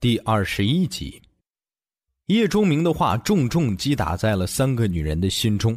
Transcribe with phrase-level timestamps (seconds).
[0.00, 1.20] 第二十一集，
[2.26, 5.76] 叶钟明的话重重击打在了三个女人的心中。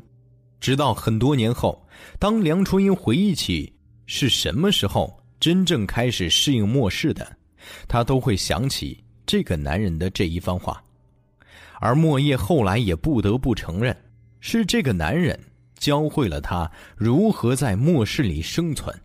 [0.60, 1.84] 直到很多年后，
[2.20, 3.74] 当梁初英回忆起
[4.06, 7.36] 是什么时候真正开始适应末世的，
[7.88, 10.84] 她都会想起这个男人的这一番话。
[11.80, 13.98] 而莫叶后来也不得不承认，
[14.40, 15.40] 是这个男人
[15.80, 18.96] 教会了他如何在末世里生存。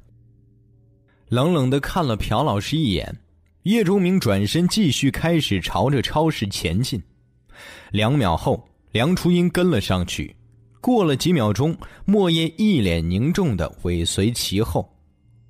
[1.31, 3.19] 冷冷的看了朴老师一眼。
[3.67, 7.03] 叶钟明转身，继续开始朝着超市前进。
[7.91, 10.37] 两秒后，梁初英跟了上去。
[10.81, 14.89] 过了几秒钟，莫言一脸凝重的尾随其后。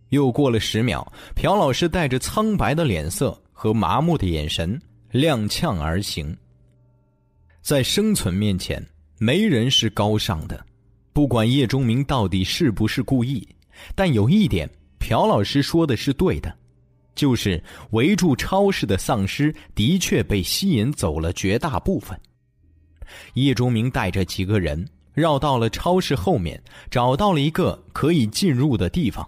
[0.09, 4.81] 又过了十秒，朴老师带着苍白的脸色和麻木的眼神
[5.13, 6.35] 踉跄而行。
[7.61, 8.83] 在生存面前，
[9.19, 10.59] 没人是高尚的。
[11.13, 13.47] 不管叶钟明到底是不是故意，
[13.95, 14.67] 但有一点，
[14.99, 16.51] 朴老师说的是对的。
[17.17, 22.17] 就是围住超市的丧尸的确被吸引走了绝大部分。
[23.35, 29.27] 叶钟明带着几个人绕到了超市后面，找到了一个可以进入的地方，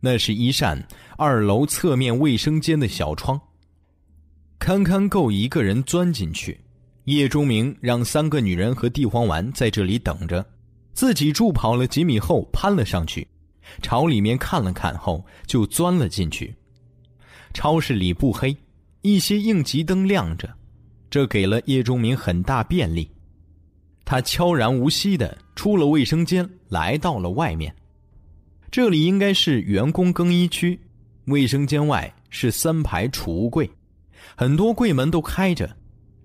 [0.00, 0.82] 那是一扇
[1.16, 3.40] 二楼侧面卫生间的小窗，
[4.58, 6.58] 堪堪够一个人钻进去。
[7.04, 10.44] 叶钟明让三个女人和地黄丸在这里等着，
[10.92, 13.26] 自己助跑了几米后攀了上去，
[13.80, 16.54] 朝里面看了看后就钻了进去。
[17.52, 18.56] 超市里不黑，
[19.02, 20.52] 一些应急灯亮着，
[21.10, 23.10] 这给了叶钟明很大便利。
[24.04, 27.74] 他悄然无息的出了卫生间，来到了外面。
[28.70, 30.78] 这里应该是员工更衣区，
[31.26, 33.70] 卫生间外是三排储物柜，
[34.36, 35.74] 很多柜门都开着，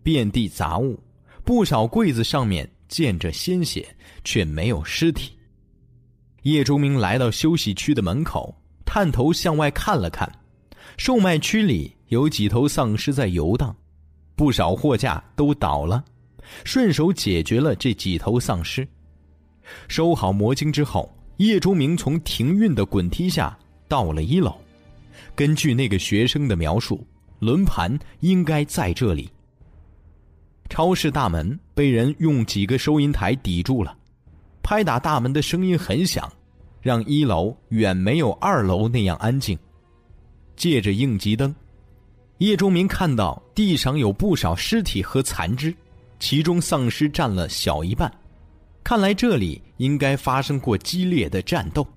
[0.01, 0.97] 遍地杂物，
[1.43, 3.87] 不少柜子上面溅着鲜血，
[4.23, 5.31] 却没有尸体。
[6.43, 8.53] 叶钟明来到休息区的门口，
[8.85, 10.29] 探头向外看了看。
[10.97, 13.75] 售卖区里有几头丧尸在游荡，
[14.35, 16.03] 不少货架都倒了，
[16.63, 18.87] 顺手解决了这几头丧尸。
[19.87, 24.55] 收好魔晶之后，叶钟明从停运的滚梯下到了一楼。
[25.35, 27.05] 根据那个学生的描述，
[27.39, 29.29] 轮盘应该在这里。
[30.69, 33.95] 超市大门被人用几个收银台抵住了，
[34.61, 36.31] 拍打大门的声音很响，
[36.81, 39.57] 让一楼远没有二楼那样安静。
[40.55, 41.53] 借着应急灯，
[42.37, 45.73] 叶钟明看到地上有不少尸体和残肢，
[46.19, 48.11] 其中丧尸占了小一半。
[48.83, 51.87] 看来这里应该发生过激烈的战斗，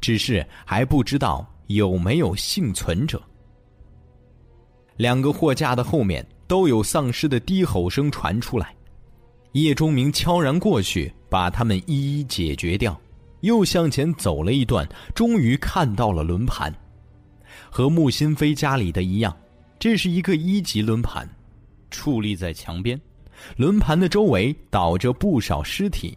[0.00, 3.20] 只是还不知道有没有幸存者。
[4.96, 8.74] 两个货架的后面都有丧尸的低吼声传出来，
[9.52, 12.98] 叶钟明悄然过去，把他们一一解决掉，
[13.40, 16.72] 又向前走了一段，终于看到了轮盘。
[17.74, 19.34] 和穆新飞家里的一样，
[19.78, 21.26] 这是一个一级轮盘，
[21.90, 23.00] 矗立在墙边。
[23.56, 26.16] 轮盘的周围倒着不少尸体，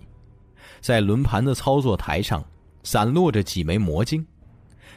[0.82, 2.44] 在轮盘的操作台上
[2.84, 4.24] 散落着几枚魔晶，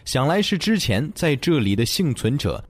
[0.05, 2.63] 想来是之前在这里的幸存者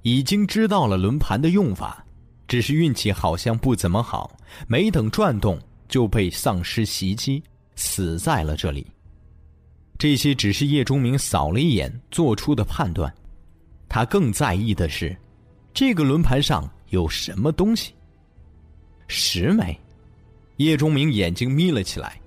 [0.00, 2.02] 已经知道了轮盘的用法，
[2.48, 4.34] 只是运气好像不怎么好，
[4.66, 7.42] 没等转动就被丧尸袭击，
[7.74, 8.86] 死在了这里。
[9.98, 13.14] 这些只是叶钟明扫了一眼做出的判断。
[13.88, 15.16] 他更在意的是，
[15.72, 17.92] 这个轮盘上有什么东西。
[19.08, 19.78] 十枚，
[20.56, 22.20] 叶钟明眼睛眯了起来。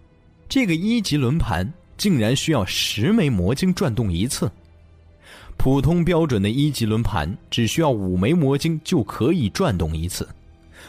[0.48, 4.52] 这个一级轮盘竟然需要十枚魔晶转动一次。
[5.58, 10.28] 普通标准的一级轮盘只需要五枚魔晶就可以转动一次。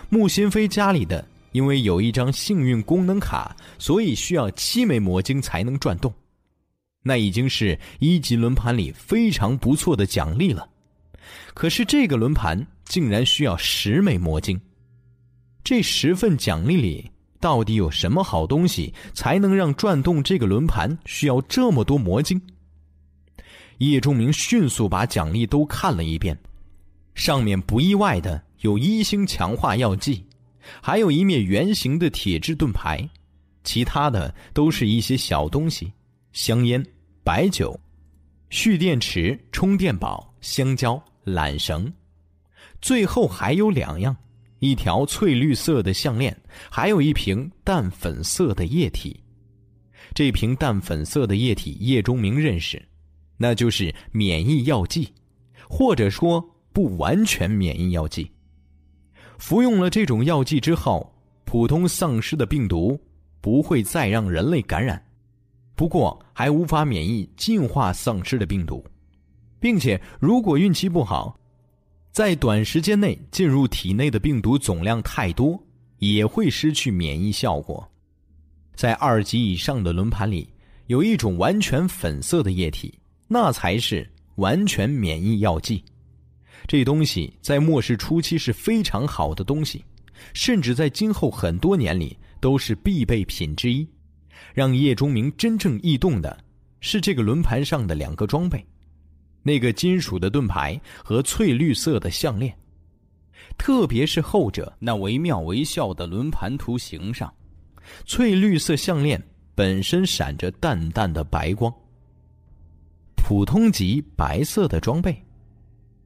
[0.09, 6.13] 穆新飞家里的因为有一张幸运功能卡，所以需要七枚魔晶才能转动。
[7.03, 10.69] 那已经是一级轮盘里非常不错的奖励了，
[11.55, 14.61] 可是这个轮盘竟然需要十枚魔晶，
[15.65, 17.11] 这十份奖励里
[17.41, 22.41] 到底有什么好东西，才能让转动这个轮盘需要这么多魔晶？
[23.79, 26.39] 叶钟明迅速把奖励都看了一遍，
[27.15, 30.23] 上面不意外的有一星强化药剂，
[30.83, 33.09] 还有一面圆形的铁质盾牌，
[33.65, 35.91] 其他的都是一些小东西。
[36.33, 36.85] 香烟、
[37.25, 37.79] 白酒、
[38.49, 41.93] 蓄电池、充电宝、香蕉、缆绳，
[42.81, 44.17] 最后还有两样：
[44.59, 46.37] 一条翠绿色的项链，
[46.71, 49.23] 还有一瓶淡粉色的液体。
[50.15, 52.83] 这瓶淡粉色的液体，叶中明认识，
[53.37, 55.13] 那就是免疫药剂，
[55.69, 58.31] 或者说不完全免疫药剂。
[59.39, 63.01] 服用了这种药剂之后，普通丧尸的病毒
[63.41, 65.03] 不会再让人类感染。
[65.81, 68.85] 不过还无法免疫进化丧尸的病毒，
[69.59, 71.35] 并且如果运气不好，
[72.13, 75.59] 在短时间内进入体内的病毒总量太多，
[75.97, 77.91] 也会失去免疫效果。
[78.75, 80.53] 在二级以上的轮盘里，
[80.89, 82.93] 有一种完全粉色的液体，
[83.27, 85.83] 那才是完全免疫药剂。
[86.67, 89.83] 这东西在末世初期是非常好的东西，
[90.35, 93.89] 甚至在今后很多年里都是必备品之一。
[94.55, 96.45] 让叶钟明真正异动的
[96.81, 98.65] 是这个轮盘上的两个装备：
[99.43, 102.57] 那个金属的盾牌和翠绿色的项链，
[103.57, 107.33] 特别是后者那惟妙惟肖的轮盘图形上。
[108.05, 109.21] 翠绿色项链
[109.55, 111.75] 本身闪着淡淡的白光。
[113.17, 115.25] 普通级白色的装备，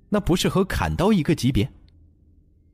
[0.08, 1.69] 那不是和砍刀一个级别？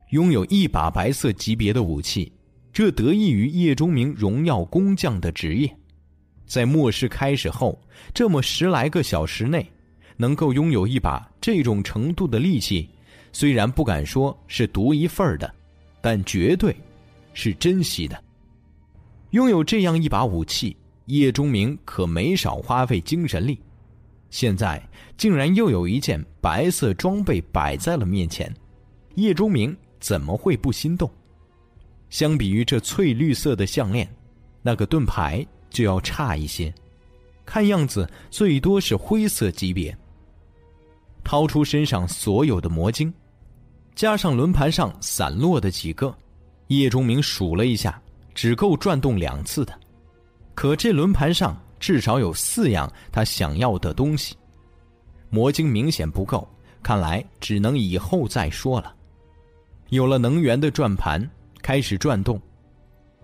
[0.09, 2.31] 拥有一把白色级别的武器，
[2.73, 5.77] 这得益于叶钟明荣耀工匠的职业。
[6.45, 7.79] 在末世开始后，
[8.13, 9.65] 这么十来个小时内，
[10.17, 12.89] 能够拥有一把这种程度的利器，
[13.31, 15.53] 虽然不敢说是独一份的，
[16.01, 16.75] 但绝对
[17.33, 18.21] 是珍惜的。
[19.31, 20.75] 拥有这样一把武器，
[21.05, 23.57] 叶钟明可没少花费精神力。
[24.29, 24.81] 现在
[25.17, 28.53] 竟然又有一件白色装备摆在了面前，
[29.15, 31.09] 叶钟明怎么会不心动？
[32.11, 34.07] 相比于这翠绿色的项链，
[34.61, 36.71] 那个盾牌就要差一些，
[37.43, 39.97] 看样子最多是灰色级别。
[41.23, 43.11] 掏出身上所有的魔晶，
[43.95, 46.15] 加上轮盘上散落的几个，
[46.67, 47.99] 叶钟明数了一下。
[48.33, 49.77] 只够转动两次的，
[50.55, 54.37] 可这轮盘上至少有四样他想要的东西，
[55.29, 56.47] 魔晶明显不够，
[56.81, 58.95] 看来只能以后再说了。
[59.89, 61.29] 有了能源的转盘
[61.61, 62.41] 开始转动，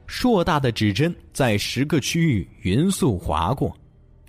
[0.05, 3.75] 硕大的指针在十个区域匀速划过，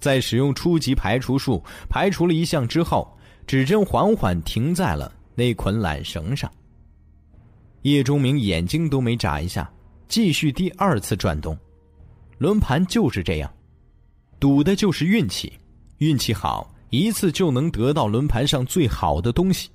[0.01, 3.17] 在使用初级排除术排除了一项之后，
[3.47, 6.51] 指针缓缓停在了那捆缆绳上。
[7.83, 9.71] 叶钟明眼睛都没眨一下。
[10.09, 11.55] 继续第二次转动，
[12.39, 13.53] 轮盘就是这样，
[14.41, 15.53] 赌的就是运气。
[15.99, 19.69] 运气好，一次就能得到轮盘上最好的东西；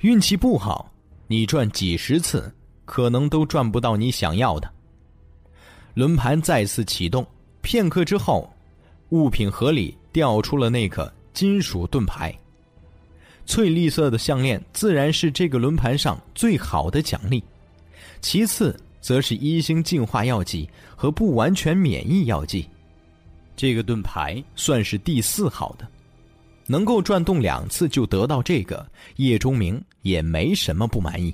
[0.00, 0.92] 运气不好，
[1.26, 2.54] 你转几十次，
[2.88, 4.68] 可能都赚不到你想要的。
[5.92, 7.24] 轮盘再次启动，
[7.60, 8.50] 片刻之后，
[9.10, 12.34] 物品盒里掉出了那个金属盾牌。
[13.44, 17.44] 翠绿色的项链自然是这个轮盘上最好的奖励，
[18.22, 18.74] 其次。
[19.00, 22.68] 则是一星净化药剂和不完全免疫药剂，
[23.56, 25.86] 这个盾牌算是第四好的，
[26.66, 28.86] 能够转动两次就得到这个，
[29.16, 31.32] 叶钟明也没什么不满意。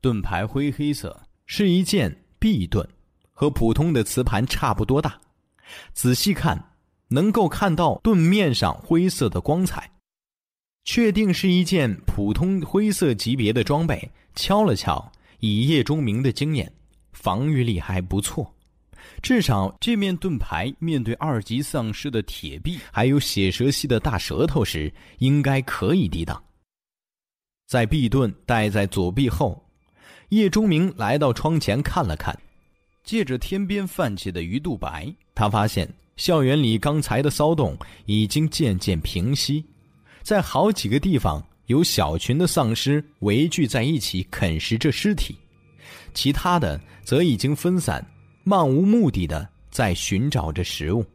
[0.00, 2.86] 盾牌灰黑色，是一件壁盾，
[3.32, 5.20] 和普通的瓷盘差不多大。
[5.92, 6.72] 仔细看，
[7.08, 9.90] 能够看到盾面上灰色的光彩，
[10.84, 14.10] 确定是一件普通灰色级别的装备。
[14.34, 15.12] 敲了敲。
[15.42, 16.70] 以叶钟明的经验，
[17.12, 18.54] 防御力还不错，
[19.22, 26.44] 至少这面盾牌面对二级丧尸的铁臂，还有血蛇系的大舌头时，应该可以抵挡。
[27.66, 29.66] 在壁盾戴在左臂后，
[30.30, 32.36] 叶钟明来到窗前看了看，
[33.04, 39.64] 借着天边泛起的鱼肚白，他发现校园里刚才的骚动已经渐渐平息，
[40.22, 41.40] 在好几个地方。
[41.66, 45.36] 有小群的丧尸围聚在一起啃食着尸体，
[46.12, 48.04] 其他的则已经分散，
[48.42, 51.06] 漫无目的的在寻找着食物。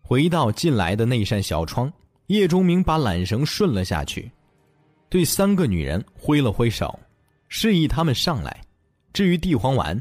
[0.00, 1.92] 回到进来的那扇小窗，
[2.28, 4.30] 叶钟明把缆绳顺了下去，
[5.08, 6.96] 对三个女人挥了挥手，
[7.48, 8.60] 示意他们上来。
[9.12, 10.00] 至于地黄丸，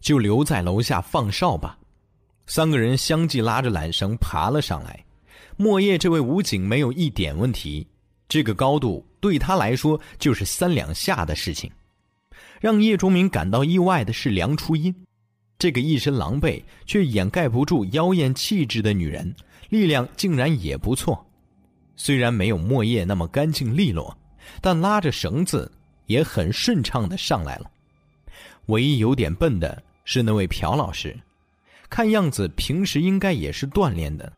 [0.00, 1.78] 就留在楼下放哨吧。
[2.46, 5.04] 三个人相继拉着缆绳爬了上来。
[5.56, 7.86] 莫叶这位武警没有一点问题。
[8.28, 11.70] 这个高度对他来说就是三两下的事情。
[12.60, 14.94] 让叶钟明感到意外的是梁初音，
[15.58, 19.34] 这个一身狼狈却掩盖不住妖艳气质的女人，
[19.68, 21.24] 力量竟然也不错。
[21.94, 24.16] 虽然没有莫叶那么干净利落，
[24.60, 25.70] 但拉着绳子
[26.12, 27.70] 也很顺畅的上来了。
[28.66, 31.18] 唯一有点笨的是那位朴老师，
[31.90, 34.32] 看样子平时应该也是锻炼的，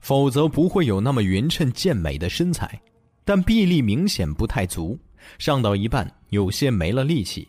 [0.00, 2.80] 否则不会有那么匀称健美的身材。
[3.24, 4.98] 但臂力明显不太足，
[5.38, 7.46] 上到一半有些没了力气，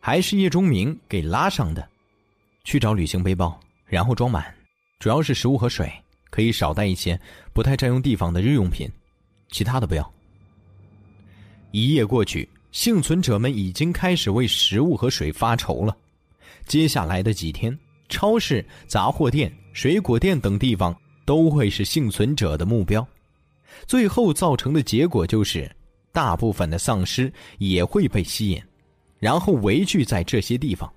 [0.00, 1.88] 还是叶钟明给拉上的。
[2.64, 4.54] 去找旅行背包，然后装满，
[4.98, 5.90] 主要是食物和水，
[6.30, 7.18] 可以少带一些，
[7.52, 8.90] 不太占用地方的日用品，
[9.50, 10.12] 其他的不要。
[11.72, 15.96] 一夜过去，幸存者们已经开始为食物和水发愁了。
[16.66, 17.76] 接下来的几天，
[18.10, 23.06] 超市、杂货店、水果店等地方都会是幸存者的目标。
[23.86, 25.70] 最后造成的结果就是，
[26.12, 28.62] 大部分的丧尸也会被吸引，
[29.18, 30.92] 然后围聚在这些地方。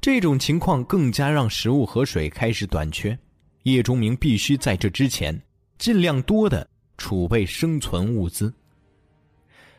[0.00, 3.18] 这种情况更加让食物和水开始短缺，
[3.64, 5.36] 叶忠明必须在这之前
[5.76, 8.52] 尽量多的储备生存物资。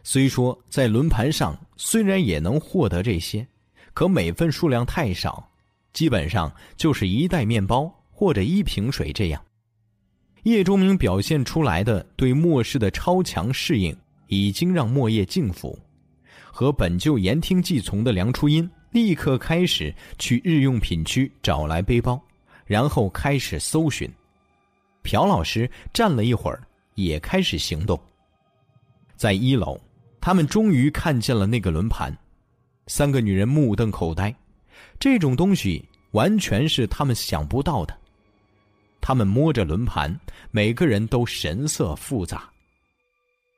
[0.09, 3.45] 虽说在轮盘上虽然也能获得这些，
[3.93, 5.45] 可每份数量太少，
[5.91, 9.45] 基本上就是一袋面包或者一瓶水这样。
[10.43, 13.93] 叶钟明表现出来的对末世的超强适应，
[14.27, 15.77] 已经让莫叶敬服，
[16.49, 18.69] 和本就言听计从的梁初音。
[18.91, 22.17] 立刻开始去日用品区找来背包，
[22.63, 24.09] 然后开始搜寻。
[25.03, 27.99] 朴老师站了一会儿，也开始行动。
[29.17, 29.77] 在一楼，
[30.27, 32.13] 他们终于看见了那个轮盘。
[32.87, 34.35] 三个女人目瞪口呆，
[34.99, 35.81] 这种东西
[36.11, 37.97] 完全是他们想不到的。
[38.99, 40.13] 他们摸着轮盘，
[40.51, 42.43] 每个人都神色复杂。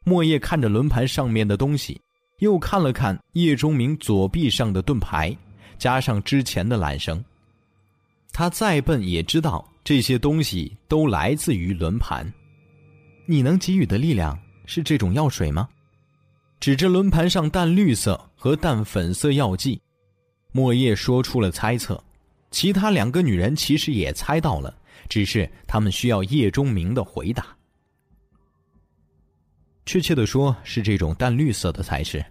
[0.04, 2.00] 莫叶看着轮盘上面的东西。
[2.38, 5.36] 又看了看叶钟明左臂上的盾牌，
[5.80, 7.26] 加上之前的缆绳，
[8.32, 12.32] 他再笨也知道这些东西都来自于轮盘。
[13.26, 15.68] 你能给予的力量是这种药水吗？
[16.60, 19.82] 指着轮盘上淡绿色和淡粉色药剂，
[20.52, 22.02] 莫叶说出了猜测。
[22.52, 24.76] 其他两个女人其实也猜到了，
[25.08, 27.46] 只是她们需要叶钟明的回答。
[29.86, 32.24] 确切的说，是这种淡绿色的才是。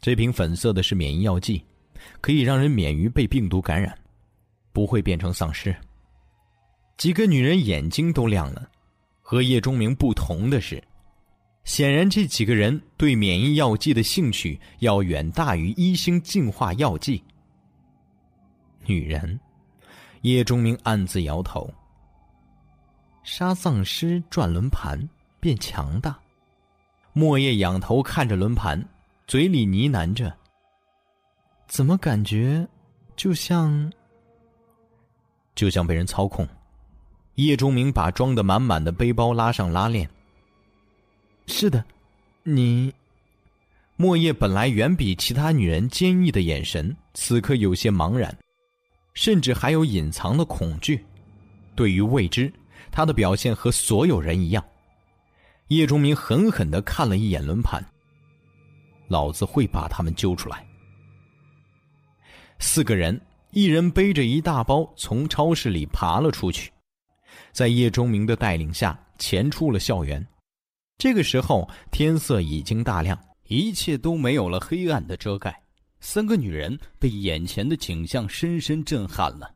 [0.00, 1.62] 这瓶粉色的是免疫药剂，
[2.20, 3.96] 可以让人免于被病毒感染，
[4.72, 5.74] 不会变成丧尸。
[6.96, 8.68] 几个女人眼睛都亮了。
[9.20, 10.82] 和叶钟明不同的是，
[11.64, 17.22] 显然这几个人对免疫药剂的兴趣要远大于一星净化药剂。
[18.86, 19.38] 女人，
[20.22, 21.72] 叶钟明暗自摇头。
[23.22, 24.98] 杀丧尸转轮盘
[25.38, 26.18] 变强大。
[27.12, 28.82] 莫叶仰头看着轮盘，
[29.26, 30.34] 嘴里呢喃着
[31.68, 32.66] ：“怎么感觉，
[33.16, 33.92] 就像……
[35.54, 36.48] 就像被人操控？”
[37.36, 40.08] 叶钟明把装的满满的背包拉上拉链。
[41.50, 41.84] 是的，
[42.44, 42.94] 你。
[43.96, 48.34] 莫叶本来远比其他女人坚毅的眼神，此刻有些茫然，
[49.12, 51.04] 甚至还有隐藏的恐惧。
[51.74, 52.50] 对于未知，
[52.90, 54.64] 他的表现和所有人一样。
[55.68, 57.84] 叶钟明狠狠的看了一眼轮盘，
[59.08, 60.64] 老子会把他们揪出来。
[62.58, 66.72] 四个人，一人背着一大包，从超市里爬了出去，
[67.52, 70.26] 在叶钟明的带领下，潜出了校园。
[71.00, 75.58] 这个时候，天色已经大亮，一切都没有了黑暗的遮盖。
[75.98, 79.50] 三个女人被眼前的景象深深震撼了，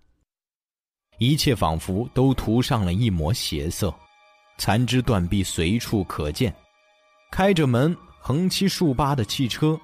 [1.19, 3.95] 一切仿佛都涂上了一抹血色。
[4.57, 6.55] 残肢断臂随处可见，
[7.31, 9.79] 开着门、横七竖八的汽车，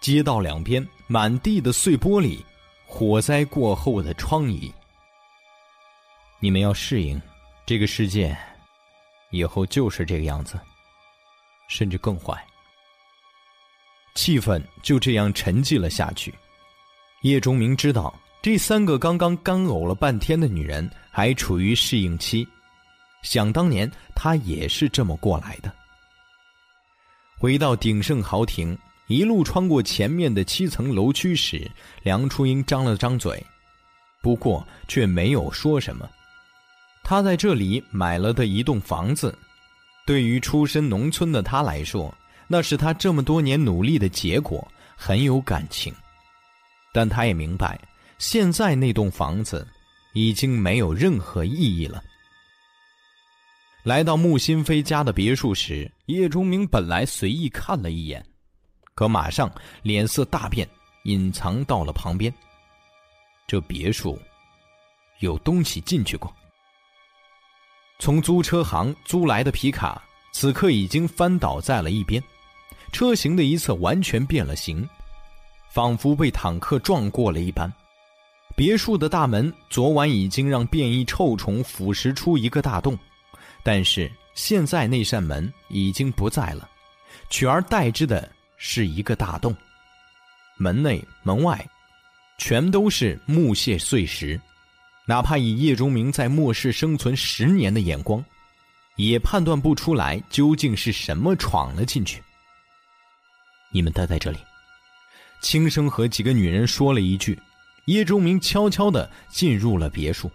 [0.00, 2.38] 街道两边满地的碎玻璃，
[2.86, 4.72] 火灾过后的疮痍。
[6.40, 7.20] 你们要适应，
[7.66, 8.34] 这个世界
[9.34, 10.58] 以后就是这个样子，
[11.68, 12.40] 甚至更坏。
[14.14, 16.32] 气氛就这样沉寂了下去。
[17.22, 22.46] 叶钟明知道，这三个刚刚干呕了半天的女人还处于适应期。
[23.22, 25.74] 想当年，他也是这么过来的。
[27.38, 31.68] 回到鼎盛豪庭，一路穿过前面的七层楼区时，
[32.02, 33.44] 梁初英张了张嘴，
[34.22, 36.08] 不过却没有说什么。
[37.04, 39.36] 他在这里买了的一栋房子，
[40.06, 42.12] 对于出身农村的他来说，
[42.48, 45.94] 那是他这么多年努力的结果，很有感情。
[46.94, 47.78] 但他也明白，
[48.18, 49.68] 现在那栋房子
[50.14, 52.02] 已经没有任何意义了。
[53.82, 58.24] 来到穆新飞家的别墅时，叶钟明本来随意看了一眼，
[58.94, 60.66] 可马上脸色大变，
[61.02, 62.32] 隐藏到了旁边。
[63.46, 64.18] 这别墅
[65.18, 66.34] 有东西进去过。
[67.98, 72.22] 从租车行租来的皮卡，此刻已经翻倒在了一边，
[72.92, 74.86] 车型的一侧完全变了形，
[75.70, 77.72] 仿佛被坦克撞过了一般。
[78.56, 82.96] 别墅的大门昨晚已经让变异臭虫腐蚀出一个大洞。
[83.62, 86.68] 但是现在那扇门已经不在了，
[87.30, 89.56] 取而代之的是一个大洞，
[90.58, 91.66] 门内门外，
[92.38, 94.38] 全都是木屑碎石，
[95.06, 98.24] 哪怕以叶钟明在末世生存十年的眼光，
[98.96, 102.22] 也判断不出来究竟是什么闯了进去。
[103.70, 104.38] 你们待在这里，
[105.42, 107.38] 轻声和几个女人说了一句，
[107.86, 110.30] 叶钟明悄悄的进入了别墅。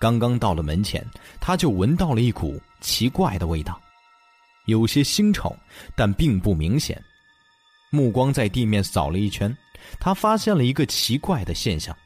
[0.00, 1.04] 刚刚到了门前，
[1.40, 3.80] 他就闻到了一股奇怪的味道，
[4.66, 5.56] 有些腥臭，
[5.94, 7.00] 但并不明显。
[7.90, 9.56] 目光在地面扫了一圈，
[10.00, 11.96] 他发现了一个奇怪的现象：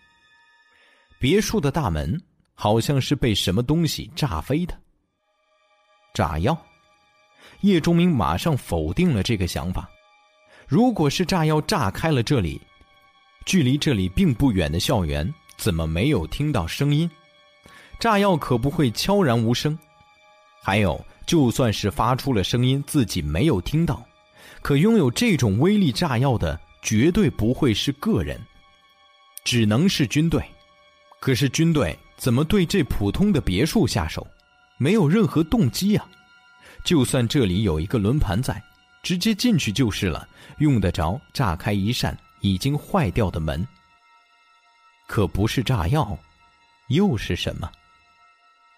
[1.23, 2.21] 别墅的大门
[2.52, 4.76] 好像是被什么东西炸飞的。
[6.12, 6.61] 炸药？
[7.61, 9.88] 叶钟明马上否定了这个想法。
[10.67, 12.61] 如果是炸药炸开了这里，
[13.47, 17.09] 距离这里并不远的校园怎么没有听到声音？
[18.00, 19.79] 炸药可不会悄然无声。
[20.61, 24.05] 还有，就算是发出了声音，自己没有听到。
[24.61, 28.41] 可拥有这种威力炸药的，绝对不会是个人，
[29.45, 30.45] 只能是军队。
[31.23, 34.26] 可是军队怎么对这普通的别墅下手？
[34.76, 36.05] 没有任何动机啊！
[36.83, 38.61] 就算这里有一个轮盘在，
[39.05, 43.64] 直接进去就是了，用得着炸开一扇已经坏掉的门？
[45.07, 46.19] 可不是炸药，
[46.88, 47.71] 又是什么？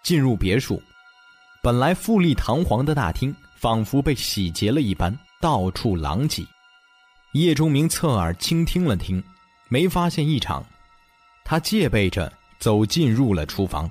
[0.03, 0.79] 进入别墅，
[1.63, 5.11] 本来富丽堂皇的大厅，仿佛被洗劫了一般。
[5.41, 6.45] 到处狼藉，
[7.33, 9.23] 叶钟明侧耳倾听了听，
[9.67, 10.63] 没发现异常。
[11.45, 13.89] 他戒备着走进入了厨房。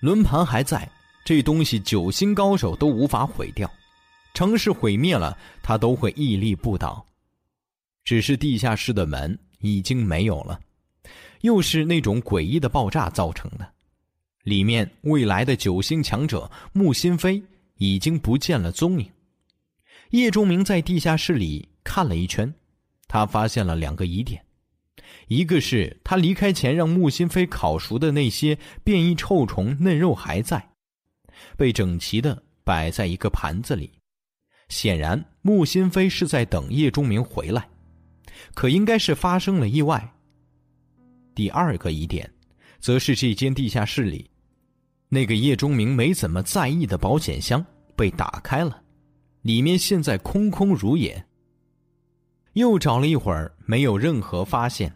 [0.00, 0.90] 轮盘还在，
[1.24, 3.70] 这东西九星高手都无法毁掉，
[4.34, 7.06] 城市毁灭了，他都会屹立不倒。
[8.02, 10.58] 只是地下室的门已经没有了，
[11.42, 13.72] 又是那种诡异的爆炸造成的。
[14.42, 17.40] 里面未来的九星强者穆心飞
[17.76, 19.08] 已经不见了踪影。
[20.10, 22.52] 叶钟明在地下室里看了一圈，
[23.06, 24.42] 他发现了两个疑点：
[25.28, 30.70] 一个是他离开前让穆心飞烤熟的那些变异臭虫嫩肉还在，
[31.56, 33.90] 被整齐的摆在一个盘子里，
[34.68, 37.68] 显然穆心飞是在等叶钟明回来，
[38.54, 40.14] 可应该是发生了意外。
[41.34, 42.30] 第二个疑点，
[42.80, 44.28] 则是这间地下室里，
[45.08, 47.64] 那个叶钟明没怎么在意的保险箱
[47.96, 48.82] 被打开了。
[49.42, 51.24] 里面现在空空如也。
[52.54, 54.92] 又找了一会儿，没有任何发现。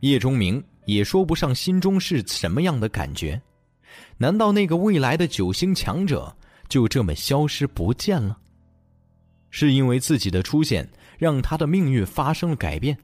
[0.00, 3.40] 叶钟明也说不上心中是什么样的感觉。
[4.16, 6.36] 难道那个未来的九星强者
[6.68, 8.38] 就这么消失不见了？
[9.50, 12.98] 是因为自己的出现让他的命运发生了改变，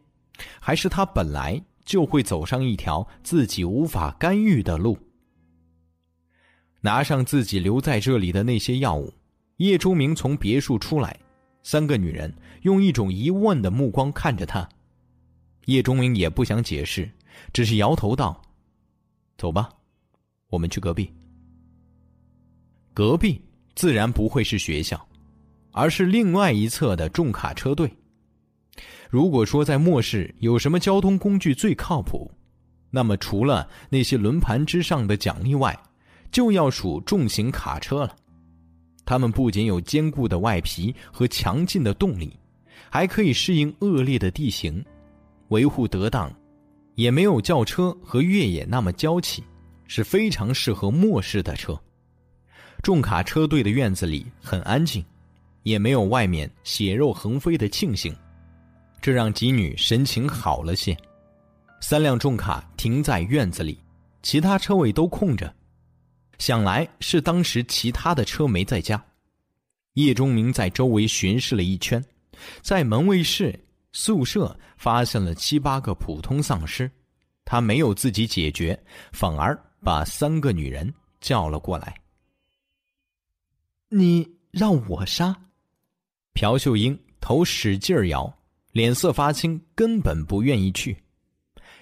[0.61, 4.99] 还是他本来就会走上一条自己无法干预的路？
[6.81, 9.13] 拿上自己留在这里的那些药物。
[9.59, 11.19] 叶钟明从别墅出来，
[11.63, 14.69] 三个女人用一种疑问的目光看着他。
[15.67, 17.11] 叶钟明也不想解释，
[17.53, 18.41] 只是摇头道
[19.39, 19.69] ：“走吧，
[20.49, 21.11] 我们去隔壁。
[22.93, 23.41] 隔壁
[23.75, 25.05] 自然不会是学校，
[25.73, 27.93] 而是另外一侧的重卡车队。
[29.11, 32.31] 如果说在末世有什么交通工具最靠谱，
[32.91, 35.77] 那么除了那些轮盘之上的奖励外，
[36.31, 38.17] 就要数重型卡车了。”
[39.07, 42.33] 它们不仅有坚固的外皮和强劲的动力，
[42.89, 44.83] 还可以适应恶劣的地形，
[45.49, 46.33] 维护得当，
[46.95, 49.43] 也没有轿车和越野那么娇气，
[49.87, 51.79] 是非常适合末世的车。
[52.83, 55.05] 重卡车队的院子里很安静，
[55.63, 58.15] 也没有外面血肉横飞的庆幸，
[59.01, 60.97] 这让吉女神情好了些。
[61.81, 63.79] 三辆重卡停在院子里，
[64.23, 65.55] 其他车位都空着。
[66.39, 69.03] 想来是当时其他的车没在家。
[69.95, 72.05] 叶钟明在周围巡视了一圈，
[72.61, 73.59] 在门卫室、
[73.95, 76.91] 宿舍发现了七八个普通丧尸，
[77.45, 78.79] 他没有自己解决，
[79.13, 81.95] 反而把三个女人叫了过来。
[83.89, 85.35] 你让我杀？
[86.33, 88.37] 朴秀英头使劲摇，
[88.73, 91.01] 脸色发青，根本不愿意去。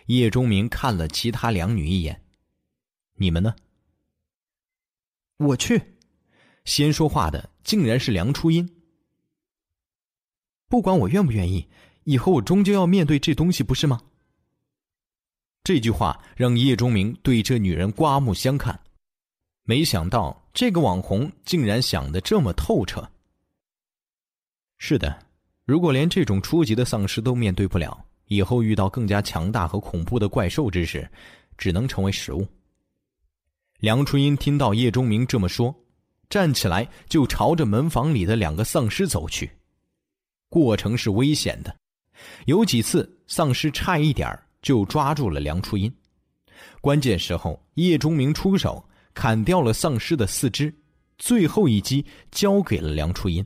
[0.07, 2.23] 叶钟明看了其他两女一眼，
[3.15, 3.57] 你们呢？
[5.39, 5.81] 我去，
[6.67, 8.69] 先说话的竟然是梁初音。
[10.69, 11.69] 不管我愿不愿意，
[12.05, 14.01] 以后我终究要面对这东西，不是吗？
[15.65, 18.79] 这句话让叶钟明对这女人刮目相看，
[19.65, 23.09] 没想到这个网红竟然想的这么透彻。
[24.79, 25.17] 是的，
[25.65, 31.09] 如果连这种初级的丧尸都面对不了，以后遇到更加强大和恐怖的怪兽之时，
[31.57, 32.45] 只能成为食物。
[33.79, 35.73] 梁初音听到叶钟明这么说，
[36.29, 39.49] 站起来就朝着门房里的两个丧尸走去。
[40.49, 41.77] 过程是危险的，
[42.47, 44.29] 有几次丧尸差一点
[44.61, 45.93] 就抓住了梁初音。
[46.81, 50.75] 关键时候，叶钟明出手砍掉了丧尸的四肢，
[51.19, 53.45] 最后一击交给了梁初音。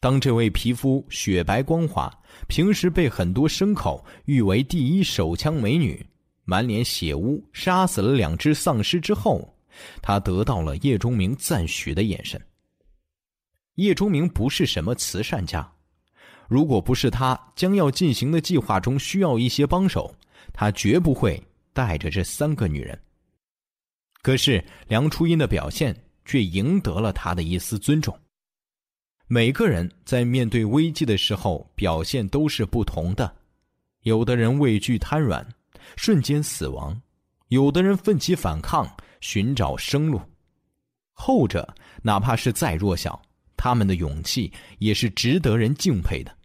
[0.00, 2.12] 当这位皮肤雪白光滑、
[2.48, 6.04] 平时被很多牲口誉为第一手枪美女。
[6.44, 9.56] 满脸血污，杀死了两只丧尸之后，
[10.02, 12.40] 他得到了叶钟明赞许的眼神。
[13.76, 15.72] 叶钟明不是什么慈善家，
[16.52, 20.14] 如果不是他将要进行的计划中需要一些帮手，
[20.52, 23.00] 他绝不会带着这三个女人。
[24.20, 28.14] 可是梁初音的表现却赢得了他的一丝尊重。
[29.26, 33.34] 每个人在面对危机的时候表现都是不同的，
[34.02, 35.42] 有的人畏惧瘫软，
[35.96, 36.94] 瞬间死亡；
[37.48, 38.86] 有的人奋起反抗，
[39.22, 40.20] 寻找生路。
[41.14, 43.22] 后者哪怕是再弱小，
[43.56, 46.36] 他们的勇气也是值得人敬佩的，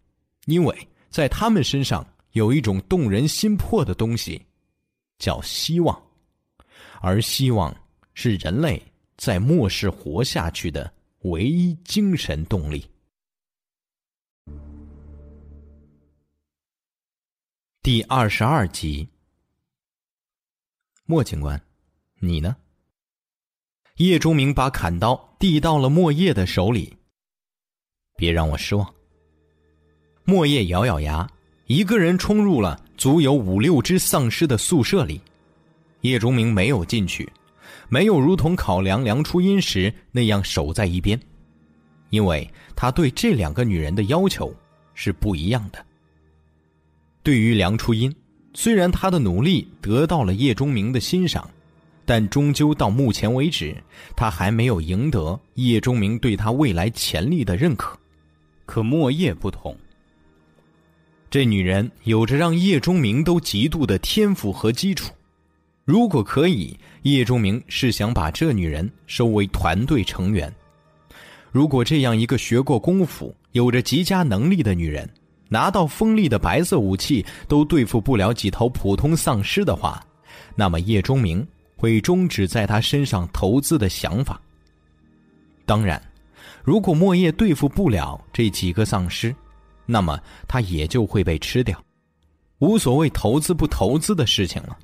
[0.47, 4.45] 因为在他们身上有一种动人心魄的东西，
[5.19, 6.01] 叫希望，
[6.99, 7.73] 而希望
[8.13, 8.81] 是人类
[9.15, 10.93] 在末世活下去的。
[11.21, 12.89] 唯一精神动力。
[17.81, 19.09] 第二十二集，
[21.05, 21.59] 莫警官，
[22.19, 22.55] 你呢？
[23.95, 26.95] 叶忠明把砍刀递到了莫叶的手里。
[28.15, 28.96] 别让我失望。
[30.29, 31.25] 莫叶咬咬牙，
[31.67, 35.21] 一个人冲入了足有五六只丧尸的宿舍里。
[36.01, 37.31] 叶钟明没有进去。
[37.87, 41.17] 没有如同考量梁初音时那样守在一边，
[42.09, 44.53] 因为他对这两个女人的要求
[44.93, 45.79] 是不一样的。
[47.23, 48.13] 对于梁初音，
[48.53, 51.49] 虽然他的努力得到了叶钟明的欣赏，
[52.05, 53.73] 但终究到目前为止，
[54.13, 57.97] 他还没有赢得叶钟明对他未来潜力的认可。
[58.65, 59.73] 可莫叶不同，
[61.29, 65.13] 这女人有着让叶钟明都嫉妒的天赋和基础。
[65.83, 70.53] 如果可以，叶钟明是想把这女人收为团队成员。
[71.51, 75.09] 如果这样一个学过功夫、有着极佳能力的女人，
[75.49, 80.05] 拿到锋利的白色武器都对付不了几头普通丧尸的话，
[80.55, 84.39] 那么叶钟明会终止在她身上投资的想法。
[85.65, 86.01] 当然，
[86.63, 89.33] 如果莫叶对付不了这几个丧尸，
[89.87, 91.83] 那么他也就会被吃掉，
[92.59, 94.77] 无所谓投资不投资的事情了。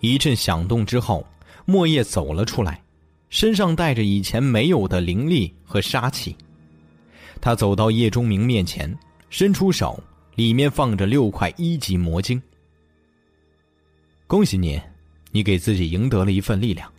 [0.00, 1.26] 一阵响动之后，
[1.64, 2.82] 莫叶走了出来，
[3.30, 6.36] 身上带着以前没有的灵力和杀气。
[7.40, 8.94] 他走到叶钟明面前，
[9.30, 10.02] 伸出手，
[10.34, 12.40] 里面放着六块一级魔晶。
[14.26, 14.80] 恭喜你，
[15.30, 16.90] 你给自己赢得了一份力量。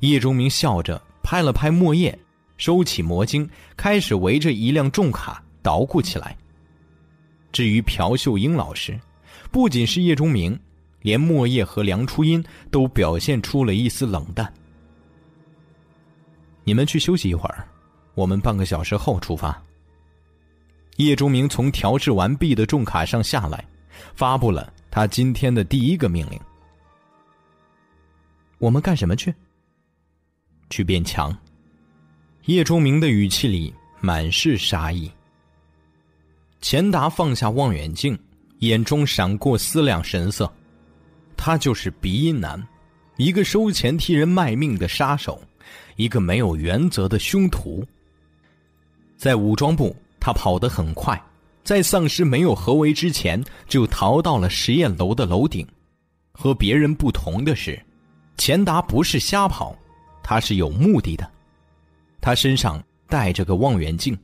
[0.00, 2.18] 叶钟明笑着拍了拍莫叶，
[2.56, 6.36] 收起魔晶，开始围着一辆重卡捣鼓起来。
[7.50, 8.96] 至于朴秀英老师，
[9.50, 10.56] 不仅是叶钟明。
[11.04, 14.50] 连莫叶和梁初音都表现出了一丝冷淡。
[16.64, 17.68] 你们去休息一会儿，
[18.14, 19.62] 我们半个小时后出发。
[20.96, 23.62] 叶钟明从调试完毕的重卡上下来，
[24.14, 26.40] 发布了他今天的第一个命令：
[28.56, 29.34] 我们干什么去？
[30.70, 31.36] 去变强。
[32.46, 35.12] 叶钟明的语气里满是杀意。
[36.64, 38.18] 钱达放下望远镜，
[38.60, 40.50] 眼中闪过思量神色。
[41.36, 42.66] 他就是鼻音男，
[43.18, 45.38] 一个收钱替人卖命的杀手，
[45.96, 47.86] 一个没有原则的凶徒。
[49.18, 51.22] 在武装部，他跑得很快，
[51.62, 55.68] 在丧尸没有合围之前就逃到了实验楼的楼顶。
[56.32, 57.78] 和别人不同的是，
[58.38, 59.76] 钱达不是瞎跑，
[60.22, 61.30] 他是有目的的。
[62.22, 64.18] 他身上带着个望远镜，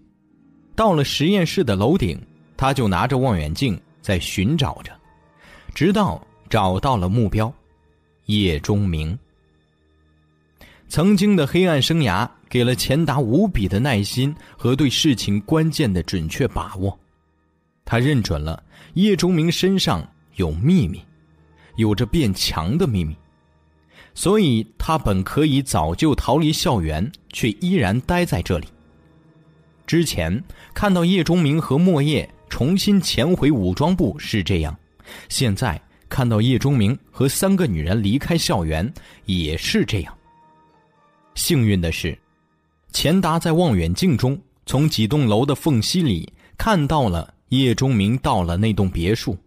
[0.74, 2.18] 到了实验室的楼顶，
[2.60, 4.92] 他就拿着望远镜在寻找着，
[5.74, 6.22] 直到。
[6.50, 7.54] 找到了目标，
[8.26, 9.16] 叶钟明。
[10.88, 16.98] 曾经的黑暗生涯给了钱达无比的耐心和对事情关键的准确把握。
[17.84, 18.60] 他认准了
[18.94, 21.00] 叶钟明身上有秘密，
[21.76, 23.16] 有着变强的秘密，
[24.12, 28.66] 所以他本可以早就逃离校园，却依然待在这里。
[29.86, 30.42] 之前
[30.74, 34.76] 看到叶钟明和莫叶重新潜回武装部是这样，
[35.30, 35.80] 现在。
[36.10, 38.92] 看到叶钟明和三个女人离开校园，
[39.26, 40.12] 也是这样。
[41.36, 42.18] 幸运的是，
[42.92, 44.36] 钱达在望远镜中
[44.66, 49.38] 从几栋楼的缝隙里看到了叶钟明到了那栋别墅。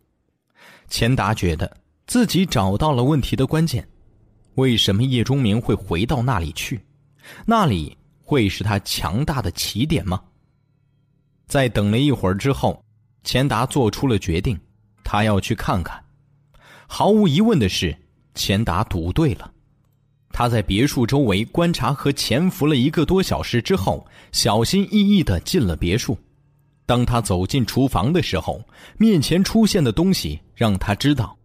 [0.87, 1.69] 钱达觉得
[2.07, 3.85] 自己找到了问题的关键：
[4.55, 6.79] 为什么叶钟明会回到那里去？
[7.45, 10.23] 那里会是他强大的起点吗？
[11.45, 12.82] 在等了一会儿之后，
[13.23, 14.59] 钱达做出了决定，
[15.03, 16.03] 他要去看看。
[16.87, 17.95] 毫无疑问的是，
[18.35, 19.51] 钱达赌对了。
[20.31, 26.17] 他在别墅周围观察和潜伏了一个多小时之后，小心翼翼的进了别墅。
[26.85, 28.61] 当他走进厨房的时候，
[28.97, 31.37] 面前出现的东西让他知道，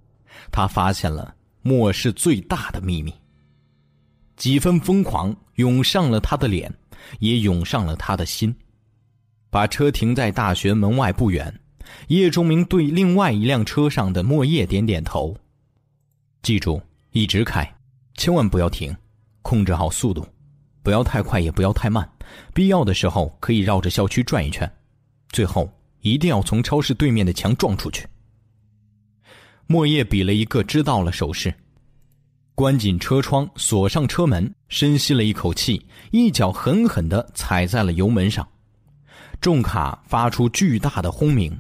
[0.51, 3.13] 他发现了末世最大的秘密。
[4.37, 6.73] 几分疯狂涌上了他的脸，
[7.21, 8.55] 也涌上了他的心。
[9.51, 11.53] 把车停在大学门外不远，
[12.09, 15.37] 叶钟明对另外一辆车上的莫叶点点头
[16.43, 16.81] ：“记住，
[17.13, 17.71] 一直开，
[18.15, 18.97] 千万不要停，
[19.43, 20.27] 控制好速度，
[20.83, 22.09] 不要太快，也不要太慢。
[22.55, 24.71] 必要的时候可以绕着校区转一圈，
[25.31, 25.71] 最后
[26.01, 28.07] 一定要从超市对面的墙撞出去。”
[29.67, 31.53] 莫叶比了一个知道了手势。
[32.55, 38.49] 关紧车窗，锁上车门，深吸了一口气，一脚狠狠地踩在了油门上。
[39.41, 41.57] 重卡发出巨大的轰鸣，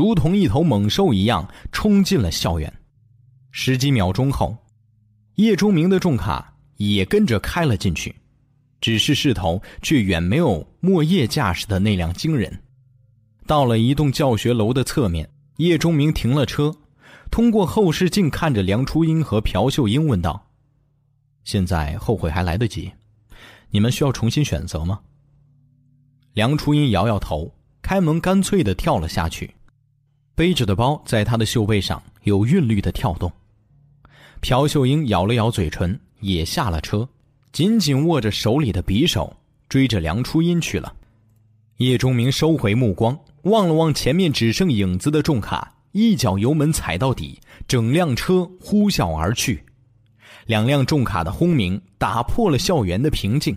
[0.00, 2.72] 如同一头猛兽一样冲进了校园。
[3.50, 4.56] 十几秒钟后，
[5.34, 8.16] 叶忠明的重卡也跟着开了进去，
[8.80, 12.62] 只是势头却远没有莫叶驾驶的那辆惊人。
[13.46, 16.74] 到了一栋教学楼的侧面，叶忠明停了车。
[17.30, 20.48] 通过后视镜看着梁初音和朴秀英问道
[21.44, 22.90] ：“现在后悔还来得及，
[23.68, 25.00] 你们需要重新选择吗？”
[26.32, 29.54] 梁初音摇摇头，开门干脆的跳了下去，
[30.40, 33.30] 背着的包在他的袖背上有韵律的跳动。
[34.40, 37.06] 朴秀英咬了咬嘴唇，也下了车，
[37.52, 39.36] 紧紧握着手里的匕首，
[39.68, 40.90] 追着梁初音去了。
[41.76, 45.74] 叶钟明收回目光，望了望前面只剩影子的重卡。
[45.92, 49.62] 一脚油门踩到底，整辆车呼啸而去。
[50.46, 53.54] 两辆重卡的轰鸣打破了校园的平静，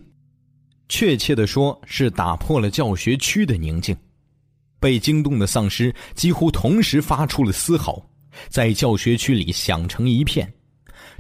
[0.90, 3.96] 确切的说是打破了教学区的宁静。
[4.84, 8.06] 被惊动的丧尸几乎同时发出了嘶吼，
[8.50, 10.54] 在教学区里响成一片。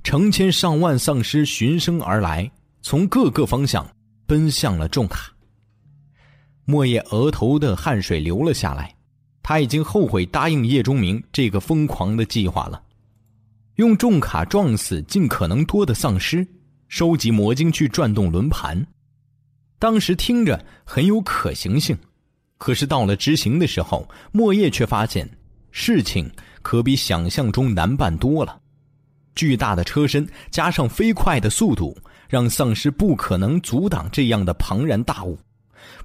[0.04, 3.89] 成千上万丧尸循声而来，从各个方向
[4.26, 5.32] 奔向了重卡。
[6.65, 8.93] 莫叶额头的汗水流了下来。
[9.41, 12.82] 他已经后悔答应叶钟明这个疯狂的计划了，
[13.76, 16.45] 用重卡撞死尽可能多的丧尸，
[16.89, 18.86] 收集魔晶去转动轮盘。
[19.80, 21.97] 当时听着很有可行性，
[22.57, 25.29] 可是到了执行的时候，莫叶却发现
[25.71, 26.29] 事情
[26.61, 28.59] 可比想象中难办多了。
[29.35, 31.97] 巨大的车身加上飞快的速度，
[32.29, 35.37] 让丧尸不可能阻挡这样的庞然大物，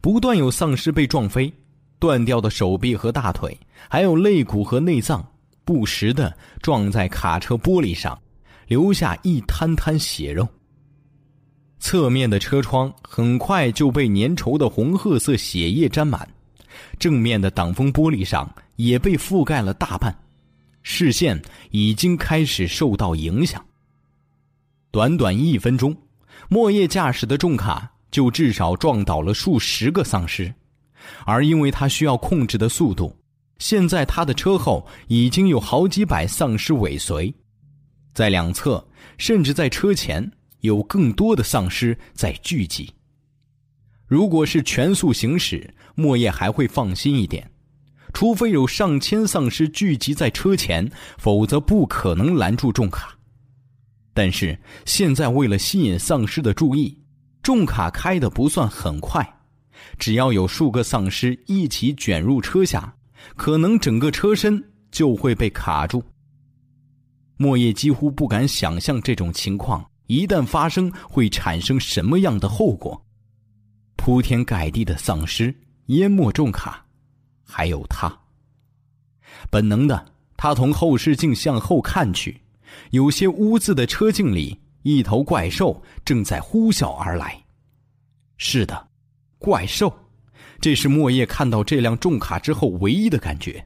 [0.00, 1.52] 不断有丧尸被撞飞。
[2.00, 3.58] 断掉的手臂和大腿，
[3.88, 5.32] 还有肋骨和内脏，
[5.64, 6.32] 不时的
[6.62, 8.16] 撞在卡车玻璃上，
[8.68, 10.46] 留下一滩滩血肉。
[11.80, 16.28] 侧面的车窗很快就被粘稠的红褐色血液沾满，
[16.98, 20.16] 正面的挡风玻璃上也被覆盖了大半，
[20.82, 23.64] 视线已经开始受到影响。
[24.90, 25.96] 短短一分钟，
[26.48, 30.52] 莫叶驾驶的重卡就至少撞倒了数十个丧尸。
[31.24, 33.16] 而因为他需要控制的速度，
[33.58, 37.32] 现在他的车后已经有好几百丧尸尾随，
[38.12, 38.84] 在两侧
[39.16, 42.92] 甚至在车前有更多的丧尸在聚集。
[44.09, 47.49] 如果是全速行驶，莫叶还会放心一点，
[48.14, 53.14] 除非有上千丧尸聚集在车前，否则不可能拦住重卡。
[54.14, 56.99] 但是现在为了吸引丧尸的注意，
[57.42, 59.35] 重卡开的不算很快。
[59.99, 62.92] 只要有数个丧尸一起卷入车下，
[63.37, 66.03] 可能整个车身就会被卡住。
[67.37, 73.01] 莫叶几乎不敢想象这种情况一旦发生会产生什么样的后果。
[74.09, 75.55] 铺天盖地的丧尸
[75.88, 76.83] 淹没重卡，
[77.44, 78.11] 还有他。
[79.51, 82.40] 本能的，他从后视镜向后看去，
[82.90, 87.38] 有些污渍的车镜里，一头怪兽正在呼啸而来。
[88.38, 88.88] 是的。
[89.37, 89.94] 怪兽，
[90.59, 93.62] 这是莫叶看到这辆重卡之后唯一的感觉。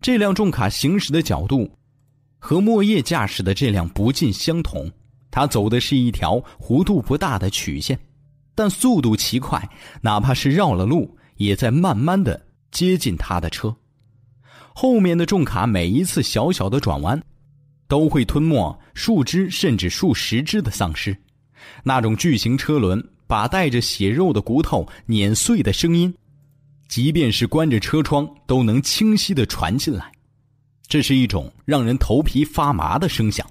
[0.00, 1.68] 这辆重卡行驶的角度，
[2.38, 4.88] 和莫叶驾驶的这辆不尽相同。
[5.28, 7.98] 他走的是一条弧度不大的曲线，
[8.56, 13.76] 但速度奇快，哪怕是绕了路，也在慢慢的接近他的车。
[14.74, 17.22] 后面的重卡每一次小小的转弯，
[17.86, 21.16] 都会吞没数只甚至数十只的丧尸，
[21.84, 23.00] 那种巨型车轮。
[23.28, 26.14] 把带着血肉的骨头碾碎的声音，
[26.86, 30.12] 即便是关着车窗都能清晰的传进来。
[30.86, 33.44] 这是一种让人头皮发麻的声响。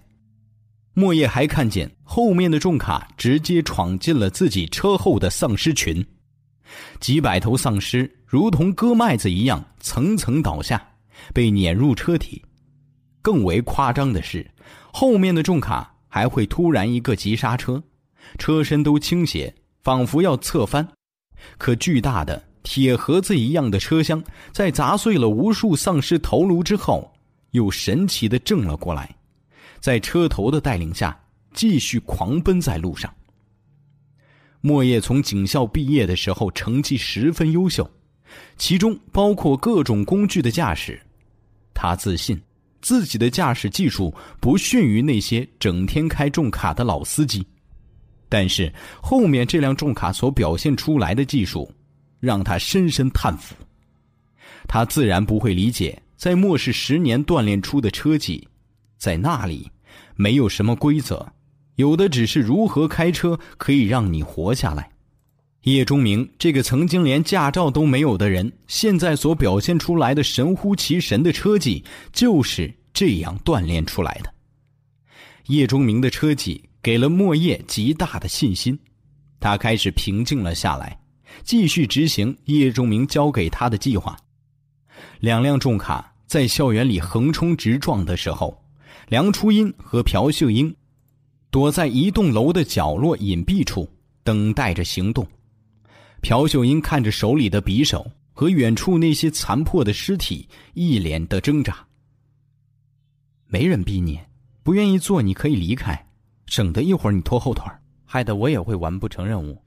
[0.95, 6.03] 莫叶还看见后面的重卡直接闯进了自己车后的丧尸群，
[6.99, 10.81] 几百头丧尸如同割麦子一样层层倒下，
[11.33, 12.41] 被碾入车体。
[13.21, 14.49] 更为夸张的是，
[14.91, 17.83] 后面的重卡还会突然一个急刹车，
[18.39, 19.53] 车身都倾斜。
[19.83, 20.87] 仿佛要侧翻，
[21.59, 27.13] 可巨大的铁盒子一样的车厢，在砸碎了无数丧尸头颅之后，
[27.51, 29.15] 又神奇的正了过来，
[29.79, 31.17] 在车头的带领下，
[31.53, 33.13] 继续狂奔在路上。
[34.61, 37.89] 莫叶从警校毕业的时候成绩十分优秀，
[38.57, 40.99] 其中包括各种工具的驾驶。
[41.73, 42.41] 他自信
[42.81, 47.45] 自己的驾驶技术不逊于那些整天开重卡的老司机，
[48.27, 51.71] 但是后面这辆重卡所表现出来的技术，
[52.19, 53.53] 让他深深叹服。
[54.67, 58.47] 他自然不会理解，在末世十年锻炼出的车技，
[58.97, 59.69] 在那里
[60.15, 61.33] 没有什么规则。
[61.75, 64.89] 有的只是如何开车可以让你活下来。
[65.63, 74.31] 叶钟明这个曾经连驾照都没有的人，现在所表现出来的神乎其神的车技，就是这样锻炼出来的。
[75.47, 78.79] 叶钟明的车技给了莫叶极大的信心，
[79.39, 80.97] 他开始平静了下来，
[81.43, 84.15] 继续执行叶钟明交给他的计划。
[85.19, 88.64] 两辆重卡在校园里横冲直撞的时候，
[89.07, 90.75] 梁初音和朴秀英。
[91.51, 93.89] 躲在一栋楼的角落隐蔽处，
[94.23, 95.25] 等待着行动。
[96.21, 101.87] 朴秀英看着手里的匕首和远处那些残破的尸体，一脸的挣扎。
[103.47, 104.19] 没人逼你，
[104.63, 106.07] 不愿意做你可以离开，
[106.47, 107.71] 省得一会儿你拖后腿，
[108.03, 109.57] 害得我也会完不成任务。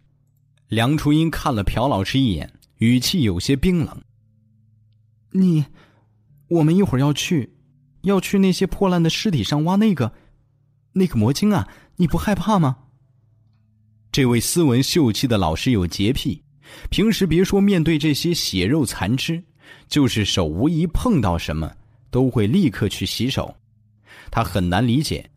[0.68, 4.02] 梁初音看了朴老师一眼，语气有些冰冷
[5.32, 5.64] ：“你，
[6.48, 7.50] 我们一会儿要去，
[8.08, 10.12] 要去那些破烂的尸体上挖那个。”
[10.92, 12.76] 那个魔晶啊，你不害怕吗？
[14.10, 16.42] 这位斯文秀气的老师有洁癖，
[16.90, 19.44] 平时别说面对这些血肉残肢，
[19.86, 21.70] 就是手无一碰到什么，
[22.10, 23.54] 都会立刻去洗手。
[24.30, 25.30] 他很难理解，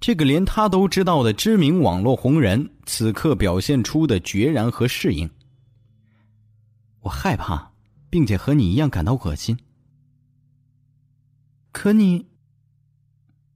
[0.00, 5.28] 这个连他都知道的知名网络红人，此刻表现出的决然和适应。
[7.00, 7.72] 我害怕，
[8.08, 9.58] 并且和你一样感到恶心。
[11.76, 12.26] 可你。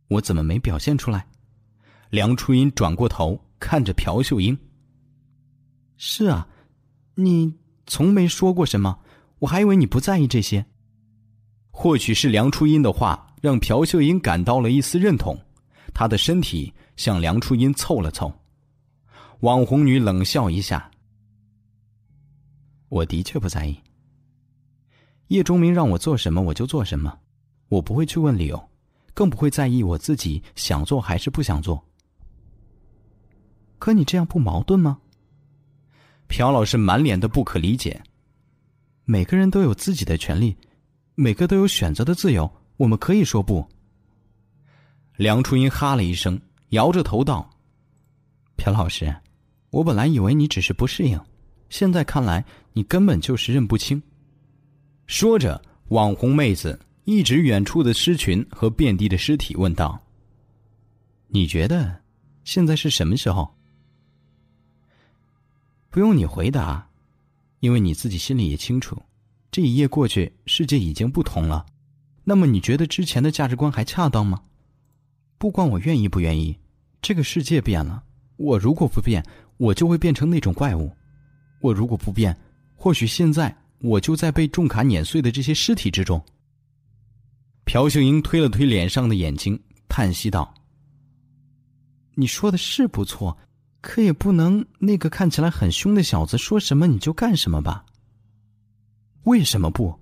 [0.09, 1.26] 我怎么没表现出来？
[2.11, 4.56] 梁初音转过头看着朴秀英。
[5.96, 6.46] 是啊，
[7.14, 7.56] 你
[7.87, 9.00] 从没说过什么，
[9.38, 10.66] 我还以为你不在意这些。
[11.70, 15.35] 或许是梁初音的话让朴秀英感到了一丝认同，
[15.94, 18.30] 她的身体向梁初音凑了凑。
[19.40, 20.90] 网红女冷笑一下
[22.90, 23.80] ：“我的确不在意。
[25.28, 27.18] 叶钟明让我做什么我就做什么，
[27.70, 28.62] 我不会去问理由。”
[29.12, 31.85] 更不会在意我自己想做还是不想做。
[33.78, 34.98] 可你这样不矛盾吗？
[36.28, 38.00] 朴老师满脸的不可理解。
[39.04, 40.56] 每个人都有自己的权利，
[41.16, 43.66] 每个都有选择的自由，我们可以说不。
[45.16, 47.50] 梁初音哈了一声，摇着头道
[48.56, 49.14] ：“朴老师，
[49.70, 51.20] 我本来以为你只是不适应，
[51.68, 54.00] 现在看来你根本就是认不清。”
[55.06, 56.78] 说着，网红妹子。
[57.10, 60.00] 一直远处的尸群和遍地的尸体，问道
[61.26, 62.02] ：“你觉得
[62.44, 63.52] 现在是什么时候？”
[65.90, 66.88] 不用你回答，
[67.58, 68.96] 因为你自己心里也清楚，
[69.50, 71.66] 这一夜过去，世界已经不同了。
[72.22, 74.40] 那么，你觉得之前的价值观还恰当吗？
[75.36, 76.56] 不管我愿意不愿意，
[77.02, 78.04] 这个世界变了。
[78.36, 80.88] 我如果不变，我就会变成那种怪物；
[81.60, 82.38] 我如果不变，
[82.76, 86.24] 或许现在我就在被重卡碾碎的这些尸体之中。
[87.72, 89.56] 朴秀英推了推脸上的眼睛，
[89.88, 90.52] 叹息道
[92.16, 93.38] ：“你说的是不错，
[93.80, 97.87] 可也不能那个看起来很凶的小子说什么你就干什么吧？
[99.22, 99.96] 为什么不？”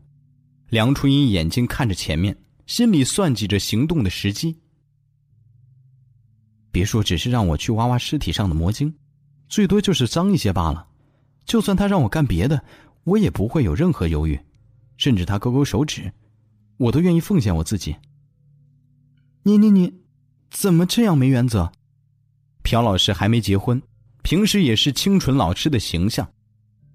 [0.70, 4.57] 梁初音眼睛看着前面，心里算计着行动的时机。
[6.72, 8.94] 别说只是让我去挖挖尸体上的魔晶，
[9.46, 10.88] 最多就是脏一些罢了。
[11.44, 12.64] 就算他让我干别的，
[13.04, 14.40] 我也不会有任何犹豫，
[14.96, 16.11] 甚至他勾勾手指。
[16.78, 17.94] 我都愿意奉献我自己。
[19.42, 20.00] 你你你，
[20.50, 21.70] 怎么这样没原则？
[22.62, 23.80] 朴老师还没结婚，
[24.22, 26.28] 平时也是清纯老师的形象。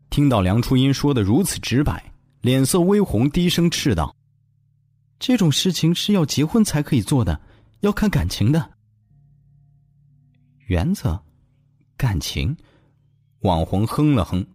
[0.09, 4.15] 听到梁初音说的如此直白，脸色微红，低声斥道
[5.19, 7.41] ：“这种事情是要结婚才可以做的，
[7.79, 8.71] 要看感情的。
[10.67, 11.19] 原则，
[11.97, 12.55] 感情。”
[13.41, 14.45] 网红哼了哼，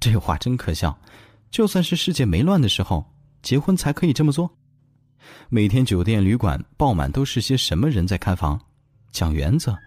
[0.00, 0.98] 这话真可笑。
[1.50, 3.15] 就算是世界没乱的时候。
[3.46, 4.50] 结婚才可以这么做？
[5.48, 8.60] 每天酒店旅馆爆满，都是些什么人在看房？
[9.12, 9.78] 讲原则，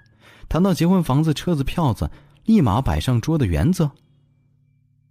[0.48, 2.10] 谈到结婚房子、车子、票子，
[2.46, 3.92] 立马摆上桌的原则。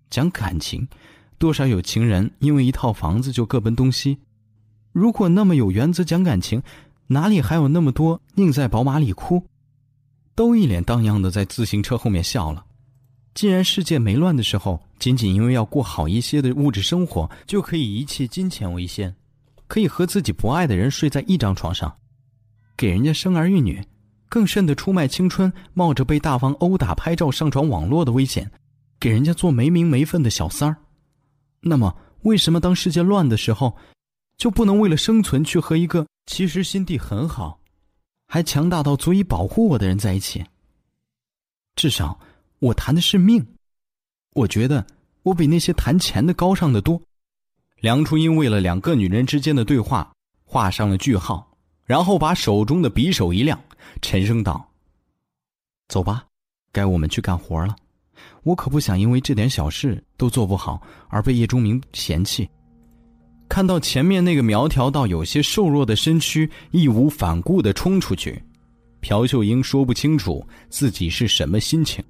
[0.08, 0.88] 讲感情，
[1.36, 4.16] 多少有情人因为一套房子就各奔东西。
[4.92, 6.62] 如果那么有原则讲感情，
[7.08, 9.44] 哪里还有那么多宁在宝马里哭？
[10.34, 12.64] 都一脸荡漾的在自行车后面笑了。
[13.34, 19.14] 既然世界没乱的时候，仅仅因为要过好一些的物质生活，就可以一切金钱为先，
[19.66, 21.96] 可以和自己不爱的人睡在一张床上，
[22.76, 23.84] 给人家生儿育女，
[24.28, 28.50] 更甚的出卖青春，冒着被大王殴打、拍照上传网络的危险，
[28.98, 30.76] 给人家做没名没分的小三儿。
[31.60, 33.76] 那么，为什么当世界乱的时候，
[34.36, 37.60] 就不能为了生存去和一个其实心地很好，
[38.26, 40.44] 还强大到足以保护我的人在一起？
[41.76, 42.18] 至少，
[42.58, 43.46] 我谈的是命。
[44.38, 44.86] 我觉得
[45.24, 47.00] 我比那些谈钱的高尚的多。
[47.80, 50.10] 梁初音为了两个女人之间的对话
[50.44, 51.48] 画上了句号，
[51.84, 53.58] 然后把手中的匕首一亮。
[54.00, 54.68] 沉声道
[55.88, 56.24] ：“走吧，
[56.72, 57.74] 该我们去干活了。
[58.42, 62.48] 我可不想因为这点小事都做不好而被叶钟明嫌弃。”
[63.48, 68.42] 看到前面那个苗条到有些瘦弱的身躯义无反顾的冲出去，
[69.00, 72.04] 朴秀英说不清楚自己是什么心情，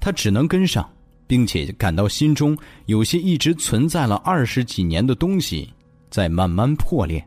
[0.00, 0.88] 她只能跟上，
[1.26, 2.56] 并且感到心中
[2.86, 5.68] 有些一直存在了二十几年的东西
[6.10, 7.26] 在慢慢破裂。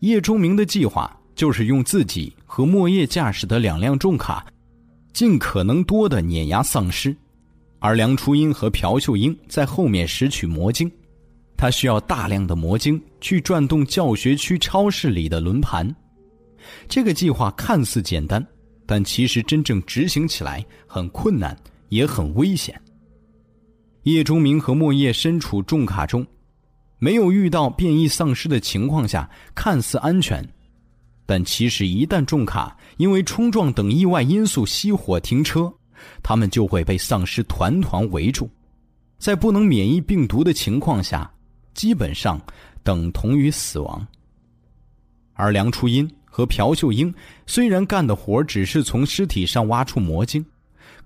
[0.00, 1.10] 叶钟明的计划。
[1.36, 4.46] 就是用自己和莫叶驾驶的两辆重卡，
[5.12, 7.14] 尽可能多的碾压丧尸，
[7.78, 10.90] 而梁初音和朴秀英在后面拾取魔晶。
[11.54, 15.94] 他需要大量的魔晶去转动教学区超市里的轮盘。
[16.88, 18.42] 这个计划看似简单，
[18.86, 21.54] 但其实真正执行起来很困难，
[21.88, 22.80] 也很危险。
[24.02, 26.26] 叶钟明和莫叶身处重卡中，
[26.98, 30.46] 没有遇到变异丧尸的情况下，看似安全。
[31.26, 35.72] 但其实，一旦重卡因为冲撞等意外因素熄火停车，
[36.22, 38.48] 他们就会被丧尸团团围住，
[39.18, 41.28] 在不能免疫病毒的情况下，
[41.74, 42.40] 基本上
[42.84, 44.06] 等同于死亡。
[45.34, 47.12] 而梁初音和朴秀英
[47.44, 50.46] 虽然干的活只是从尸体上挖出魔晶，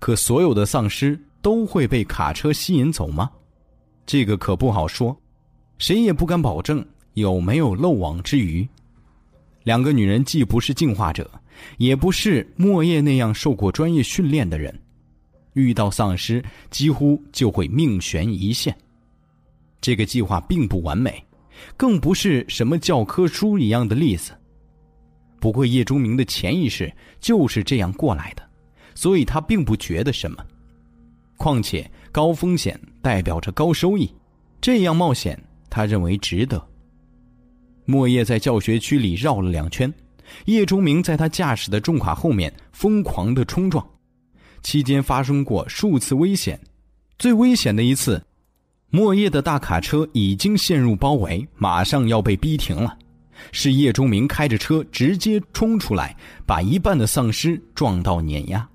[0.00, 3.30] 可所有的丧尸都会被卡车吸引走吗？
[4.04, 5.16] 这个可不好说，
[5.78, 6.84] 谁也不敢保证
[7.14, 8.68] 有没有漏网之鱼。
[9.62, 11.30] 两个女人既不是进化者，
[11.76, 14.76] 也不是莫叶那样受过专业训练的人，
[15.52, 18.74] 遇到丧尸几乎就会命悬一线。
[19.82, 21.22] 这个计划并不完美，
[21.76, 24.32] 更不是什么教科书一样的例子。
[25.38, 26.90] 不过叶钟明的潜意识
[27.20, 28.42] 就是这样过来的，
[28.94, 30.44] 所以他并不觉得什么。
[31.36, 34.12] 况且高风险代表着高收益，
[34.60, 36.62] 这样冒险他认为值得。
[37.86, 39.92] 莫叶在教学区里绕了两圈，
[40.44, 43.84] 叶忠明在他驾驶的重卡后面疯狂的冲撞，
[44.62, 46.60] 期间发生过数次危险。
[47.18, 48.22] 最危险的一次，
[48.90, 52.96] 莫叶的大卡车已经陷入包围，马上要被逼停了，
[53.50, 56.16] 是叶忠明开着车直接冲出来，
[56.46, 58.68] 把一半的丧尸撞到碾压，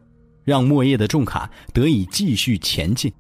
[0.46, 3.12] 让莫叶的重卡得以继续前进。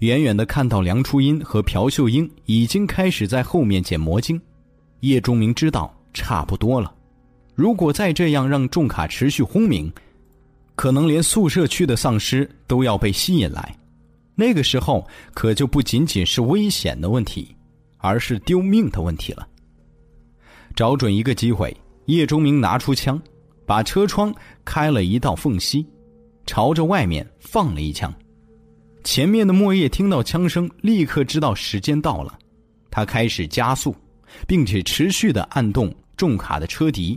[0.00, 4.40] 远远的看到梁初音和朴秀英已经开始在后面捡魔晶。
[5.00, 6.92] 叶钟明知道差不多了，
[7.54, 9.92] 如果再这样让重卡持续轰鸣，
[10.74, 13.76] 可能连宿舍区的丧尸都要被吸引来，
[14.34, 17.54] 那个时候可就不仅仅是危险的问题，
[17.98, 19.46] 而是丢命的问题了。
[20.74, 21.74] 找准一个机会，
[22.06, 23.20] 叶钟明拿出枪，
[23.64, 25.86] 把车窗开了一道缝隙，
[26.46, 28.12] 朝着外面放了一枪。
[29.02, 32.38] 前面的莫叶听到枪声，立刻知道时间到了，
[32.90, 33.94] 他开始加速。
[34.48, 37.16] 并且持续的按动重卡的车笛，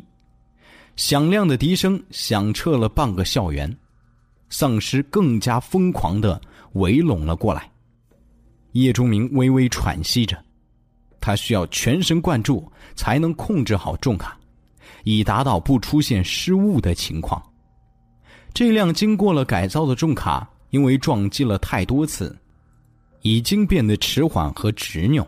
[0.96, 3.76] 响亮的笛声响彻了半个校园，
[4.50, 6.40] 丧尸更加疯狂的
[6.74, 7.68] 围拢了过来。
[8.74, 10.38] 叶钟明微微喘息着，
[11.20, 14.38] 他需要全神贯注才能控制好重卡，
[15.04, 17.42] 以达到不出现失误的情况。
[18.58, 22.36] 这辆经过了改造的重卡，因为撞击了太多次，
[23.22, 25.24] 已经变得迟缓和执拗。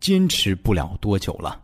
[0.00, 1.60] 坚持不了多久了。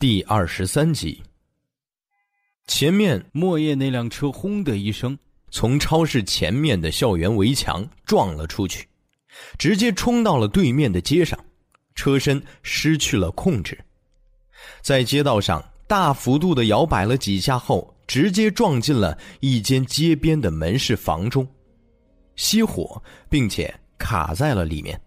[0.00, 1.22] 第二十三集。
[2.66, 5.18] 前面莫叶那辆车轰的一声，
[5.50, 8.88] 从超市前面的校园围墙撞了出去，
[9.58, 11.38] 直接冲到了对面的街上，
[11.94, 13.78] 车身失去了控制，
[14.80, 21.46] 在街道上大幅度的摇摆了几下后，直接撞进了一间街边的门市房中，
[22.38, 24.98] 熄火，并且卡在了里面。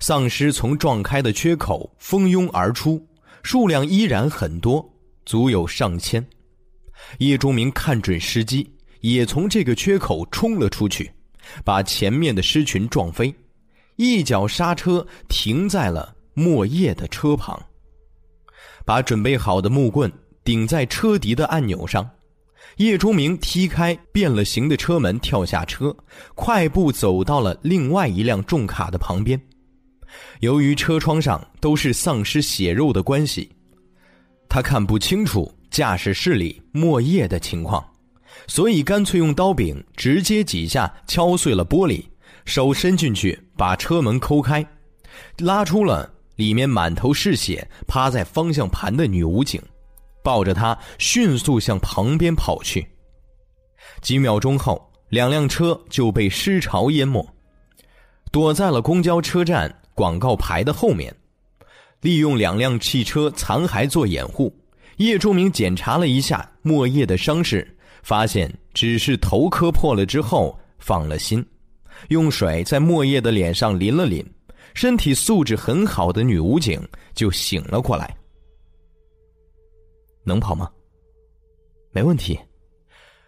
[0.00, 3.02] 丧尸从撞开的缺口蜂拥而出，
[3.42, 4.88] 数量依然很多，
[5.24, 6.24] 足有上千。
[7.18, 8.70] 叶钟明看准时机，
[9.00, 11.10] 也从这个缺口冲了出去，
[11.64, 13.34] 把前面的狮群撞飞，
[13.96, 17.60] 一脚刹车停在了莫叶的车旁，
[18.84, 20.12] 把准备好的木棍
[20.44, 22.08] 顶在车底的按钮上。
[22.76, 25.94] 叶钟明踢开变了形的车门，跳下车，
[26.34, 29.40] 快步走到了另外一辆重卡的旁边。
[30.40, 33.50] 由于车窗上都是丧尸血肉的关系，
[34.48, 37.84] 他看不清楚驾驶室里莫叶的情况，
[38.46, 42.04] 所以干脆用刀柄直接几下敲碎了玻璃，
[42.44, 44.66] 手伸进去把车门抠开，
[45.38, 49.62] 拉出了里面满头是血、趴在方向盘的女武警，
[50.24, 52.86] 抱着她迅速向旁边跑去。
[54.00, 57.24] 几秒钟后，两辆车就被尸潮淹没，
[58.32, 59.72] 躲在了公交车站。
[60.00, 61.14] 广告牌的后面，
[62.00, 64.50] 利用两辆汽车残骸做掩护。
[64.96, 71.44] 叶忠明检查了一下莫叶的伤势，发现只是头磕破了之后放了心，
[72.08, 74.26] 用水在莫叶的脸上淋了淋，
[74.72, 76.80] 身体素质很好的女武警
[77.12, 78.16] 就醒了过来。
[80.24, 80.66] 能跑吗？
[81.92, 82.40] 没问题。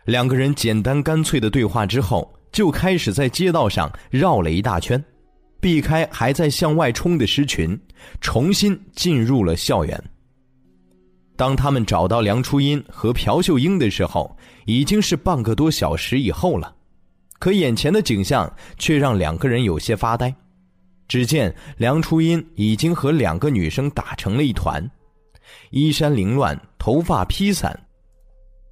[0.07, 5.05] 两个人简单干脆的对话之后，就开始在街道上绕了一大圈。
[5.63, 7.79] 避开还在向外冲的狮群，
[8.21, 10.05] 重新进入了校园。
[11.37, 14.37] 当他们找到梁初音和朴秀英的时候，
[14.67, 16.75] 已经是半个多小时以后了。
[17.39, 20.35] 可眼前的景象却让两个人有些发呆。
[21.07, 24.91] 只见梁初音已经和两个女生打成了一团，
[25.71, 27.73] 衣衫凌乱，头发披散，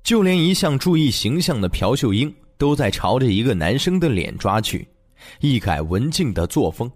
[0.02, 4.88] 就连一向注意形象的朴秀英都在朝着一个男生的脸抓去。
[5.40, 6.90] 一改文静的作风，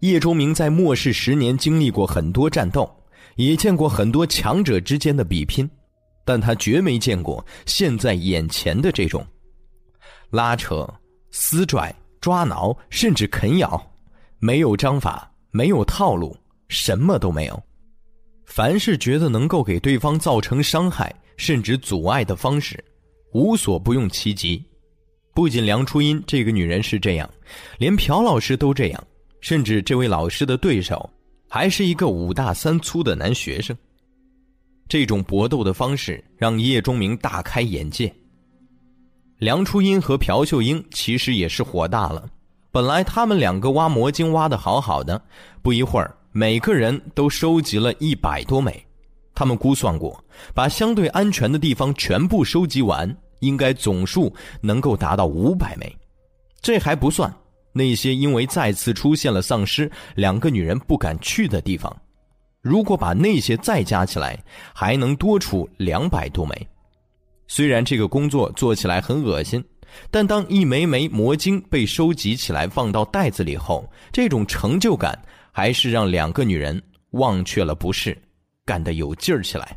[0.00, 2.90] 叶钟明在末世十年经历过很多战斗，
[3.36, 5.68] 也见过很多强者之间的比拼，
[6.24, 9.26] 但他绝没见过现在眼前的这种
[10.30, 10.88] 拉扯、
[11.30, 13.80] 撕拽、抓挠，甚至啃咬，
[14.38, 16.36] 没有章法，没有套路，
[16.68, 17.62] 什么都没有。
[18.46, 22.82] 凡是觉得能够给对方造成伤害，甚至阻碍的方式，
[23.32, 24.64] 无所不用其极。
[25.40, 27.26] 不仅梁初音这个女人是这样，
[27.78, 29.02] 连朴老师都这样，
[29.40, 31.08] 甚至这位老师的对手
[31.48, 33.74] 还是一个五大三粗的男学生。
[34.86, 38.14] 这种搏斗的方式让叶钟明大开眼界。
[39.38, 42.28] 梁初音和朴秀英其实也是火大了，
[42.70, 45.18] 本来他们两个挖魔晶挖的好好的，
[45.62, 48.78] 不一会儿每个人都收集了一百多枚，
[49.34, 50.22] 他们估算过，
[50.52, 53.16] 把相对安全的地方全部收集完。
[53.40, 55.94] 应该总数能够达到五百枚，
[56.62, 57.32] 这还不算
[57.72, 61.94] 那些因为再次出现了丧尸，两个女人不敢去的地方。
[62.62, 64.38] 如果把那些再加起来，
[64.74, 66.68] 还能多出两百多枚。
[67.46, 69.64] 虽然这个工作做起来很恶心，
[70.10, 75.18] 但当一枚枚魔晶被收集起来放到袋子里后，这种成就感
[75.50, 76.80] 还是让两个女人
[77.12, 78.16] 忘却了不适，
[78.64, 79.76] 干得有劲儿起来。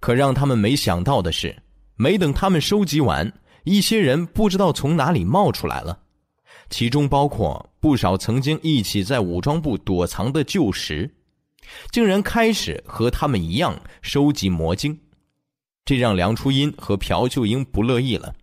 [0.00, 1.54] 可让他们没想到的是。
[1.96, 3.32] 没等他们收集完，
[3.64, 5.98] 一些人不知道从哪里冒出来了，
[6.68, 11.08] 其中包括不少曾经一起在武装部躲藏的旧识，
[11.90, 14.98] 竟然开始和他们一样收集魔晶，
[15.84, 18.34] 这让梁初音和朴秀英不乐意了。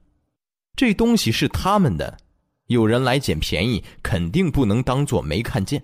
[0.75, 2.17] 这东西是他们的，
[2.67, 5.83] 有人来捡便宜，肯定不能当做没看见。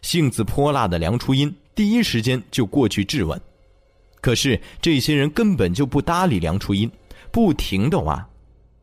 [0.00, 3.38] 性子泼辣的梁初音第一时间就过去质问。
[4.20, 6.90] 可是这些人根本就不搭理梁初音，
[7.30, 8.26] 不停的挖，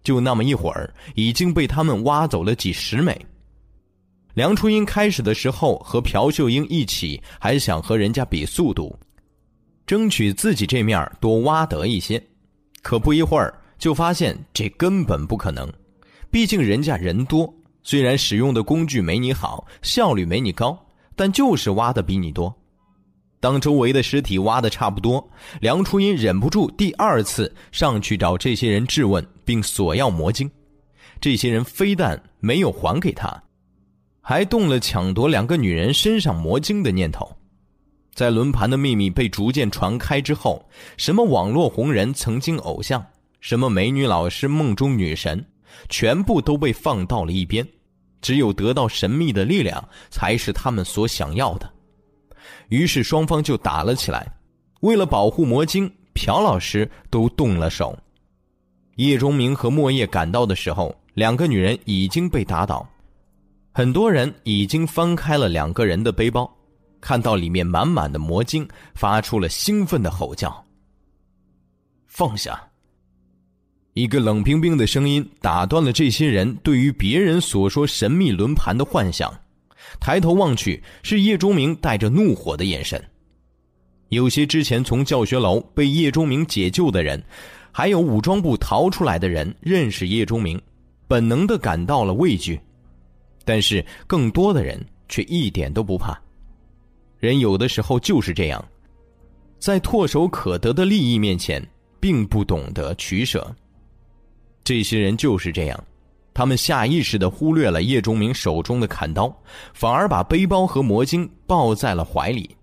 [0.03, 3.19] 就那么一会儿，已经被他们挖走了几十枚。
[4.33, 8.97] 梁初音开始的时候和朴秀英一起，还想和人家比速度，
[9.85, 12.21] 争取自己这面多挖得一些。
[12.81, 15.71] 可不一会儿就发现这根本不可能，
[16.29, 20.77] 毕竟人家人多，虽然使用的工具没你好，效率没你高，
[21.15, 22.53] 但就是挖的比你多。
[23.39, 25.29] 当周围的尸体挖的差不多，
[25.61, 30.49] 梁初音忍不住第二次上去找这些人质问，并索要魔晶。
[31.21, 33.43] 这些人非但没有还给他，
[34.21, 37.35] 还动了抢夺两个女人身上魔晶的念头。
[38.13, 40.67] 在轮盘的秘密被逐渐传开之后，
[40.97, 43.05] 什么网络红人、曾经偶像，
[43.41, 45.45] 什么美女老师、梦中女神，
[45.89, 47.67] 全部都被放到了一边。
[48.21, 51.71] 只有得到神秘的力量，才是他们所想要的。
[52.69, 54.25] 于是双方就打了起来。
[54.81, 57.97] 为了保护魔晶，朴老师都动了手。
[58.95, 62.87] 叶钟明和莫叶赶到的时候，两个女人已经被打倒。
[63.71, 66.49] 很多人已经翻开了两个人的背包，
[67.01, 70.63] 看到里面满满的魔晶，发出了兴奋的吼叫。
[72.07, 72.61] 放下！
[73.93, 79.33] 一个冷冰冰的声音打断了这些人对于别人所说神秘轮盘的幻想。
[79.99, 83.03] 抬头望去，是叶钟明带着怒火的眼神。
[84.09, 87.21] 有些之前从教学楼被叶钟明解救的人，
[87.71, 90.61] 还有武装部逃出来的人，认识叶钟明，
[91.07, 92.59] 本能的感到了畏惧。
[93.43, 96.19] 但是更多的人却一点都不怕。
[97.19, 98.63] 人有的时候就是这样，
[99.59, 101.65] 在唾手可得的利益面前，
[101.99, 103.55] 并不懂得取舍。
[104.63, 105.83] 这些人就是这样，
[106.35, 109.33] 他们下意识的忽略了叶钟明手中的砍刀，
[109.73, 112.53] 反而把背包和魔晶抱在了怀里。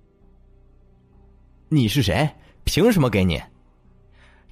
[1.71, 2.29] 你是谁？
[2.65, 3.41] 凭什么给你？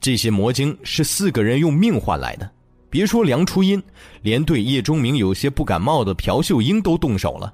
[0.01, 2.51] 这些魔晶是四个人用命换来的，
[2.89, 3.81] 别说梁初音，
[4.23, 7.53] 连对叶钟明有些不感冒的朴秀英都动手了，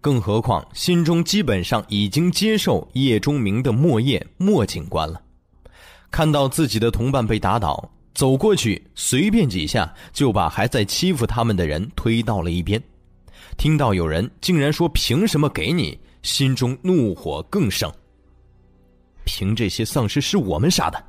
[0.00, 5.20] 更何况心中基本上已经接受叶钟明的莫叶莫警官了，
[6.12, 7.90] 看到自己的同伴被打倒。
[8.16, 12.82] 走过去，随便几下就把还在欺负他们的人推到了一边。
[13.58, 17.92] 听到有人竟然说“凭什么给你”，心中怒火更盛。
[19.26, 21.04] 凭这些丧尸是我们杀的，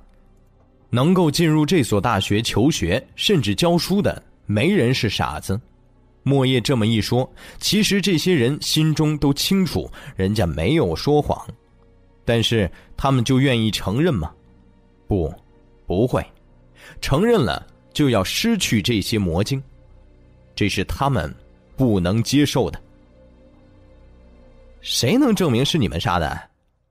[0.89, 5.57] 能够进入这所大学求学甚至教书的，没人是傻子。
[6.23, 11.41] 莫叶这么一说，其实这些人心中都清楚，人家没有说谎，
[12.25, 14.29] 但是他们就愿意承认吗？
[15.07, 15.33] 不，
[15.85, 16.21] 不会。
[17.01, 19.61] 承认了就要失去这些魔晶，
[20.55, 21.33] 这是他们
[21.75, 22.81] 不能接受的。
[24.81, 26.39] 谁能证明是你们杀的？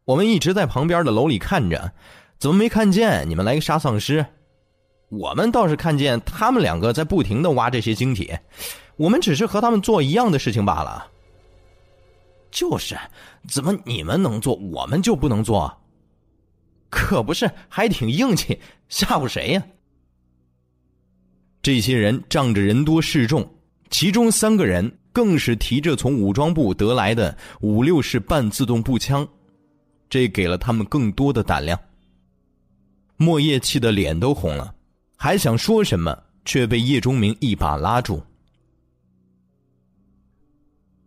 [0.04, 1.92] 我们一直在旁边的楼里看着，
[2.38, 4.24] 怎么没看见你们来杀丧尸？
[5.08, 8.32] 我们倒是看见他们两个在不停的挖这些晶体，
[8.96, 11.06] 我们只是和他们做一样的事情罢了。
[12.50, 12.96] 就是，
[13.48, 15.72] 怎么你们能做，我们就不能做？
[16.90, 19.62] 可不是，还挺硬气，吓唬谁呀？
[21.66, 23.44] 这些人仗着人多势众，
[23.90, 29.26] 其中三个人更是提着从武装部得来的五六式半自动步枪，
[30.08, 31.76] 这给了他们更多的胆量。
[33.16, 34.72] 莫叶气得脸都红了，
[35.16, 38.22] 还想说什么，却被叶钟明一把拉住。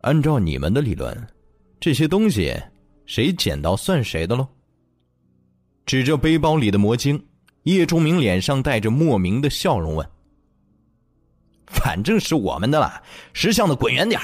[0.01, 1.25] 按照你们的理论，
[1.79, 2.53] 这些东西
[3.05, 4.45] 谁捡到算谁的喽？
[5.85, 7.17] 指着背包里的魔晶，
[7.63, 10.05] 叶钟明脸上带着莫名的笑容问。
[11.69, 14.19] 反正是我们的了，识相的滚远点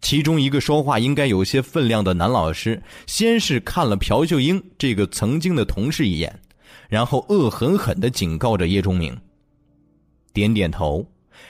[0.00, 6.40] 其中一个说话应该有些分量的男老师，先是看了朴秀英这个曾经的同事一眼，
[6.88, 9.16] 然后恶狠狠的警告着叶钟明。
[10.32, 11.04] 点点头，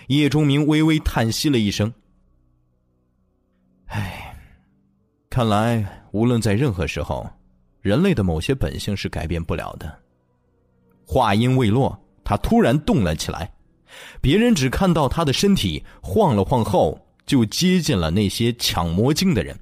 [0.09, 1.93] 叶钟明微微叹息了一声
[3.87, 4.35] ：“唉，
[5.29, 7.29] 看来无论在任何时候，
[7.83, 9.99] 人类的某些本性是改变不了的。”
[11.05, 13.53] 话音未落，他突然动了起来。
[14.21, 19.59] 别人只看到他的身体晃了晃后，就接近了那些抢魔晶的人。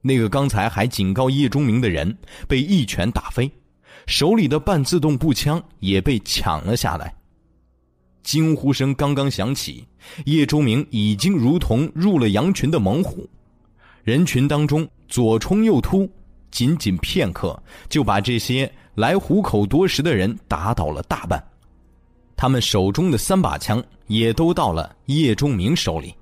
[0.00, 2.16] 那个刚才还警告叶钟明的人
[2.46, 3.50] 被一拳打飞，
[4.06, 7.14] 手里的半自动步枪也被抢了下来。
[8.22, 9.86] 惊呼声刚刚响起，
[10.24, 13.28] 叶钟明已经如同入了羊群的猛虎，
[14.02, 16.10] 人群当中左冲右突，
[16.50, 21.42] 仅仅片刻就把这些来虎口夺食的人打倒了大半。
[22.36, 26.14] 他们手中的三把枪也都到了叶钟明手里。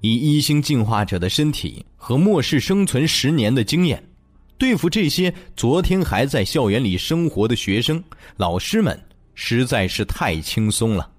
[0.00, 4.02] 以一星进化者的身体和末世生存十年的经验，
[4.58, 8.02] 对付这些昨天还在校园里生活的学生、
[8.36, 8.98] 老师们，
[9.34, 11.10] 实在是太轻松了。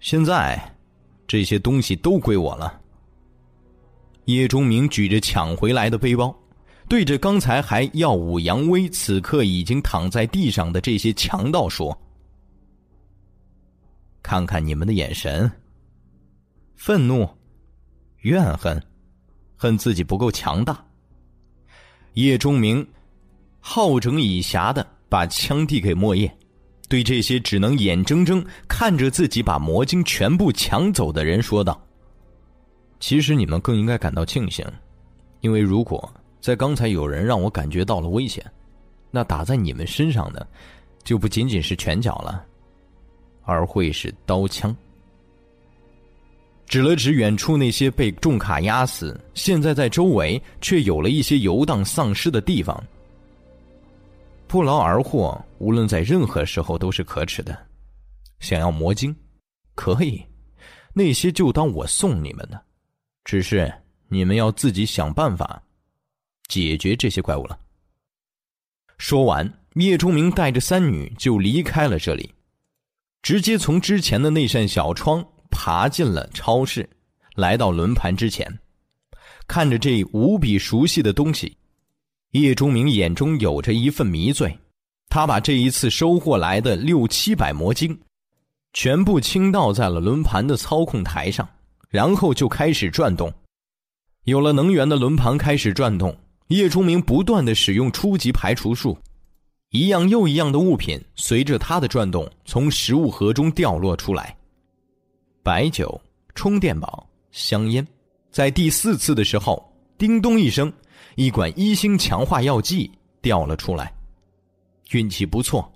[0.00, 0.74] 现在，
[1.28, 2.80] 这些东西都归我了。
[4.24, 6.34] 叶钟明举着抢回来的背包。
[6.92, 11.98] 对着刚才还耀武扬威，此刻已经躺在地上的这些强盗说
[14.22, 15.50] ：“看看你们的眼神，
[16.76, 17.26] 愤怒、
[18.18, 18.78] 怨恨，
[19.56, 20.84] 恨自己不够强大。”
[22.12, 22.86] 叶钟明
[23.58, 26.30] 好整以暇的把枪递给莫叶，
[26.90, 31.82] 对这些只能眼睁睁看着自己把魔晶全部抢走的人说道
[33.00, 34.62] ：“其实你们更应该感到庆幸，
[35.40, 36.06] 因为如果……”
[36.42, 38.44] 在刚才有人让我感觉到了危险，
[39.12, 40.44] 那打在你们身上的，
[41.04, 42.44] 就不仅仅是拳脚了，
[43.44, 44.74] 而会是刀枪。
[46.66, 52.82] 指了指远处那些被重卡压死，现在在周围却有了一些游荡丧尸的地方。
[54.48, 57.56] 不劳而获，无论在任何时候都是可耻的。
[58.40, 59.14] 想要魔晶，
[59.76, 60.20] 可以，
[60.92, 62.60] 那些就当我送你们的，
[63.22, 63.72] 只是
[64.08, 65.62] 你们要自己想办法
[66.48, 67.58] 解决这些怪物了。
[68.98, 72.32] 说完，叶钟明带着三女就离开了这里，
[73.22, 76.88] 直接从之前的那扇小窗爬进了超市，
[77.34, 78.58] 来到轮盘之前，
[79.46, 81.56] 看着这无比熟悉的东西，
[82.30, 84.56] 叶钟明眼中有着一份迷醉。
[85.08, 88.00] 他把这一次收获来的六七百魔晶，
[88.72, 91.46] 全部倾倒在了轮盘的操控台上，
[91.90, 93.30] 然后就开始转动。
[94.24, 96.16] 有了能源的轮盘开始转动，
[96.52, 98.96] 叶钟明不断的使用初级排除术，
[99.70, 104.36] 一样又一样的物品随着他的转动从食物盒中掉落出来。
[105.42, 106.00] 白酒、
[106.34, 107.86] 充电宝、香烟，
[108.30, 109.62] 在第四次的时候，
[109.96, 110.72] 叮咚一声，
[111.16, 112.90] 一管一星强化药剂
[113.20, 113.92] 掉了出来。
[114.90, 115.72] 运气不错，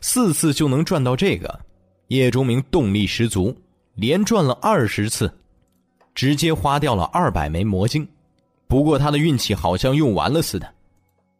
[0.00, 1.60] 四次就能赚到这个。
[2.08, 3.54] 叶钟明动力十足，
[3.94, 5.32] 连转了二十次，
[6.14, 8.06] 直接花掉了二百枚魔晶。
[8.70, 10.74] 不过他的运气好像用完了似的。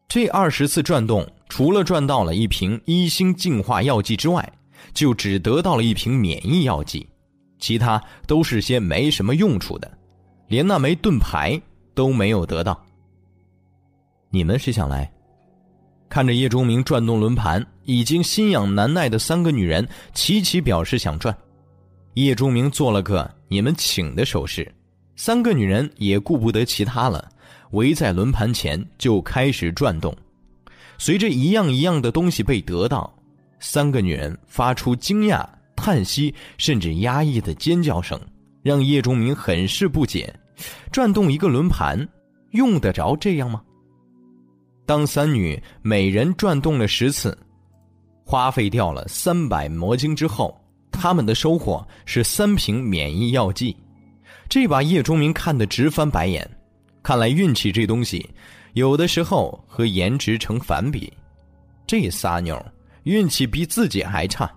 [0.08, 4.52] 这二十次转动，除了赚到了一瓶一星净化药剂之外，
[4.92, 7.08] 就只得到了一瓶免疫药剂，
[7.60, 9.88] 其他都是些没什么用处的，
[10.48, 11.58] 连那枚盾牌
[11.94, 12.84] 都没有得到。
[14.30, 15.08] 你们谁想来？
[16.08, 21.32] 看着叶钟明转动轮盘，已经心痒难耐的三个女人齐齐表示想转。
[22.14, 24.74] 叶钟明做了个“你们请”的手势，
[25.22, 27.28] 三个女人也顾不得其他了，
[27.72, 30.16] 围在轮盘前就开始转动。
[30.96, 33.14] 随着一样一样的东西被得到，
[33.58, 35.46] 三个女人发出惊讶、
[35.76, 38.18] 叹息，甚至压抑的尖叫声，
[38.62, 40.34] 让叶钟明很是不解：
[40.90, 42.08] 转动一个轮盘，
[42.52, 43.60] 用得着这样吗？
[44.86, 47.36] 当三女每人转动了十次，
[48.24, 50.58] 花费掉了三百魔晶之后，
[50.90, 53.76] 他们的收获是三瓶免疫药剂。
[54.50, 56.46] 这把叶钟明看得直翻白眼。
[57.02, 58.28] 看来运气这东西，
[58.74, 61.10] 有的时候和颜值成反比。
[61.86, 62.60] 这仨妞
[63.04, 64.50] 运气比自己还差。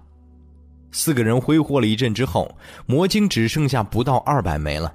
[0.92, 2.54] 四个人挥霍了一阵之后，
[2.86, 4.94] 魔晶只剩下不到二百枚了。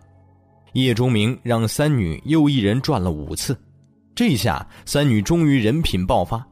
[0.73, 3.57] 叶钟明让三女又一人转了五次。
[4.15, 6.45] 这下，三女终于人品爆发。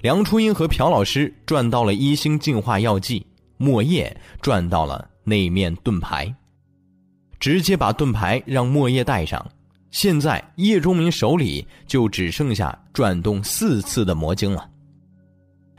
[0.00, 3.24] 梁初音和朴老师赚到了一星净化药剂，
[3.56, 6.32] 莫叶赚到了那面盾牌，
[7.42, 9.44] 直接把盾牌让莫叶带上。
[9.90, 14.70] 现在叶钟明手里就只剩下转动四次的魔晶了。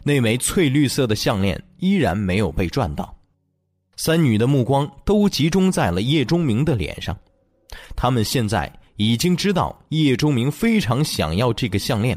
[0.04, 3.18] 那枚翠绿色的项链依然没有被转到。
[3.96, 7.18] 三女的目光都集中在了叶钟明的脸上，
[7.96, 8.70] 他们现在。
[8.96, 12.16] 已经知道叶钟明非常想要这个项链，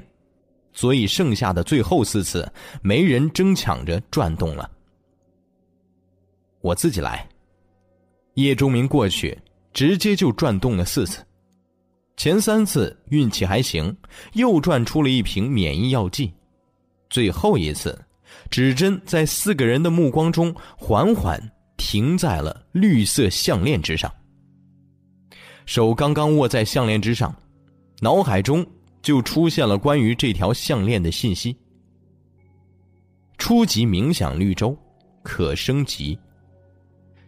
[0.75, 2.47] 所以剩下的最后四次，
[2.83, 4.71] 没人争抢着转动了。
[6.61, 7.27] 我自己来。
[8.37, 9.37] 叶钟明过去，
[9.73, 11.25] 直接就转动了四次，
[12.19, 13.95] 前三次运气还行，
[14.35, 16.31] 又转出了一瓶免疫药剂，
[17.09, 17.99] 最后一次，
[18.51, 21.41] 指针在四个人的目光中缓缓
[21.79, 24.13] 停在了绿色项链之上。
[25.65, 27.35] 手刚刚握在项链之上，
[28.01, 28.65] 脑海中
[29.01, 31.57] 就出现了关于这条项链的信息：
[33.39, 34.77] 初级冥想绿洲，
[35.23, 36.19] 可升级；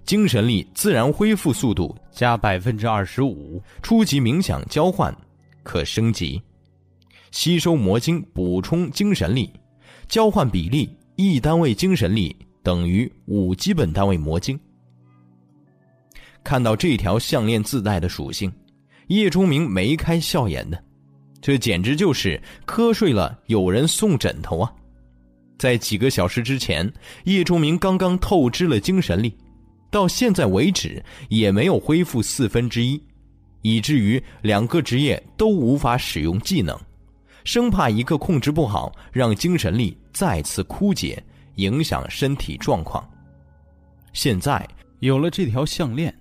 [0.08, 5.14] 精神力自然恢复速度加百分之二十五；初级冥想交换，
[5.62, 6.40] 可升级；
[7.30, 9.52] 吸收魔晶补充精神力，
[10.08, 14.58] 交换比例一单位精神力等于五基本单位魔晶。
[16.42, 18.50] 看到这条项链自带的属性，
[19.08, 20.82] 叶钟明眉开笑眼的，
[21.38, 24.72] 这简直就是瞌睡了有人送枕头啊！
[25.58, 26.90] 在几个小时之前，
[27.24, 29.36] 叶钟明刚刚透支了精神力，
[29.90, 33.02] 到现在为止也没有恢复四分之一，
[33.62, 36.78] 以至于两个职业都无法使用技能，
[37.44, 41.22] 生怕一个控制不好，让精神力再次枯竭，
[41.56, 43.08] 影响身体状况。
[44.12, 44.66] 现在
[45.00, 46.14] 有了这条项链。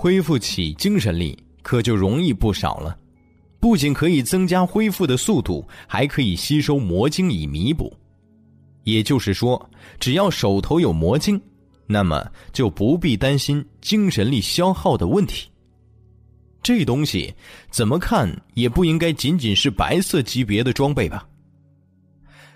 [0.00, 2.96] 恢复起精神力可就容易不少了，
[3.58, 7.92] 不仅可以增加恢复的速度，还可以吸收魔晶以弥补。
[8.84, 11.42] 也就是说，只要手头有魔晶，
[11.88, 15.48] 那么就不必担心精神力消耗的问题。
[16.62, 17.34] 这东西
[17.70, 21.26] 怎么看也不应该仅仅是白色级别的装备吧？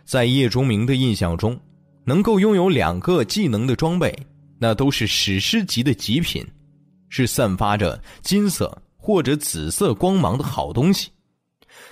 [0.05, 1.59] 在叶钟明的印象中，
[2.05, 4.15] 能够拥有两个技能的装备，
[4.59, 6.47] 那都是史诗级的极品。
[7.09, 11.11] 是散发着金色或者紫色光芒的好东西，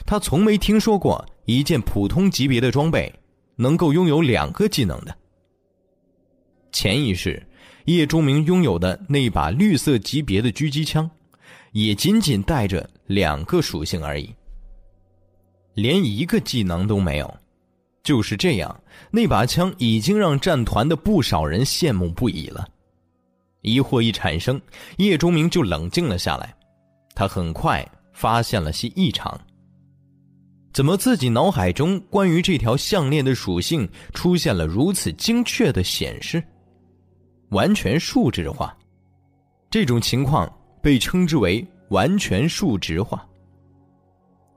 [0.06, 3.12] 他从没听说过一件普通级别的装备
[3.54, 5.14] 能够拥有两个技能的。
[6.72, 7.42] 潜意识
[7.86, 11.10] 叶钟明拥有的那把绿色级别的狙击枪，
[11.72, 14.34] 也仅仅带着两个属性而已，
[15.74, 17.34] 连一个技能都没有。
[18.02, 22.66] 就是这样，那把枪已经让战团的不少人羡慕不已了。
[23.60, 24.60] 疑惑一产生，
[24.96, 26.54] 叶钟明就冷静了下来。
[27.14, 29.38] 他很快发现了些异常。
[30.72, 36.42] 怎么自己脑海中关于这条项链的属性出现了如此精确的显示？
[37.50, 38.76] 完全数值化，
[39.70, 40.50] 这种情况
[40.82, 43.26] 被称之为完全数值化。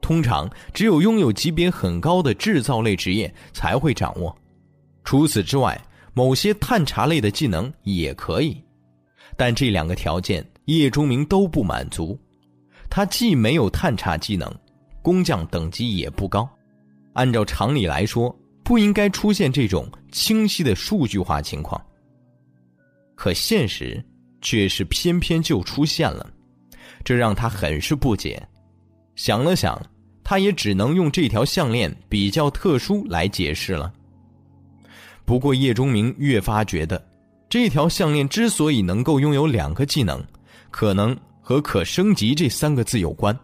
[0.01, 4.35] 通常只有拥有级别很高的制造类职业才会掌握，
[5.03, 5.79] 除此之外，
[6.13, 8.61] 某些探查类的技能也可以，
[9.35, 12.19] 但这两个条件叶钟明都不满足。
[12.89, 14.53] 他既没有探查技能，
[15.01, 16.47] 工匠等级也不高，
[17.13, 21.83] 按照常理来说，不应该出现这种清晰的数据化情况。
[23.15, 24.03] 可现实
[24.41, 26.29] 却是偏偏就出现了，
[27.03, 28.41] 这让他很是不解。
[29.15, 29.81] 想了想。
[30.25, 33.93] 他也只能用这条项链比较特殊来解释了。
[35.25, 37.05] 不过叶钟明越发觉得，
[37.49, 40.23] 这条项链之所以能够拥有两个技能，
[40.71, 43.37] 可能和“可升级”这三个字有关。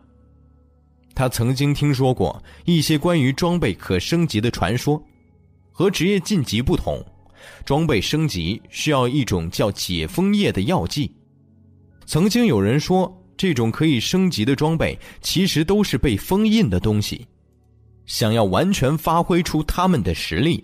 [1.14, 5.04] 他曾经听说过一些关于装备可升级的传说，
[5.74, 7.06] 和职业晋级不同，
[7.66, 11.12] 装备升级需要一种叫解封液的药剂。
[12.06, 13.16] 曾经有人说。
[13.40, 17.26] 这种可以升级的装备，其实都是被封印的东西。
[18.06, 20.62] 想要完全发挥出他们的实力，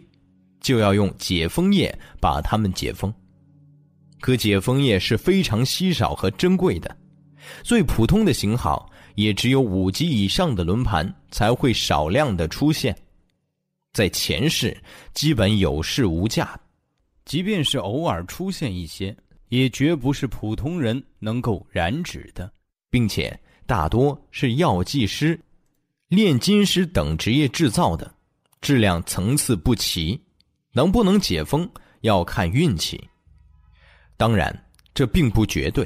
[0.59, 3.13] 就要用解封液把它们解封。
[4.19, 6.93] 可解封液是非常稀少和珍贵的，
[7.63, 12.93] 最普通的型号也只有五级以上的轮盘才会少量的出现，
[13.93, 14.75] 在前世
[15.13, 16.59] 基本有市无价，
[17.25, 19.15] 即便是偶尔出现一些，
[19.49, 22.49] 也绝不是普通人能够染指的。
[22.89, 25.37] 并且大多是药剂师、
[26.07, 28.09] 炼金师等职业制造的，
[28.61, 30.17] 质量层次不齐，
[30.71, 31.69] 能不能解封
[32.01, 33.09] 要看运气。
[34.15, 35.85] 当然，这并不绝对。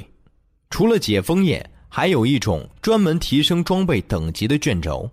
[0.68, 5.10] 除了解封液，还有一种专门提升装备等级的卷轴，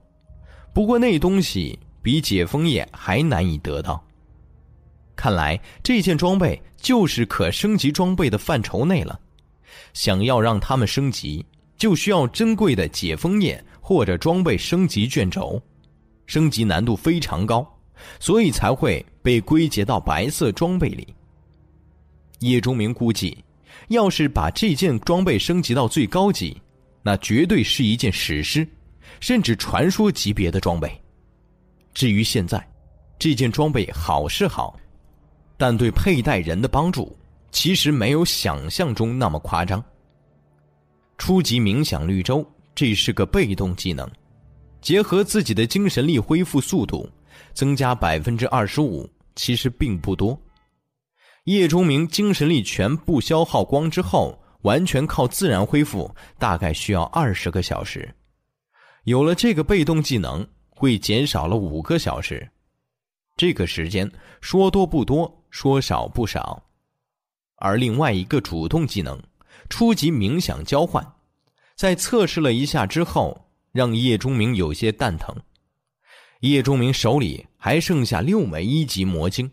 [0.71, 4.06] 不过那东西比解封液还难以得到。
[5.17, 9.19] 看来这件装备就是可升级装备的范畴内了。
[9.91, 11.45] 想要让他们升级。
[11.77, 15.61] 就需要珍贵的解封液或者装备升级卷轴，
[16.25, 17.63] 升级难度非常高，
[18.19, 21.07] 所以才会被归结到白色装备里。
[22.39, 23.37] 叶钟明估计，
[23.89, 26.59] 要是把这件装备升级到最高级，
[27.03, 28.67] 那绝对是一件史诗，
[29.19, 30.91] 甚至传说级别的装备。
[31.93, 32.67] 至于现在，
[33.19, 34.75] 这件装备好是好，
[35.57, 37.17] 但对佩戴人的帮助
[37.51, 39.83] 其实没有想象中那么夸张。
[41.17, 42.45] 初级冥想绿洲，
[42.75, 44.07] 这是个被动技能，
[44.81, 47.09] 结合自己的精神力恢复速度，
[47.53, 50.39] 增加百分之二十五，其实并不多。
[51.45, 58.13] 叶钟明精神力全部消耗光之后，完全靠自然恢复，大概需要二十个小时。
[59.05, 62.47] 有了这个被动技能，会减少了五个小时。
[63.37, 66.63] 这个时间说多不多，说少不少。
[67.55, 69.21] 而另外一个主动技能。
[69.69, 71.05] 初级冥想交换，
[71.75, 75.35] 在测试了一下之后，让叶钟明有些蛋疼。
[76.39, 79.51] 叶钟明手里还剩下六枚一级魔晶，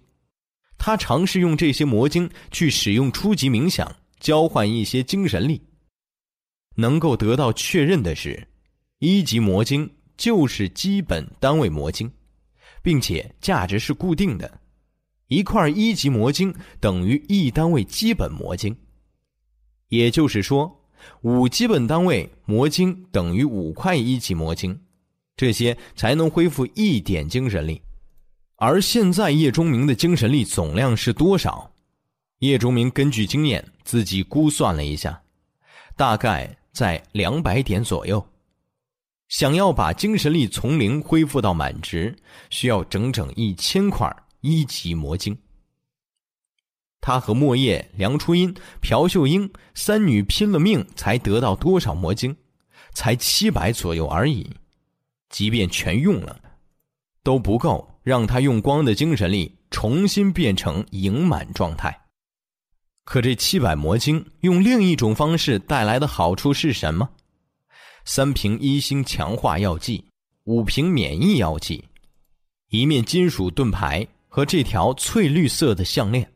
[0.78, 3.90] 他尝试用这些魔晶去使用初级冥想
[4.20, 5.60] 交换一些精神力。
[6.76, 8.46] 能够得到确认的是，
[9.00, 12.08] 一级魔晶就是基本单位魔晶，
[12.82, 14.60] 并且价值是固定的，
[15.34, 18.76] 一块一级魔晶等于一单位基本魔晶。
[19.88, 20.80] 也就是说，
[21.22, 24.80] 五基本单位魔晶等于五块一级魔晶，
[25.36, 27.82] 这些才能恢复一点精神力。
[28.56, 31.72] 而现在叶钟明的精神力总量是多少？
[32.38, 35.20] 叶钟明根据经验自己估算了一下，
[35.96, 38.24] 大概在两百点左右。
[39.28, 42.14] 想要把精神力从零恢复到满值，
[42.50, 44.14] 需要整整一千块
[44.44, 45.38] 一级魔晶。
[47.00, 52.36] 他和莫叶、梁初音、朴秀英三女拼了命才得到多少魔晶？
[52.92, 54.48] 才七百左右而已。
[55.30, 56.38] 即便全用了，
[57.22, 62.02] 都不够让他用光的精神力重新变成盈满状态。
[63.04, 67.08] 可这七百魔晶用另一种方式带来的好处是什么？
[68.04, 70.04] 三瓶一星强化药剂，
[70.44, 71.88] 五瓶免疫药剂，
[72.68, 76.28] 一面金属盾牌和这条翠绿色的项链。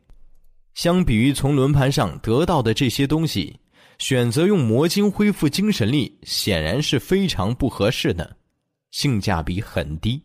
[0.75, 3.59] 相比于从轮盘上得到的这些东西，
[3.99, 8.37] 选择用魔晶恢复精神力，显然是非常不合适的，
[8.93, 10.23] 性价比很低。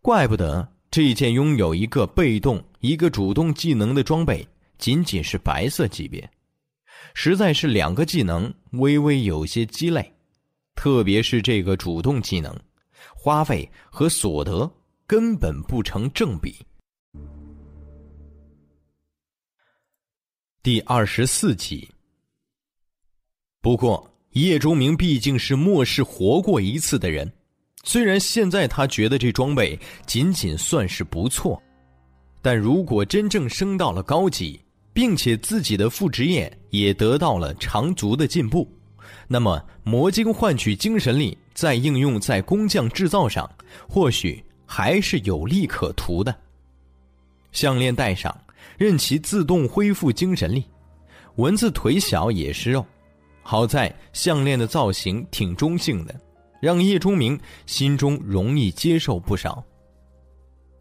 [0.00, 6.26] 怪不得这件拥有一个被动、一个主动技能的装备，仅仅是白色级别，
[7.12, 10.14] 实在是两个技能微微有些鸡肋，
[10.74, 12.58] 特别是这个主动技能，
[13.14, 14.66] 花费和所得
[15.08, 16.54] 根本不成正比。
[20.62, 21.88] 第二十四集。
[23.62, 27.32] 不过，叶钟明毕竟是末世活过一次的人，
[27.84, 31.58] 虽然现在他觉得这装备仅仅算是不错，
[32.42, 34.60] 但如果真正升到了高级，
[34.92, 38.70] 并且自己的副职业也得到了长足的进步，
[39.26, 43.50] 那么魔晶换取精神力，再应用在工匠制造上，
[43.88, 46.32] 或许还是有利可图的。
[47.50, 48.32] 项链戴上。
[48.76, 50.64] 任其自动恢复精神力，
[51.36, 52.84] 蚊子腿小也是肉。
[53.42, 56.14] 好在项链的造型挺中性的，
[56.60, 59.64] 让叶钟明心中容易接受不少。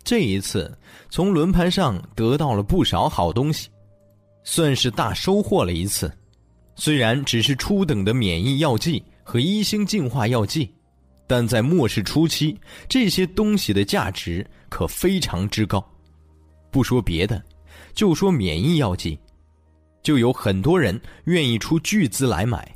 [0.03, 0.75] 这一次
[1.09, 3.69] 从轮盘上得到了不少好东西，
[4.43, 6.11] 算是大收获了一次。
[6.75, 10.71] 虽然只是初等的免疫药剂和一星进化药剂，
[11.27, 12.57] 但在末世初期，
[12.87, 15.85] 这些东西的价值可非常之高。
[16.71, 17.43] 不说别的。
[17.93, 19.17] 就说免疫药剂，
[20.03, 22.75] 就有很多人愿意出巨资来买。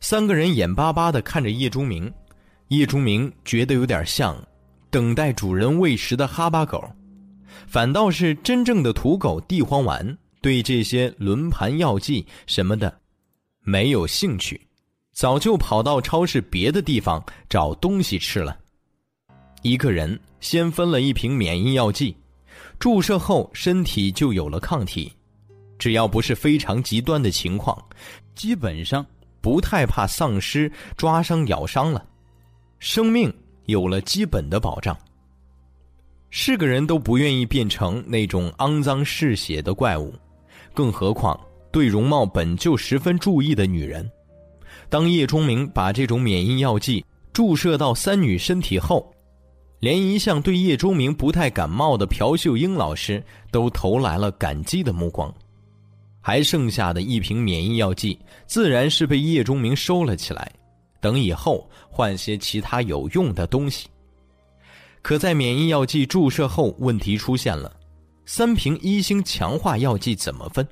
[0.00, 2.12] 三个人眼巴巴的看着叶钟明，
[2.68, 4.36] 叶钟明觉得有点像
[4.90, 6.82] 等待主人喂食的哈巴狗，
[7.68, 13.00] 反倒是真正的土狗地黄丸对这些轮盘药剂什么的
[13.60, 14.60] 没有兴趣，
[15.18, 18.56] 早就跑到超市别的地方找东西吃了。
[19.62, 22.16] 一个人先分了一瓶免疫药剂。
[22.78, 25.12] 注射后，身体就有了抗体，
[25.76, 27.76] 只要不是非常极端的情况，
[28.36, 29.04] 基本上
[29.40, 32.06] 不太怕丧尸抓伤、咬伤了，
[32.78, 33.28] 生命
[33.64, 34.96] 有了基本的保障。
[36.30, 40.14] 是个人都不愿意变成那种肮脏嗜血的怪物，
[40.72, 41.36] 更何况
[41.72, 44.08] 对容貌本就十分注意的女人。
[44.88, 49.12] 当叶钟明把这种免疫药剂注射到三女身体后，
[49.80, 55.32] 连一向对叶钟明不太感冒的朴秀英老师都投来了感激的目光，
[56.20, 60.50] 还剩下的一瓶免疫药剂自然是被叶钟明收了起来，
[61.00, 63.88] 等以后换些其他有用的东西。
[65.02, 67.72] 可在免疫药剂注射后，问题出现了：
[68.26, 70.66] 三瓶一星强化药剂怎么分？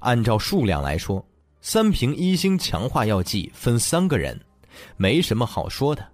[0.00, 1.24] 按照数量来说，
[1.64, 4.38] 三瓶一星强化药剂分三个人，
[4.96, 6.04] 没什么好说的。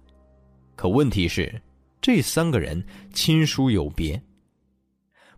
[0.75, 1.59] 可问题是，
[1.99, 2.81] 这三个人
[3.13, 4.21] 亲疏有别。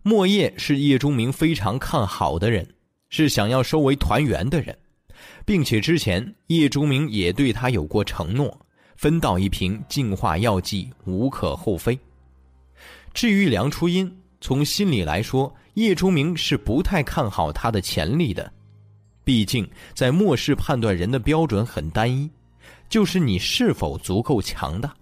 [0.02, 2.68] 莫叶是叶钟明非常看好的人，
[3.08, 4.76] 是想要收为团员的人，
[5.46, 8.54] 并且之前叶钟明也对他有过承诺，
[8.96, 11.98] 分到一瓶净化药剂无可厚非。
[13.14, 18.52] 至于梁初音，从心里来说，叶钟明是不太看好他的潜力的，
[19.32, 22.30] 毕竟在末世判断人的标准很单一，
[22.90, 24.94] 就是你是否足够强大。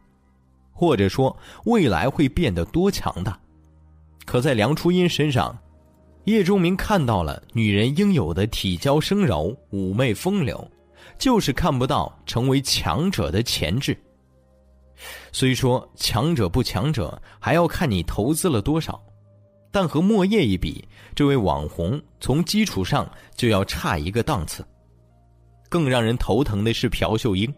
[0.70, 3.36] 或者说未来会变得多强大？
[4.24, 5.58] 可在梁初音身上，
[6.26, 10.70] 叶钟明看到了女人应有的体娇生柔、妩媚风流，
[11.18, 13.98] 就是看不到成为强者的潜质。
[15.32, 19.02] 虽说强者不强者还要看你投资了多少，
[19.72, 24.64] 但和莫叶一比，这位网红从基础上就要差一个档次。
[25.68, 27.52] 更让人头疼的是朴秀英。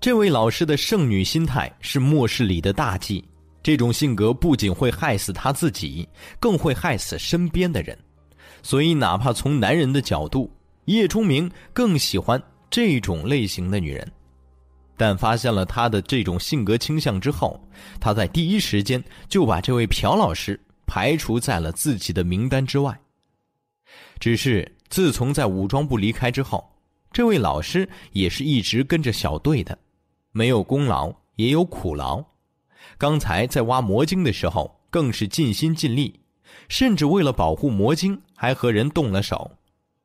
[0.00, 3.24] 这位老师的圣女心态是末世里的大忌，
[3.62, 6.06] 这种性格不仅会害死他自己，
[6.38, 7.98] 更会害死身边的人。
[8.62, 10.50] 所以，哪怕从男人的角度，
[10.84, 14.06] 叶钟明更喜欢这种类型的女人。
[14.96, 17.58] 但发现了他的这种性格倾向之后，
[17.98, 23.00] 他在第一时间就把这位朴老师排除在了自己的名单之外。
[24.18, 26.68] 只是自从在武装部离开之后，
[27.12, 29.78] 这位老师也是一直跟着小队的。
[30.32, 32.24] 没有功劳也有苦劳，
[32.98, 36.20] 刚才在挖魔晶的时候更是尽心尽力，
[36.68, 39.50] 甚至为了保护魔晶还和人动了手。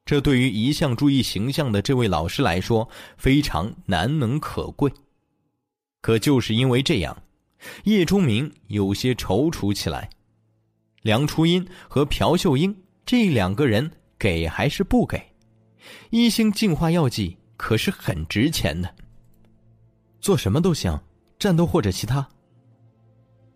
[0.06, 4.92] 这对于一向注意形象的这位老师来说非常难能可贵。
[6.02, 7.24] 可就是因为这样，
[7.84, 10.10] 叶钟明有些踌躇起来。
[11.02, 12.76] 梁初音和朴秀英
[13.06, 15.22] 这两个人给还是不给？
[16.10, 18.94] 一星净化药剂可是很值钱的。
[20.20, 21.00] 做什么都行，
[21.38, 22.28] 战斗或者其他。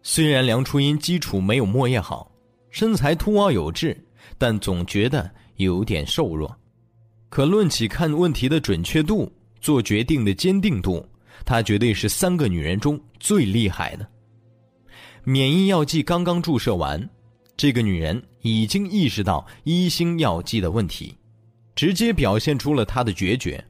[0.02, 2.32] 虽然梁初音基础没有莫叶好，
[2.70, 3.98] 身材凸凹有致，
[4.38, 6.54] 但总觉得有点瘦弱。
[7.30, 11.06] 可论起看问题的准确度、做决定的坚定度，
[11.46, 14.08] 她绝对是三个女人中最厉害的。
[15.24, 17.10] 免疫药剂刚刚注射完，
[17.56, 21.16] 这个女人已经意识到一星药剂的问题，
[21.76, 23.64] 直接表现出了她的决绝。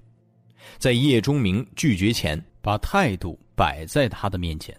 [0.80, 4.76] 在叶中明拒绝前，把态度摆在他的面前，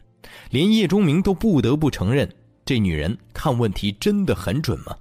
[0.51, 2.29] 连叶中明都不得不承认，
[2.65, 4.97] 这女人看问题真的很准吗？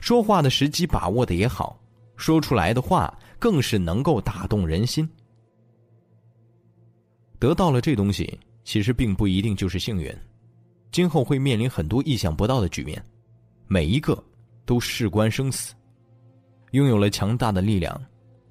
[0.00, 1.80] 说话的时机把握的也好，
[2.16, 5.08] 说出来的话更是能够打动人心。
[7.38, 10.14] 得到了这东西，其实并不一定就是幸运，
[10.92, 13.02] 今后会面临很多意想不到的局面，
[13.66, 14.22] 每一个
[14.64, 15.74] 都事关生死。
[16.72, 18.00] 拥有了强大的力量。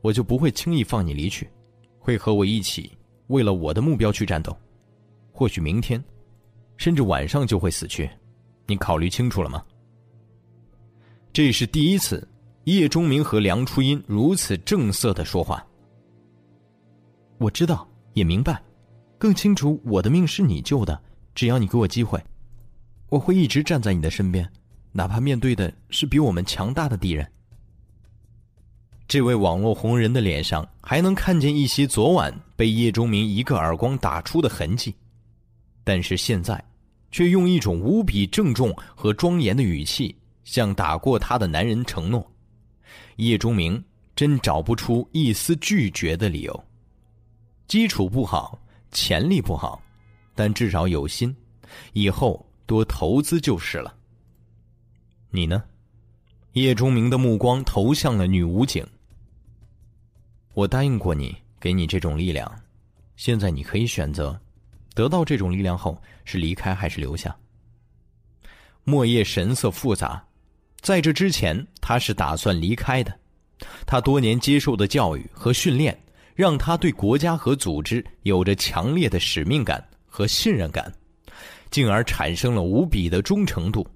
[0.02, 1.48] 我就不会轻易放你离去，
[2.00, 2.92] 会和我一起
[3.28, 4.58] 为了我的目标去战斗。
[5.32, 6.04] 或许明天，
[6.76, 8.10] 甚至晚上就会死去，
[8.66, 9.64] 你考虑清楚了吗？
[11.32, 12.28] 这是第一次，
[12.64, 15.64] 叶钟明和梁初音如此正色的说话。
[17.38, 18.60] 我知道，也明白，
[19.20, 21.00] 更清楚我的命是你救的。
[21.36, 22.20] 只要你给我机会，
[23.08, 24.52] 我会一直站在你的身边，
[24.92, 27.26] 哪怕面对的是比我们强大的敌人。
[29.08, 34.96] 这位网络红人的脸上还能看见一些昨晚被叶钟明一个耳光打出的痕迹，
[35.84, 36.64] 但是现在，
[37.12, 40.16] 却用一种无比郑重和庄严的语气
[40.46, 42.26] 向打过他的男人承诺：
[43.18, 43.84] 叶钟明
[44.16, 46.64] 真找不出一丝拒绝的理由。
[47.68, 48.58] 基础不好，
[48.92, 49.82] 潜力不好，
[50.36, 51.36] 但至少有心，
[51.92, 53.94] 以后多投资就是了。
[55.34, 55.64] 你呢？
[56.52, 58.86] 叶钟明的目光投向了女武警。
[60.54, 62.54] 我答应过你，给你这种力量，
[63.16, 64.38] 现在你可以选择，
[64.94, 67.34] 得到这种力量后是离开还是留下。
[68.84, 70.22] 莫叶神色复杂，
[70.82, 73.18] 在这之前他是打算离开的，
[73.86, 75.98] 他多年接受的教育和训练，
[76.36, 80.94] 让他对国家和组织有着强烈的使命感和信任感，
[81.70, 83.88] 进而产生了无比的忠诚度。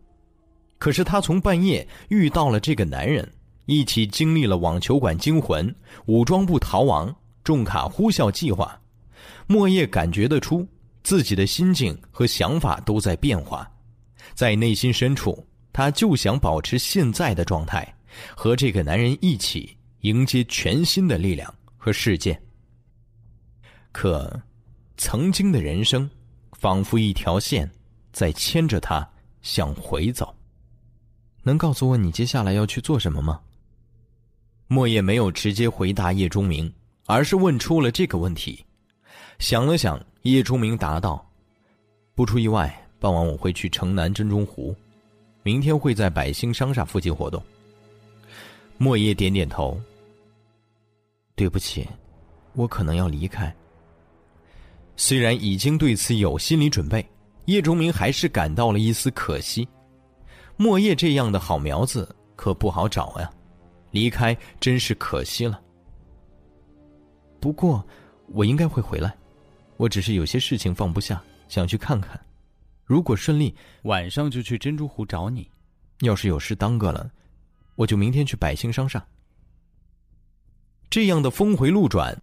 [0.77, 3.29] 可是他从半夜遇到了这个男人。
[3.67, 7.11] 一起经历了网球馆惊魂、武装部逃亡、
[7.43, 8.79] 重卡呼啸计划，
[9.47, 10.67] 莫叶感觉得出
[11.01, 13.67] 自己的心境和想法都在变化，
[14.35, 17.91] 在内心深处，他就想保持现在的状态，
[18.35, 22.39] 和这个男人一起迎接全新的力量和世界。
[23.91, 24.39] 可，
[24.95, 26.07] 曾经的人生，
[26.51, 27.67] 仿佛一条线，
[28.11, 29.09] 在牵着他
[29.41, 30.34] 向回走。
[31.45, 33.39] 能告诉我你接下来要去做什么吗？
[34.67, 36.73] 莫叶没有直接回答叶钟明，
[37.05, 38.65] 而是问出了这个问题。
[39.37, 41.23] 想了想，叶钟明答道
[42.15, 44.75] ：“不出意外，傍晚我会去城南珍珠湖，
[45.43, 47.39] 明天会在百兴商厦附近活动。”
[48.79, 49.79] 莫叶点点头。
[51.35, 51.87] 对不起，
[52.53, 53.55] 我可能要离开。
[54.95, 57.07] 虽然已经对此有心理准备，
[57.45, 59.67] 叶钟明还是感到了一丝可惜。
[60.57, 63.29] 莫叶这样的好苗子可不好找呀。
[63.91, 65.61] 离开真是可惜了。
[67.39, 67.85] 不过，
[68.27, 69.15] 我应该会回来。
[69.77, 72.19] 我只是有些事情放不下，想去看看。
[72.83, 75.49] 如果顺利，晚上就去珍珠湖找你。
[76.01, 77.09] 要是有事耽搁了，
[77.75, 79.05] 我就明天去百兴商厦。
[80.89, 82.21] 这样的峰回路转，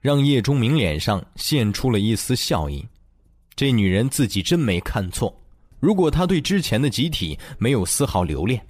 [0.00, 2.86] 让叶钟明脸上现出了一丝笑意。
[3.56, 5.36] 这女人自己真没看错。
[5.82, 8.64] 如果他对之前的集体没有丝毫留恋。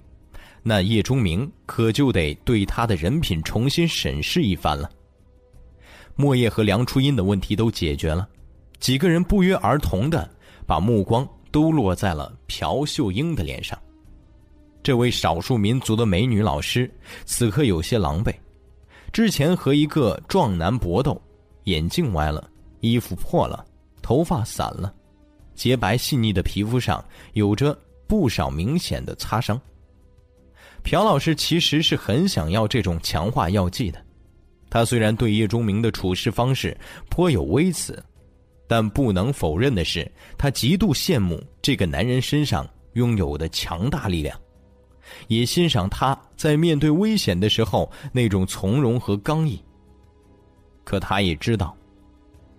[0.63, 4.89] 那叶钟明可就得对他的人品重新审视一番了。
[6.15, 8.27] 莫叶和梁初音的问题都解决了，
[8.79, 10.27] 几个人不约而同的
[10.65, 13.77] 把目光都落在了朴秀英的脸上。
[14.81, 16.89] 这位少数民族的美女老师
[17.25, 18.33] 此刻有些狼狈，
[19.11, 21.21] 之前和一个壮男搏斗，
[21.65, 22.49] 眼镜歪了，
[22.79, 23.63] 衣服破了，
[24.01, 24.91] 头发散了，
[25.55, 27.03] 洁白细腻的皮肤上
[27.33, 27.77] 有着
[28.07, 29.59] 不少明显的擦伤。
[30.83, 34.03] 朴老师其实是很想要这种强化药剂的，
[34.69, 36.77] 他虽然对叶钟明的处事方式
[37.09, 38.03] 颇有微词，
[38.67, 44.37] 但不能否认的是，他极度羡慕这个男人身上拥有的强大力量，
[45.27, 49.61] 也欣赏他在面对危险的时候那种从容和刚毅。
[50.83, 51.73] 可他也知道，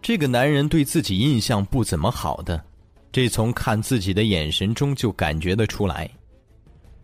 [0.00, 2.64] 这个男人对自己印象不怎么好的，
[3.14, 6.10] 这从看自己的眼神中就感觉得出来。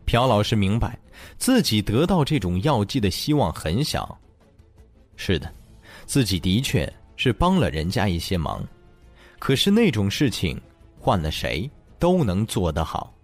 [0.04, 0.98] 朴老师明白，
[1.38, 4.18] 自己得到这种药剂的希望很小。
[5.14, 5.48] 是的，
[6.06, 8.66] 自己的确是帮了人家一些忙，
[9.38, 10.60] 可是那种事情
[10.98, 13.14] 换了谁都能做得好，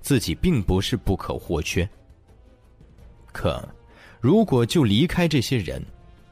[0.00, 1.88] 自己并不是不可或缺。
[3.30, 3.64] 可，
[4.20, 5.80] 如果就离开这些人，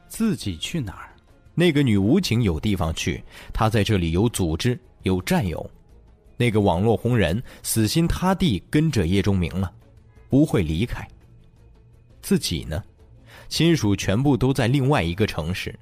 [0.09, 1.15] 自己去哪儿？
[1.53, 3.23] 那个女武警有地方去，
[3.53, 5.65] 她在这里有组织、有战友。
[6.37, 9.73] 那个网络红人死心塌地跟着叶钟明了，
[10.29, 11.07] 不会离开。
[12.21, 12.83] 自己呢，
[13.47, 15.77] 亲属全部都在另外一个城市，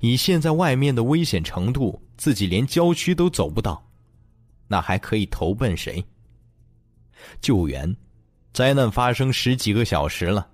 [0.00, 3.84] 以现在外面的危险程度，自己连郊区都走不到，
[4.66, 6.04] 那还可以投奔谁？
[7.40, 7.96] 救援。
[8.54, 10.48] 灾难发生十几个小时了，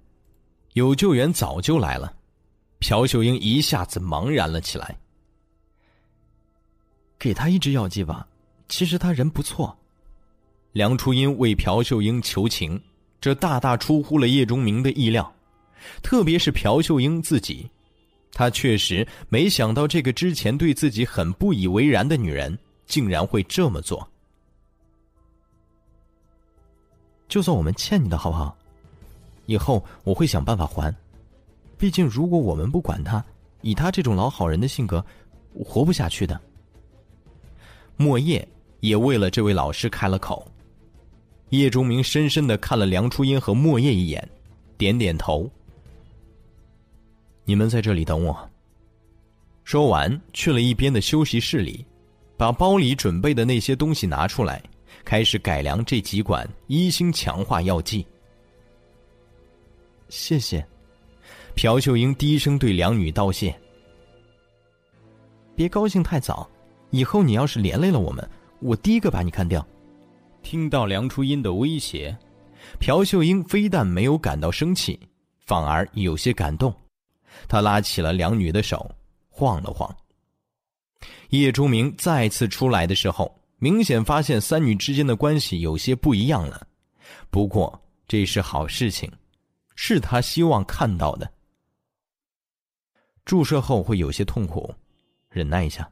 [0.75, 2.13] 有救援早就来了。
[2.81, 4.95] 朴秀英一下子茫然了起来。
[7.19, 8.27] 给他一支药剂吧，
[8.69, 9.77] 其实他人不错。
[10.73, 12.81] 梁初音为朴秀英求情，
[13.21, 15.33] 这大大出乎了叶钟明的意料，
[16.03, 17.71] 特别是朴秀英自己，
[18.33, 24.09] 他确实没想到这个之前对自己很不以为然的女人，竟然会这么做。
[27.29, 28.57] 就算我们欠你的好不好？
[29.47, 30.95] 以后我会想办法还。
[31.77, 33.25] 毕竟，如果我们不管他，
[33.61, 35.05] 以他这种老好人的性格，
[35.65, 36.41] 活不下去的。
[37.97, 38.47] 莫叶
[38.85, 40.47] 也为了这位老师开了口。
[41.49, 44.29] 叶钟明深深的看了梁初音和莫叶一眼，
[44.77, 45.51] 点点头。
[47.47, 48.51] 你们在这里等我。
[49.65, 51.83] 说完，去了一边的休息室里，
[52.37, 54.63] 把包里准备的那些东西拿出来。
[55.03, 58.07] 开始改良这几管一星强化药剂。
[60.11, 60.67] 谢谢，
[61.55, 63.55] 朴秀英低声对两女道谢。
[65.57, 66.49] 别高兴太早，
[66.91, 68.27] 以后你要是连累了我们，
[68.65, 69.65] 我第一个把你干掉。
[70.43, 72.17] 听到梁初音的威胁，
[72.81, 74.99] 朴秀英非但没有感到生气，
[75.45, 76.75] 反而有些感动。
[77.47, 78.91] 她拉起了两女的手，
[79.29, 79.95] 晃了晃。
[81.29, 83.31] 叶朱明再次出来的时候。
[83.59, 86.67] 明显发现三女之间的关系有些不一样了，
[87.31, 89.11] 不过这是好事情，
[89.75, 91.33] 是他希望看到的。
[93.25, 94.75] 注射后会有些痛苦，
[95.31, 95.91] 忍耐一下。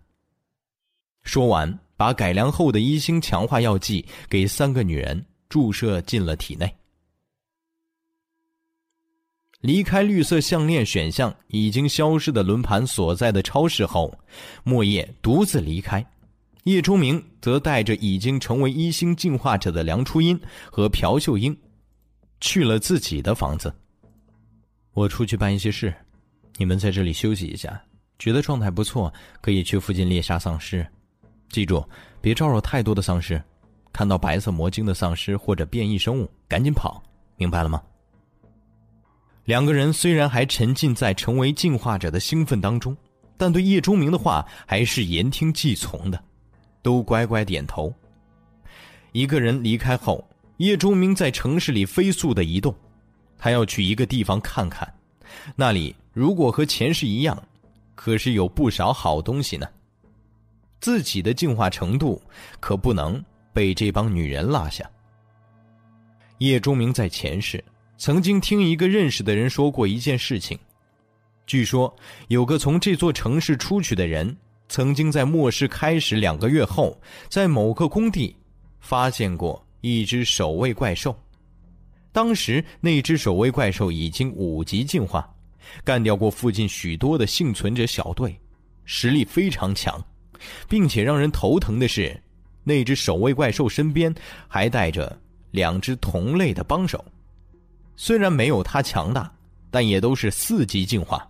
[1.22, 6.68] 说完，把改良后的一星强化药剂给三个女人注射进了体内。
[9.60, 14.12] 离开绿色项链选项已经消失的轮盘所在的超市后，
[14.64, 16.04] 莫叶独自离开。
[16.64, 20.36] 叶钟明则带着已经成为一星进化者的梁初音
[20.72, 21.56] 和朴秀英，
[22.40, 23.72] 去了自己的房子。
[24.92, 25.94] 我出去办一些事，
[26.56, 27.80] 你们在这里休息一下。
[28.18, 30.84] 觉得状态不错，可以去附近猎杀丧尸。
[31.52, 31.86] 记住，
[32.20, 33.40] 别招惹太多的丧尸。
[33.92, 37.00] 看到白色魔晶的丧尸或者变异生物，赶紧跑，
[37.36, 37.80] 明白了吗？
[39.44, 42.96] 两个人虽然还沉浸在成为进化者的兴奋当中，
[43.36, 46.18] 但对叶钟明的话还是言听计从的。
[46.80, 47.92] 都乖乖点头。
[49.12, 50.26] 一个人离开后，
[50.56, 52.74] 叶钟明在城市里飞速的移动，
[53.36, 54.90] 他要去一个地方看看，
[55.54, 57.40] 那里如果和前世一样，
[57.94, 59.68] 可是有不少好东西呢。
[60.82, 62.20] 自己的进化程度
[62.60, 64.84] 可不能被这帮女人落下。
[66.38, 67.64] 叶钟明在前世
[67.96, 70.58] 曾经听一个认识的人说过一件事情，
[71.46, 71.96] 据说
[72.28, 74.36] 有个从这座城市出去的人。
[74.68, 76.98] 曾经在末世开始两个月后，
[77.28, 78.34] 在某个工地
[78.80, 81.14] 发现过一只守卫怪兽。
[82.10, 85.30] 当时那只守卫怪兽已经五级进化，
[85.84, 88.34] 干掉过附近许多的幸存者小队，
[88.86, 90.02] 实力非常强，
[90.68, 92.20] 并且让人头疼的是，
[92.64, 94.14] 那只守卫怪兽身边
[94.48, 95.18] 还带着
[95.50, 97.04] 两只同类的帮手，
[97.96, 99.32] 虽然没有它强大，
[99.70, 101.28] 但也都是四级进化。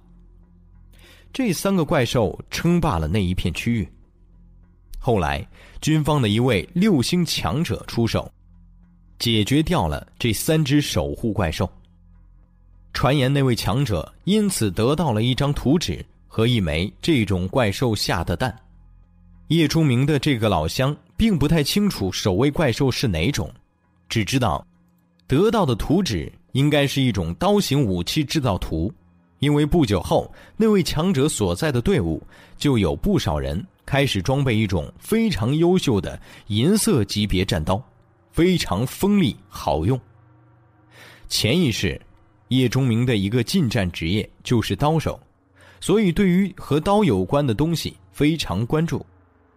[1.32, 3.88] 这三个怪兽称霸了那一片区域。
[4.98, 5.44] 后来，
[5.80, 8.30] 军方的一位六星强者出手，
[9.18, 11.68] 解决掉了这三只守护怪兽。
[12.92, 18.54] 传言那位强者因此得到了一张图纸和一枚这种怪兽下的蛋。
[19.52, 23.52] 叶钟明的这个老乡并不太清楚守卫怪兽是哪种，
[24.08, 24.66] 只知道
[25.26, 28.90] 得到的图纸应该是一种刀形武器制造图。
[29.40, 32.22] 因为不久后，那位强者所在的队伍
[32.56, 37.78] 就有不少人开始装备一种非常优秀的银色级别战刀，
[38.30, 40.00] 非常锋利好用。
[41.28, 42.00] 潜意识，
[42.48, 45.20] 叶钟明的一个近战职业就是刀手，
[45.78, 49.04] 所以对于和刀有关的东西非常关注。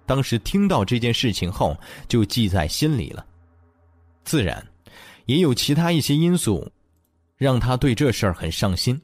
[0.06, 1.78] 当时听到这件事情后，
[2.08, 3.26] 就记在心里了。
[4.24, 4.66] 自然，
[5.26, 6.72] 也有其他一些因素，
[7.38, 9.00] 让他对这事儿很上心。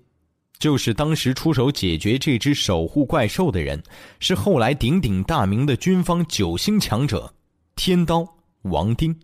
[0.60, 3.82] 就是当时出手解决这只守护怪兽的人，
[4.19, 7.34] 是后来鼎鼎大名的军方九星强者
[7.76, 8.23] 天刀
[8.61, 9.19] 王丁，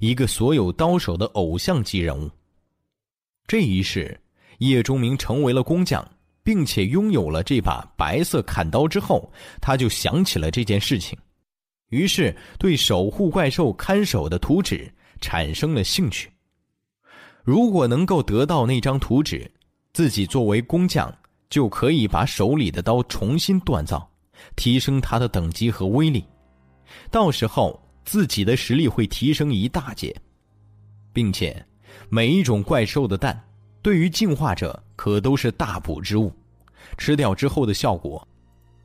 [0.00, 2.30] 一个所有刀手的偶像级人物。
[3.46, 4.18] 这一世，
[4.58, 6.10] 叶钟明成为了工匠，
[6.48, 9.30] 并且拥有了这把白色砍刀之后，
[9.60, 11.14] 他就想起了这件事情，
[11.90, 16.32] 于是对守护怪兽看守的图纸产生了兴趣。
[17.44, 19.52] 如果能够得到那张图纸，
[19.92, 21.14] 自己作为工匠
[21.50, 24.10] 就可以把手里的刀重新锻造，
[24.56, 26.24] 提升它的等级和威力。
[27.10, 30.16] 到时候自己的实力会提升一大截，
[31.12, 31.62] 并且
[32.08, 33.38] 每一种怪兽的蛋
[33.88, 36.30] 对于进化者可都是大补之物，
[36.98, 38.28] 吃掉之后的效果，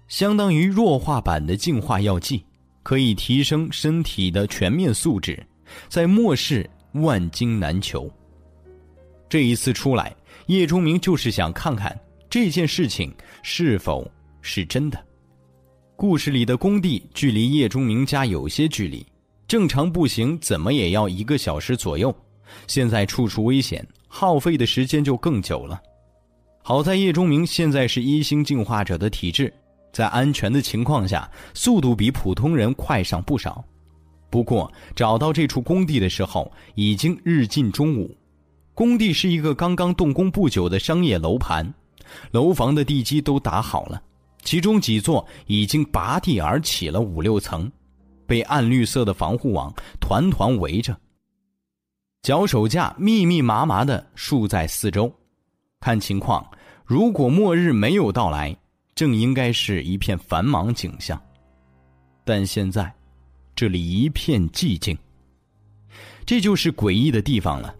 [0.07, 2.41] 相当于弱化版的进化药剂，
[2.83, 5.45] 可以提升身体的全面素质，
[5.89, 8.09] 在末世万金难求。
[9.27, 10.15] 这一次出来，
[10.45, 11.93] 叶钟明就是想看看
[12.29, 14.09] 这件事情是否
[14.41, 14.97] 是真的。
[15.97, 19.05] 故事里的工地距离叶钟明家有些距离，
[19.49, 22.15] 正常步行怎么也要一个小时左右。
[22.67, 23.85] 现在处处危险，
[24.15, 25.81] 耗费的时间就更久了。
[26.61, 29.51] 好在叶钟明现在是一星进化者的体质，
[29.91, 33.65] 在安全的情况下，速度比普通人快上不少。
[34.29, 38.15] 不过找到这处工地的时候，已经日近中午。
[38.75, 41.73] 工地是一个刚刚动工不久的商业楼盘，
[42.29, 43.99] 楼房的地基都打好了，
[44.43, 47.69] 其中几座已经拔地而起了五六层，
[48.27, 50.95] 被暗绿色的防护网团团围着。
[52.23, 55.13] 脚手架密密麻麻的竖在四周，
[55.81, 56.49] 看情况，
[56.85, 58.55] 如果末日没有到来，
[58.95, 61.21] 正应该是一片繁忙景象。
[62.23, 62.89] 但现在，
[63.53, 64.97] 这里一片寂静，
[66.25, 67.75] 这就是诡异的地方了。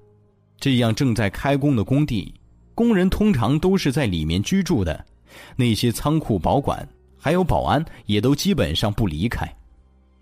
[0.59, 2.33] 这样正在开工的工地，
[2.75, 5.05] 工人通常都是在里面居住的，
[5.55, 6.85] 那些仓库保管
[7.17, 9.49] 还有保安也都基本上不离开。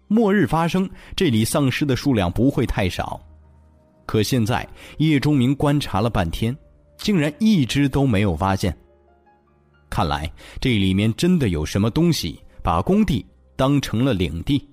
[0.07, 3.19] 末日发生，这里丧尸的数量不会太少。
[4.11, 4.67] 可现在
[4.97, 6.53] 叶钟明观察了半天，
[6.97, 8.77] 竟然一只都没有发现。
[9.89, 10.29] 看来
[10.59, 13.25] 这里面真的有什么东西把工地
[13.55, 14.69] 当成了领地，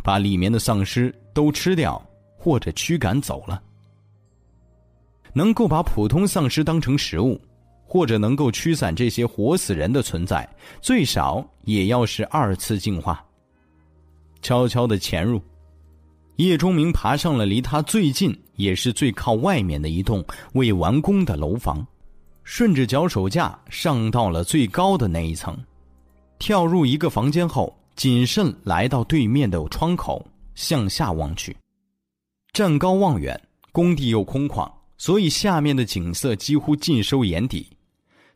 [0.00, 2.00] 把里面的丧尸都吃掉
[2.38, 3.60] 或者驱赶走了。
[5.32, 7.40] 能够把普通丧尸当成食物，
[7.84, 10.48] 或者能够驱散这些活死人的存在，
[10.80, 13.26] 最少也要是二次进化。
[14.40, 15.42] 悄悄的潜入，
[16.36, 21.86] 叶钟明爬上了离他最近也是最靠外面的一栋未完工的楼房，
[22.44, 25.56] 顺着脚手架上到了最高的那一层，
[26.38, 31.56] 跳入一个房间后，谨慎来到对面的窗口，向下望去，
[32.52, 34.70] 站高望远，工地又空旷。
[34.98, 37.66] 所以下面的景色几乎尽收眼底，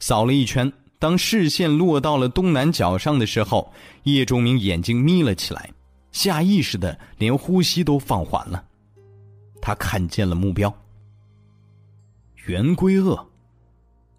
[0.00, 3.72] 扫了一圈，当视线落到了东南角上的时候，
[4.02, 5.70] 叶仲明眼睛眯了起来，
[6.10, 8.64] 下意识的连呼吸都放缓了。
[9.66, 10.72] 他看见了目标——
[12.46, 13.18] 圆规鳄。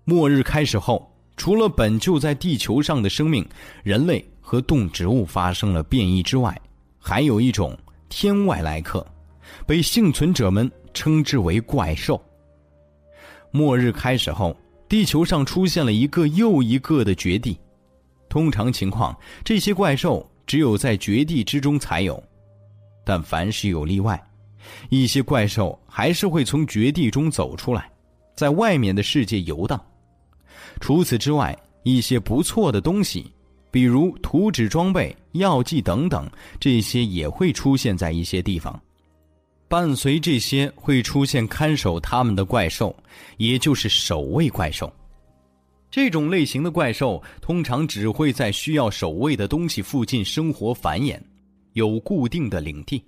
[0.03, 3.47] 末日开始后，除了本就在地球上的生命，
[3.81, 6.61] 人类和动植物发生了变异之外，
[6.99, 7.77] 还有一种
[8.09, 9.07] 天外来客，
[9.65, 12.21] 被幸存者们称之为怪兽。
[13.49, 14.53] 末日开始后，
[14.89, 17.57] 地球上出现了一个又一个的绝地。
[18.27, 22.21] 通常情况，这些怪兽只有在绝地之中才有，
[23.05, 24.21] 但凡是有例外，
[24.89, 27.89] 一些怪兽还是会从绝地中走出来，
[28.35, 29.79] 在外面的世界游荡。
[30.79, 33.31] 除此之外，一些不错的东西，
[33.71, 36.29] 比如图纸、装备、药剂等等，
[36.59, 38.79] 这些也会出现在一些地方。
[39.69, 42.95] 伴随这些会出现看守他们的怪兽，
[43.37, 44.91] 也就是守卫怪兽。
[45.89, 51.19] 这种类型的怪兽通常只会在需要守卫的东西附近生活繁衍，
[51.73, 53.03] 有固定的领地。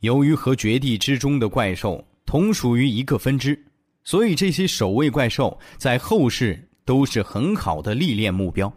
[0.00, 3.58] 由于和绝地之中的怪兽同属于一个分支，
[4.04, 8.72] 所以这些守卫怪兽在后世都是很好的历练目标，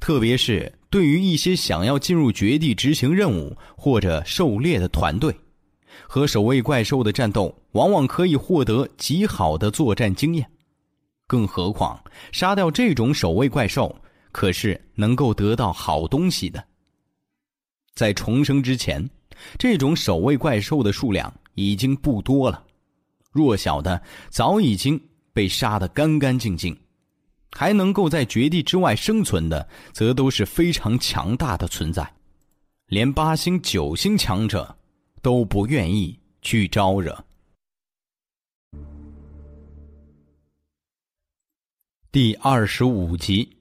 [0.00, 5.34] 特别是对于一些想要进入绝地执行任务或者狩猎的团队。
[6.06, 10.48] 和守卫怪兽的战斗，往往可以获得极好的作战经验。
[11.26, 11.98] 更何况，
[12.30, 13.94] 杀掉这种守卫怪兽，
[14.30, 16.62] 可是能够得到好东西的。
[17.94, 19.08] 在重生之前，
[19.58, 22.64] 这种守卫怪兽的数量已经不多了，
[23.32, 25.00] 弱小的早已经
[25.32, 26.78] 被杀得干干净净，
[27.52, 32.14] 还能够在绝地之外生存的，则都是非常强大的存在，
[32.86, 34.76] 连八星、九星强者。
[35.22, 37.24] 都不愿意去招惹。
[42.12, 43.56] 第二十五集，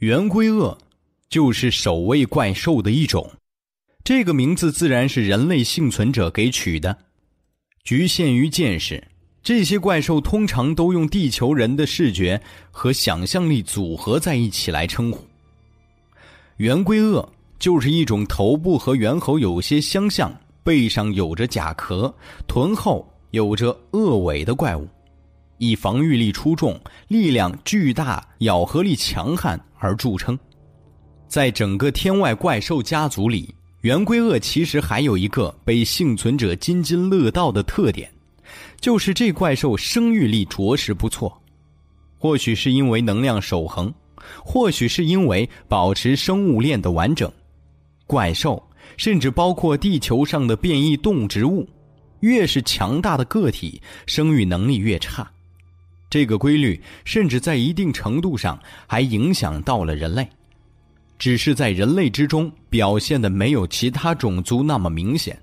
[0.00, 0.76] 圆规鳄
[1.30, 3.32] 就是守卫怪兽的一种，
[4.08, 6.96] 这个名字自然是人类幸存者给取的。
[7.84, 9.06] 局限于见识，
[9.42, 12.40] 这些怪兽通常都用地球人的视觉
[12.70, 15.26] 和想象力组合在一起来称呼。
[16.56, 22.10] 圆龟鳄就是一种头部和猿猴有些相像，背上有着甲壳，
[22.46, 24.88] 臀后有着鳄尾的怪物，
[25.58, 30.38] 以防御力出众、力量巨大、咬合力强悍而著称。
[31.28, 38.10] 在整个天外怪兽家族里，圆龟鳄其实还有一个被幸存者津津乐道的特点，
[38.80, 41.40] 就是这怪兽生育力着实不错。
[42.18, 43.94] 或许是因为能量守恒，
[44.44, 47.30] 或许是因为保持生物链的完整。
[48.04, 48.60] 怪兽，
[48.96, 51.64] 甚至包括地球上的变异动植物，
[52.18, 55.30] 越是强大的个体，生育能力越差。
[56.10, 60.28] 这个规律甚至在一定程度上还影响到了人类，
[61.18, 65.38] 只是在人类之中表现的没有其他种族那么明显。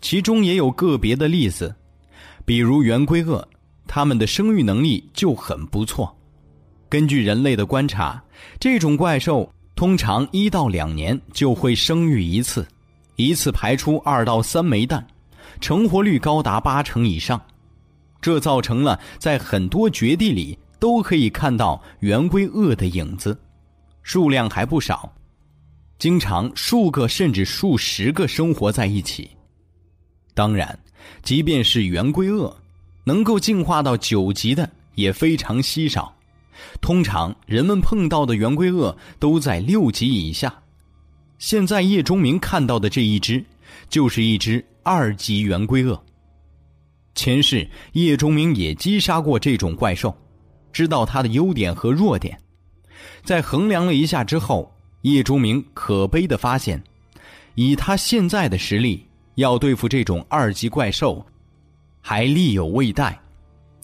[0.00, 1.74] 其中也有个别的例子，
[2.44, 3.46] 比如圆龟鳄，
[3.86, 6.14] 它们的生育能力就很不错。
[6.88, 8.22] 根据人类的观察，
[8.58, 9.50] 这种怪兽。
[9.76, 12.68] 通常一到两年就会生育一次，
[13.16, 15.06] 一次排出二到三枚蛋，
[15.58, 17.40] 成活率高达八成以上。
[18.20, 23.34] 这造成了在很多绝地里都可以看到圆龟鳄的影子，
[24.12, 25.14] 数量还不少，
[25.96, 29.30] 经常数个甚至数十个生活在一起。
[30.34, 30.76] 当然，
[31.22, 32.52] 即便是圆龟鳄，
[33.04, 36.12] 能够进化到九级的也非常稀少。
[36.80, 40.60] 通常人们碰到的圆龟鳄都在六级以下，
[41.38, 43.44] 现在叶钟明看到的这一只，
[43.88, 46.04] 就是一只二级圆龟鳄。
[47.14, 50.12] 前世叶钟明也击杀过这种怪兽，
[50.72, 52.36] 知道它的优点和弱点。
[53.24, 54.72] 在衡量了一下之后，
[55.02, 56.82] 叶钟明可悲的发现，
[57.54, 59.06] 以他现在的实力，
[59.36, 61.24] 要对付这种二级怪兽，
[62.00, 63.18] 还力有未逮。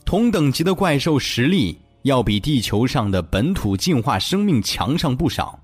[0.04, 1.78] 同等级的怪兽实力。
[2.06, 5.58] 要比地球上的本土进化生命强上不少。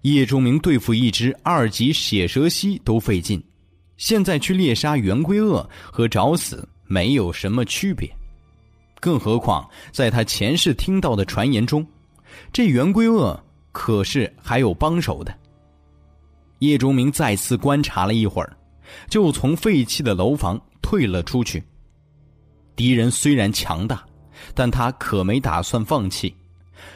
[0.00, 3.42] 叶钟明对付一只二级血蛇蜥都费劲，
[3.98, 8.10] 现在去猎杀圆龟鳄和找死没有什么区别。
[9.00, 11.86] 更何况在他前世听到的传言中，
[12.52, 13.38] 这圆龟鳄
[13.72, 15.34] 可是还有帮手的。
[16.60, 18.56] 叶钟明再次观察了一会儿，
[19.08, 21.62] 就从废弃的楼房退了出去。
[22.76, 24.04] 敌人虽然强大。
[24.54, 26.34] 但他可没打算放弃，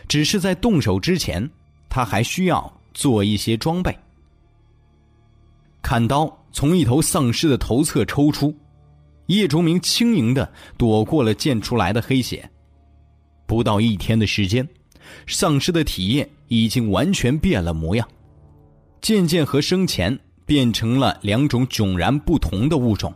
[0.08, 1.46] 只是在动手之前，
[1.90, 3.94] 他还需要做一些装备。
[5.82, 8.56] 砍刀从一头丧尸的头侧抽出，
[9.26, 12.48] 叶钟明轻盈的躲过了溅出来的黑血。
[13.46, 14.66] 不到一天的时间，
[15.26, 18.08] 丧尸的体液已经完全变了模样，
[19.00, 23.14] 渐渐和生前变成了两种迥然不同的物种。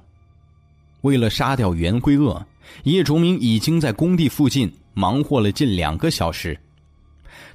[1.03, 2.45] 为了杀掉圆龟鳄。
[2.85, 6.55] 叶崇明已经在工地附近忙活了近两个小时，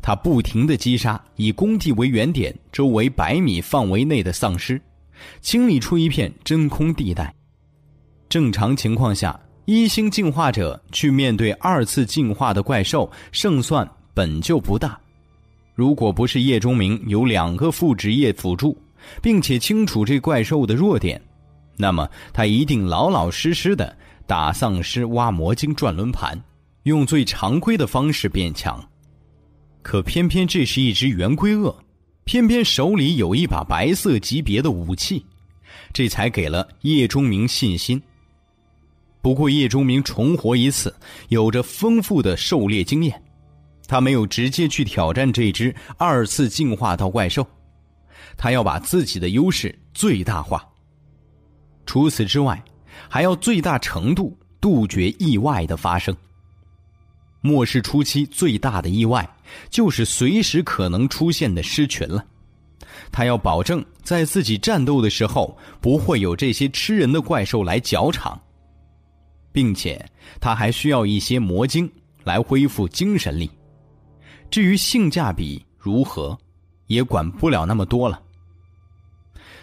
[0.01, 4.81] 他不停地击杀以工地为原点周围百米范围内的丧尸，
[5.39, 7.31] 清理出一片真空地带。
[8.27, 14.99] 正常情况下，一星进化者去面对二次进化的怪兽，胜算本就不大。
[15.75, 18.77] 如果不是叶钟明有两个副职业辅助，
[19.21, 21.21] 并且清楚这怪兽的弱点，
[21.77, 23.97] 那么他一定老老实实的。
[24.25, 26.41] 打丧尸、挖魔晶、转轮盘，
[26.83, 28.81] 用最常规的方式变强。
[29.81, 31.75] 可偏偏这是一只圆龟鳄，
[32.23, 35.25] 偏偏手里有一把白色级别的武器，
[35.91, 38.01] 这才给了叶钟明信心。
[39.21, 40.95] 不过叶钟明重活一次，
[41.27, 43.21] 有着丰富的狩猎经验，
[43.93, 47.45] 他没有直接去挑战这只二次进化到怪兽，
[48.35, 50.67] 他要把自己的优势最大化。
[51.85, 52.59] 除此之外。
[53.09, 56.15] 还要最大程度杜绝意外的发生。
[57.41, 59.27] 末世初期最大的意外
[59.69, 62.23] 就是随时可能出现的狮群了。
[63.11, 68.39] 他要保证在自己战斗的时候不会有这些吃人的怪兽来搅场，
[69.51, 70.03] 并且
[70.39, 71.91] 他还需要一些魔晶
[72.23, 73.49] 来恢复精神力。
[74.53, 76.37] 至于性价比如何，
[76.85, 78.21] 也管不了那么多了。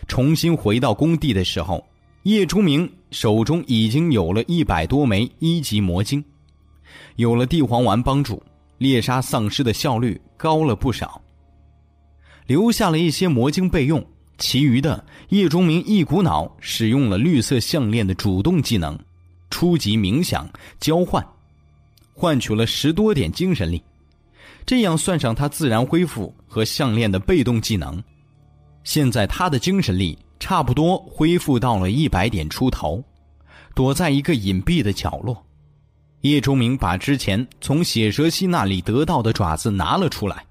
[0.08, 1.86] 重新回到工地的时候。
[2.24, 6.22] 叶钟明手中已经有了一百多枚一级魔晶，
[7.16, 8.42] 有了地黄丸帮助，
[8.78, 11.22] 猎杀丧尸的效率高了不少。
[12.46, 14.04] 留下了一些魔晶备用，
[14.38, 18.98] 其余的叶钟明一股脑使用了绿色项链的主动技能，
[19.50, 20.50] 初级冥想
[20.80, 21.24] 交换，
[22.12, 23.80] 换取了十多点精神力。
[24.64, 28.02] 这样算上他自然恢复和项链的被动技能，
[28.84, 30.18] 现在他的精神力。
[30.42, 33.04] 差不多恢复到了一百点出头，
[33.74, 35.44] 躲在一个隐蔽的角落。
[36.22, 40.46] 叶钟明把之前从血蛇溪那里得到的爪子拿了出来。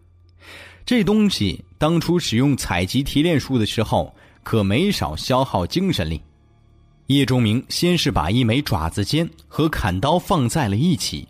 [0.85, 6.21] 这东西当初使用采集提炼术的时候，可没少消耗精神力。
[7.07, 11.27] 叶钟明先是把一枚爪子尖和砍刀放在了一起，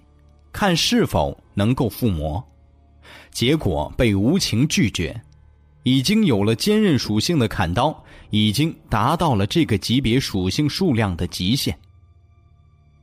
[0.51, 2.45] 看是否能够附魔，
[3.31, 5.22] 结果被无情拒绝。
[5.84, 11.76] 已经有了坚韧属性的砍刀，已经达到了这个级别属性数量的极限。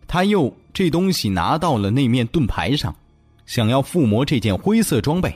[0.07, 2.95] 他又这东西拿到了那面盾牌上，
[3.47, 5.35] 想要附魔这件灰色装备，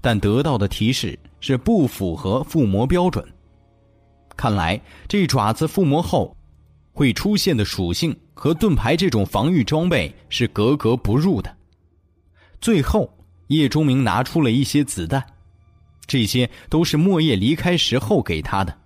[0.00, 3.26] 但得到的提示是不符合附魔标准。
[4.36, 6.34] 看来这爪子附魔后
[6.92, 11.54] 会出现的属性和盾牌这种防御装备是格格不入的。
[12.60, 13.12] 最后，
[13.52, 15.24] 叶钟明拿出了一些子弹。
[16.06, 18.76] 这些都是莫叶离开时候给他的，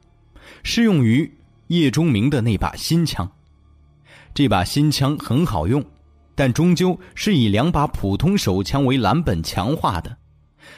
[0.63, 1.33] 适用于
[1.69, 3.29] 叶钟明的那把新枪。
[4.35, 5.83] 这把新枪很好用，
[6.35, 10.15] 但终究是以两把普通手枪为蓝本强化的，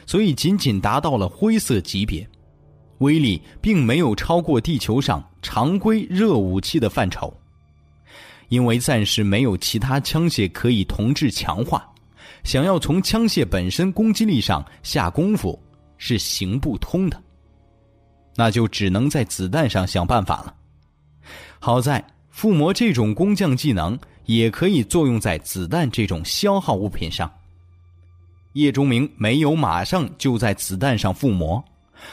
[0.07, 2.27] 所以仅仅达到了灰色级别，
[2.99, 7.35] 威力并没有超过地球上常规热武器的范畴。
[8.49, 11.88] 因为暂时没有其他枪械可以同质强化，
[12.49, 15.63] 想要从枪械本身攻击力上下功夫。
[15.99, 17.21] 是行不通的，
[18.37, 20.55] 那就只能在子弹上想办法了。
[21.59, 27.31] 好在附魔这种工匠技能也可以作用在子弹这种消耗物品上。
[28.53, 31.63] 叶钟明没有马上就在子弹上附魔，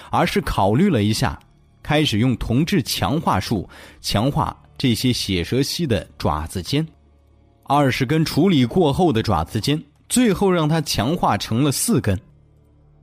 [0.10, 1.40] 而是考虑了一下，
[1.82, 3.70] 开始用铜质强化术
[4.02, 6.86] 强化这些血蛇蜥的爪子尖。
[7.64, 12.20] 二十根处理过后的爪子尖，最后让它强化成了四根。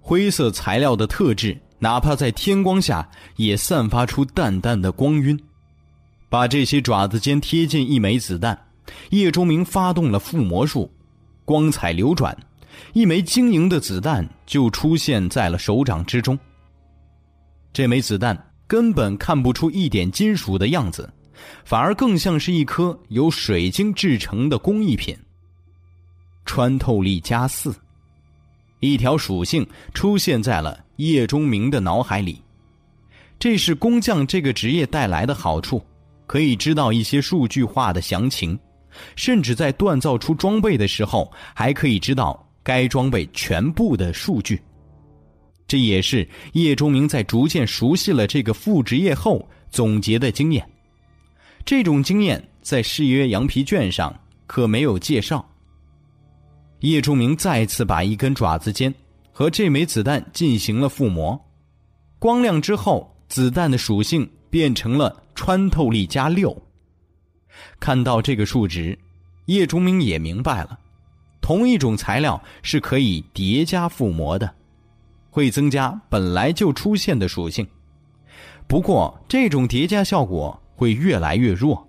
[0.00, 5.38] 灰色材料的特质，哪怕在天光下也散发出淡淡的光晕。
[6.28, 8.58] 把这些爪子尖贴近一枚子弹，
[9.10, 10.90] 叶钟明发动了附魔术，
[11.44, 12.36] 光彩流转，
[12.94, 16.38] 一枚晶莹的子弹就出现在了手掌之中。
[17.72, 21.08] 这枚子弹根本看不出一点金属的样子，
[21.64, 25.16] 反而更像是一颗由水晶制成的工艺品。
[26.44, 27.74] 穿透力加四。
[28.80, 29.64] 一条属性
[29.94, 32.42] 出现在了叶钟明的脑海里，
[33.38, 35.80] 这是工匠这个职业带来的好处，
[36.26, 38.58] 可以知道一些数据化的详情，
[39.14, 44.60] 甚至在锻造出装备的时候，还可以知道该装备全部的数据。
[45.68, 50.68] 这也是叶钟明在逐渐熟悉了这个副职业后总结的经验。
[51.64, 54.12] 这种经验在誓约羊皮卷上
[54.48, 55.48] 可没有介绍。
[56.82, 58.92] 叶钟明再次把一根爪子尖
[59.30, 61.40] 和这枚子弹进行了附魔，
[62.18, 66.56] 光亮之后，子弹的属性变成了穿透力加六。
[67.78, 68.98] 看到这个数值，
[69.46, 70.76] 叶钟明也明白了，
[71.40, 74.52] 同一种材料是可以叠加附魔的，
[75.30, 77.64] 会增加本来就出现的属性。
[78.66, 81.88] 不过，这种叠加效果会越来越弱，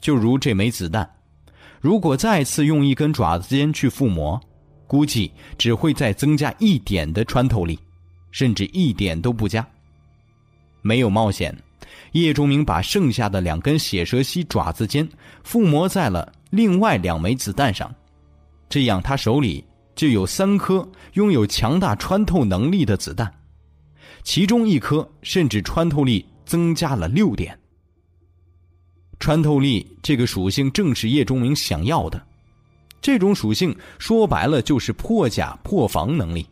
[0.00, 1.08] 就如这枚子弹。
[1.80, 4.40] 如果再次用一根爪子尖去附魔，
[4.86, 7.78] 估计只会再增加一点的穿透力，
[8.30, 9.66] 甚至一点都不加。
[10.82, 11.56] 没有冒险，
[12.12, 15.08] 叶钟明把剩下的两根血蛇蜥爪子尖
[15.44, 17.94] 附魔在了另外两枚子弹上，
[18.68, 19.64] 这样他手里
[19.94, 23.32] 就有三颗拥有强大穿透能力的子弹，
[24.22, 27.58] 其中一颗甚至穿透力增加了六点。
[29.20, 32.22] 穿透力这个属性正是叶钟明想要的，
[33.00, 36.46] 这种属性说白了就是破甲破防能力，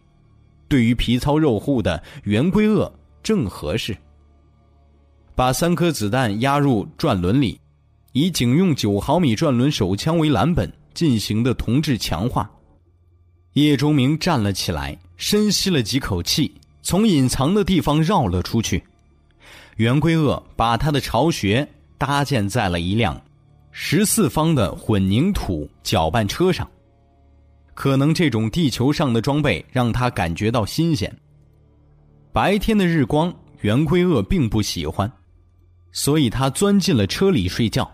[0.69, 3.97] 对于皮糙肉厚的圆规鳄正合适。
[5.35, 7.61] 把三颗子弹压入转轮里，
[8.13, 12.51] 以警用九毫米转轮手枪为蓝本进行的铜质强化。
[13.53, 16.53] 叶钟明站了起来，深吸了几口气，
[16.83, 18.83] 从隐藏的地方绕了出去。
[19.77, 21.69] 圆规鳄把他的巢穴。
[21.99, 23.21] 搭建在了一辆
[23.71, 26.69] 十四方的混凝土搅拌车上，
[27.75, 31.15] 可能这种地球上的装备让他感觉到新鲜。
[32.33, 35.11] 白天的日光，圆规鳄并不喜欢，
[35.93, 37.91] 所以他钻进了车里睡觉。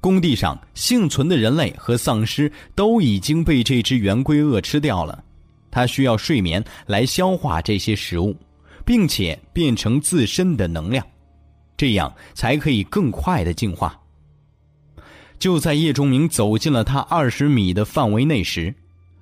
[0.00, 5.22] 工地上幸存的人类和丧尸都已经被这只圆规鳄吃掉了，
[5.70, 8.34] 他需要睡眠来消化这些食物，
[8.84, 11.06] 并且变成自身的能量。
[11.80, 13.98] 这样才可以更快的进化。
[15.38, 18.74] 就在叶钟明走进了他二十米的范围内时，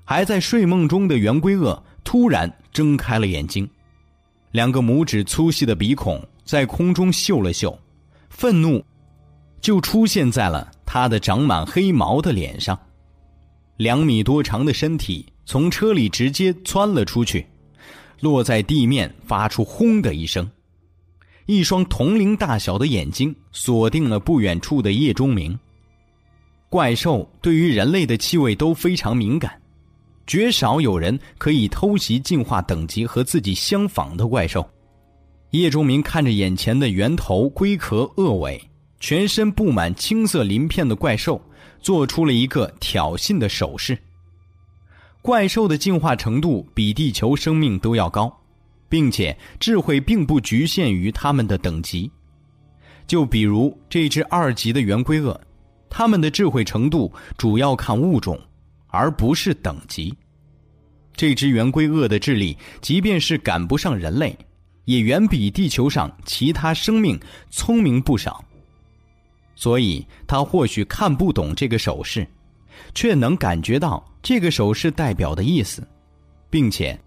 [0.04, 3.70] 还在睡梦中的圆规鳄突然睁开了眼睛，
[4.50, 7.78] 两个拇指粗细的鼻孔在空中嗅了嗅，
[8.28, 8.84] 愤怒
[9.60, 12.76] 就出现在了他的长满黑毛的脸上。
[13.76, 17.46] 两米多长的身体从车里直接窜了出去，
[18.18, 20.50] 落在地面，发出“轰”的一声。
[21.50, 25.58] 一双铜铃大小的眼睛锁定了不远处的叶钟明。
[26.68, 29.58] 怪兽对于人类的气味都非常敏感，
[30.26, 34.68] 绝少有人可以偷袭进化等级和自己相仿的怪兽。
[35.52, 38.62] 叶钟明看着眼前的圆头、龟壳、鳄尾、
[39.00, 41.40] 全身布满青色鳞片的怪兽，
[41.80, 43.98] 做出了一个挑衅的手势。
[45.22, 48.37] 怪兽的进化程度比地球生命都要高。
[48.88, 52.10] 并且智慧并不局限于他们的等级，
[53.06, 55.38] 就比如这只二级的圆规鳄，
[55.90, 58.40] 它们的智慧程度主要看物种，
[58.88, 60.14] 而不是等级。
[61.14, 64.36] 这只圆规鳄的智力，即便是赶不上人类，
[64.84, 67.18] 也远比地球上其他生命
[67.50, 68.42] 聪明不少。
[69.54, 72.26] 所以，他或许看不懂这个手势，
[72.94, 75.86] 却能感觉到这个手势代表的意思，
[76.48, 76.98] 并且。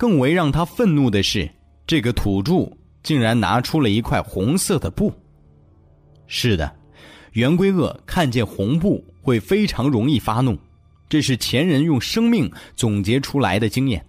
[0.00, 1.46] 更为让他愤怒的是，
[1.86, 2.66] 这个土著
[3.02, 5.12] 竟然拿出了一块红色的布。
[6.26, 6.74] 是的，
[7.32, 10.58] 圆规鳄看见红布会非常容易发怒，
[11.06, 14.02] 这是前人用生命总结出来的经验。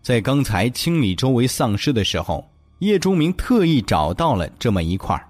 [0.00, 2.48] 在刚才清理周围丧尸的时候，
[2.78, 5.20] 叶钟明特意找到了这么一块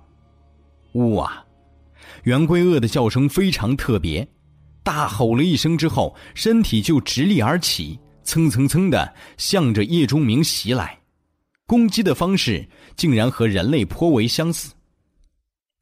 [0.93, 1.43] 呜啊！
[2.25, 4.29] 圆规鳄的叫声非常特别，
[4.83, 7.99] 大吼了一声之后，身体就直立而起。
[8.27, 10.99] 蹭蹭蹭的向着叶钟明袭来，
[11.65, 14.75] 攻击的方式竟然和人类颇为相似。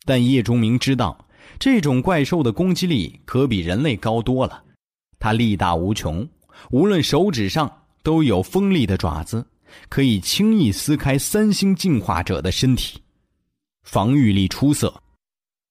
[0.04, 1.26] 但叶钟明知道，
[1.58, 4.62] 这种怪兽的攻击力可比人类高多了。
[5.18, 6.28] 它力大无穷，
[6.70, 7.70] 无论手指上
[8.02, 9.44] 都有锋利的爪子，
[9.88, 13.00] 可以轻易撕开三星进化者的身体。
[13.84, 15.02] 防御力出色，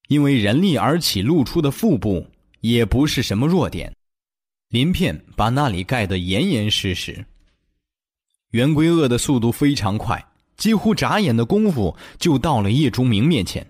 [0.08, 2.28] 因为人力而起露出的腹部
[2.62, 3.96] 也不是什么弱点。
[4.74, 7.24] 鳞片把那里盖得严严实实。
[8.54, 10.20] 圆规鳄的速度非常快，
[10.58, 13.64] 几乎眨眼的功夫就到了叶钟明面前，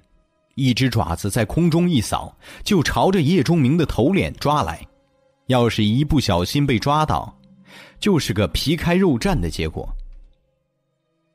[0.55, 4.79] 一只爪子在空中一扫，就朝着叶钟明的头脸抓来。
[5.47, 7.37] 要是一不小心被抓到，
[7.99, 9.85] 就是个皮开肉绽的结果。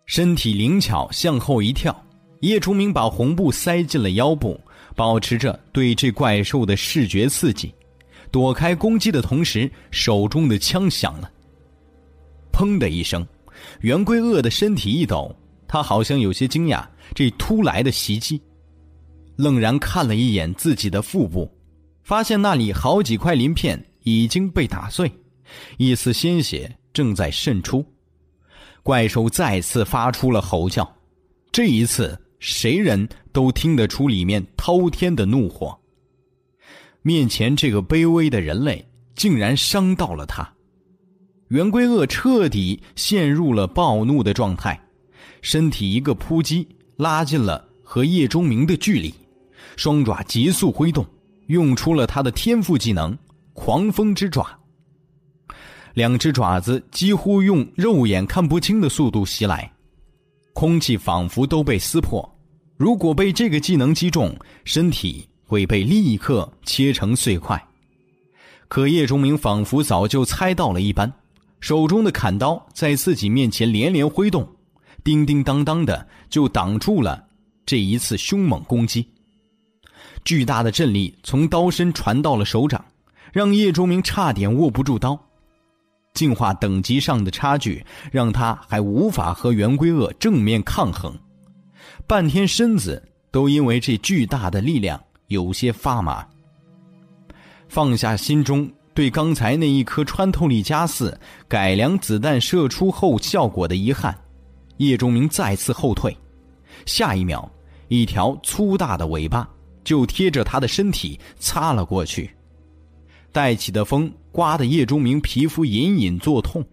[0.07, 1.95] 身体灵巧，向后一跳，
[2.41, 4.59] 叶钟明把红布塞进了腰部，
[4.97, 7.71] 保持着对这怪兽的视觉刺激。
[8.31, 11.31] 躲开攻击的同时，手中的枪响了。
[12.53, 13.27] 砰的一声，
[13.81, 15.35] 圆规鳄的身体一抖，
[15.67, 16.85] 他好像有些惊讶
[17.15, 18.41] 这突来的袭击，
[19.37, 21.51] 愣然看了一眼自己的腹部，
[22.03, 25.11] 发现那里好几块鳞片已经被打碎，
[25.77, 27.85] 一丝鲜血正在渗出。
[28.83, 30.91] 怪兽再次发出了吼叫，
[31.53, 35.79] 这一次谁人都听得出里面滔天的怒火。
[37.03, 40.49] 面前这个卑微的人类竟然伤到了他，
[41.49, 44.79] 圆规鳄彻底陷入了暴怒的状态，
[45.41, 49.15] 身体一个扑击，拉近了和叶钟明的距离，
[49.77, 51.07] 双爪急速挥动，
[51.47, 53.17] 用出了他的天赋技能——
[53.55, 54.47] 狂风之爪。
[55.95, 59.73] 两只爪子几乎用肉眼看不清的速度袭来，
[60.53, 62.29] 空气仿佛都被撕破。
[62.77, 65.29] 如果被这个技能击中，身体。
[65.49, 67.67] 会被立刻切成碎块，
[68.69, 71.11] 可叶钟明仿佛早就猜到了一般，
[71.59, 74.47] 手中的砍刀在自己面前连连挥动，
[75.03, 77.25] 叮叮当当的就挡住了
[77.65, 79.09] 这一次凶猛攻击。
[80.23, 82.85] 巨大的震力从刀身传到了手掌，
[83.33, 85.19] 让叶钟明差点握不住刀。
[86.13, 91.19] 进化等级上的差距让他还无法和圆规鳄正面抗衡，
[92.07, 95.03] 半天身子都因为这巨大的力量。
[95.29, 96.27] 有些发麻。
[97.69, 104.19] 放下心中对刚才那一颗穿透力加四改良子弹射出后效果的遗憾，
[104.79, 106.17] 叶钟明再次后退。
[106.85, 107.49] 下一秒，
[107.89, 109.49] 一条粗大的尾巴
[109.85, 112.31] 就贴着他的身体擦了过去，
[113.33, 116.65] 带起的风刮得叶钟明皮肤隐隐作痛。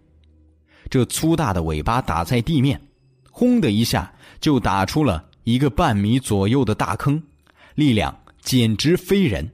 [0.88, 2.80] 这粗大的尾巴打在地面，
[3.30, 7.22] 轰的一下就打出了一个半米左右的大坑，
[7.74, 8.16] 力量。
[8.46, 9.50] 简直非人！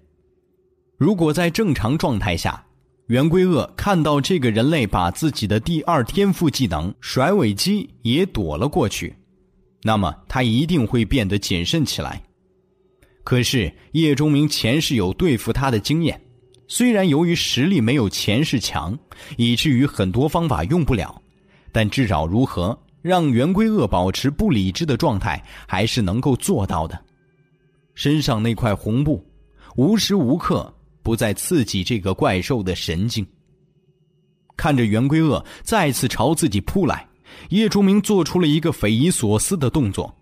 [0.98, 2.62] 如果在正常状态下，
[3.06, 9.16] 圆规鳄看到这个人类把自己的第二天赋技能甩尾机也躲了过去，
[9.82, 12.22] 那么他一定会变得谨慎起来。
[13.24, 16.20] 可是叶钟明前世有对付他的经验，
[16.68, 18.98] 虽然由于实力没有前世强，
[19.38, 21.18] 以至于很多方法用不了，
[21.72, 27.02] 但至少如何让圆规鳄保持不理智的状态，还是能够做到的。
[27.94, 29.24] 身上那块红布，
[29.76, 33.26] 无时无刻不在刺激这个怪兽的神经。
[34.56, 37.08] 看着圆规鳄再次朝自己扑来，
[37.48, 40.14] 叶钟明做出了一个匪夷所思的动作，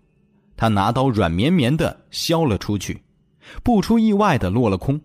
[0.55, 3.01] 他拿刀软绵绵的削了出去，
[3.63, 4.99] 不出意外的落了空，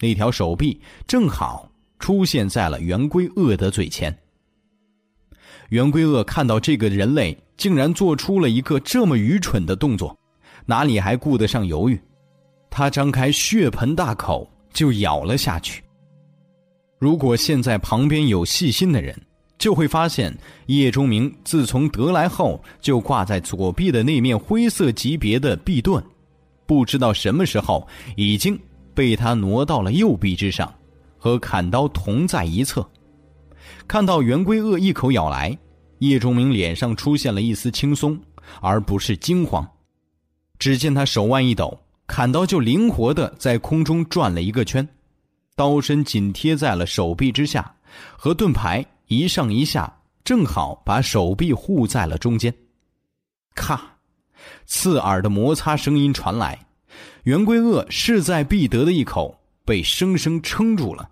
[0.00, 4.16] 那条手臂正好出现在了圆规鳄的嘴前。
[5.70, 10.18] 圆规鳄看到这个人类竟然做出了一个这么愚蠢的动作，
[10.66, 12.00] 哪里还顾得上犹豫？
[12.70, 15.82] 他张开血盆大口就咬了下去。
[16.98, 19.16] 如果现在旁边有细心的人，
[19.58, 20.36] 就会发现
[20.66, 26.02] 叶钟明自从得来后就挂在左臂的那面灰色级别的臂盾，
[26.66, 27.86] 不知道什么时候
[28.16, 28.58] 已经
[28.94, 30.72] 被他挪到了右臂之上，
[31.18, 32.86] 和砍刀同在一侧。
[33.86, 35.56] 看到圆规鳄一口咬来，
[35.98, 38.18] 叶钟明脸上出现了一丝轻松，
[38.60, 39.66] 而不是惊慌。
[40.58, 44.86] 只见他手腕一抖，砍刀就灵活的在空中转了一个圈。
[45.56, 47.74] 刀身紧贴在了手臂之下，
[48.16, 52.52] 和盾牌一上一下，正好把手臂护在了中间。
[53.54, 53.98] 咔，
[54.66, 56.66] 刺耳的摩擦声音传来，
[57.22, 61.08] 圆规鳄势在必得的一口被生生撑住了。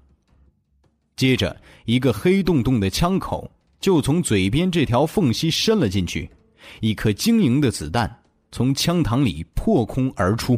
[1.15, 3.49] 接着，一个黑洞洞的枪口
[3.79, 6.29] 就从嘴边这条缝隙伸了进去，
[6.81, 8.22] 一颗晶莹的子弹
[8.53, 10.57] 从枪膛里破空而出。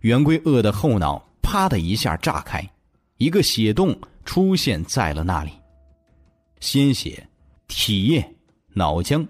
[0.00, 1.22] 圆规鳄的后脑。
[1.46, 2.66] 啪的一下炸开，
[3.18, 3.94] 一个血洞
[4.24, 5.50] 出现在了那里，
[6.58, 7.22] 鲜血、
[7.68, 8.26] 体液、
[8.72, 9.24] 脑浆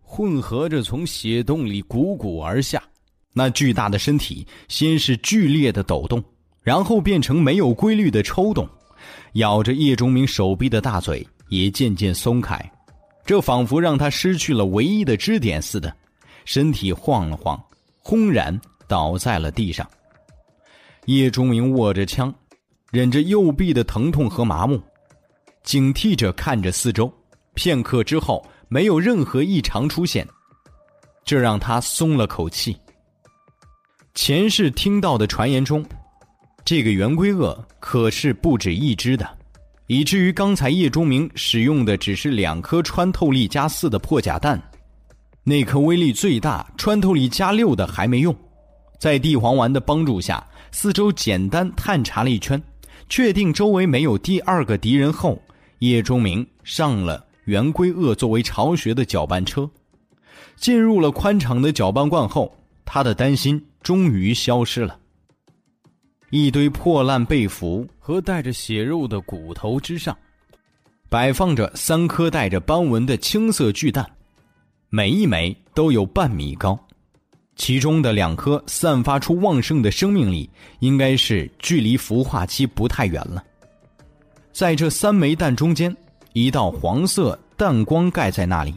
[0.00, 2.80] 混合着从血洞里汩汩而下。
[3.32, 6.22] 那巨大的身体先是剧烈的抖动，
[6.62, 8.66] 然后变成没有规律的抽动，
[9.32, 12.56] 咬着叶钟明手臂的大嘴也渐渐松开，
[13.26, 15.94] 这仿佛让他失去了唯一的支点似的，
[16.48, 17.62] 身体晃了晃，
[17.98, 19.86] 轰然倒在了地上。
[21.04, 22.34] 叶钟明握着枪，
[22.90, 24.80] 忍着右臂的疼痛和麻木，
[25.62, 27.12] 警惕着看着四周。
[27.52, 30.26] 片刻之后，没有任何异常出现，
[31.22, 32.74] 这让他松了口气。
[34.14, 35.84] 前世听到的传言中，
[36.64, 39.28] 这个圆规鳄可是不止一只的，
[39.86, 44.58] 以至于刚才叶钟明使用的只是两颗穿透力加四的破甲弹，
[45.48, 48.36] 那颗威力最大、穿透力加六的还没用。
[49.00, 50.46] 在地黄丸的帮助下。
[50.70, 52.62] 四周简单探查了一圈，
[53.08, 55.40] 确定周围没有第二个敌人后，
[55.78, 59.68] 叶钟明上了圆规鳄作为巢穴的搅拌车，
[60.56, 62.54] 进入了宽敞的搅拌罐后，
[62.84, 64.98] 他的担心终于消失了。
[66.28, 70.14] 一堆破烂被服和带着血肉的骨头之上，
[71.08, 74.06] 摆放着三颗带着斑纹的青色巨蛋，
[74.90, 76.78] 每一枚都有半米高。
[77.56, 80.48] 其中的两颗散发出旺盛的生命力，
[80.78, 83.42] 应该是距离孵化期不太远了。
[84.52, 85.94] 在这三枚蛋中间，
[86.32, 88.72] 一道黄色淡光盖在那里，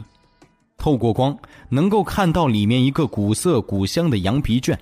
[0.76, 1.36] 透过光
[1.68, 4.78] 能够看到里面一个古色古香的羊皮卷。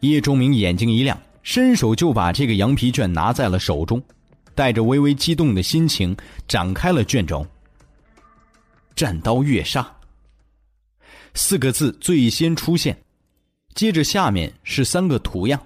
[0.00, 4.02] 叶钟明眼睛一亮，伸手就把这个羊皮卷拿在了手中，
[4.54, 6.14] 带着微微激动的心情
[6.46, 7.44] 展开了卷轴。
[8.94, 9.90] 战刀月杀
[11.34, 12.96] 四个字最先出现。
[13.74, 15.60] 接着，下面是三个图样，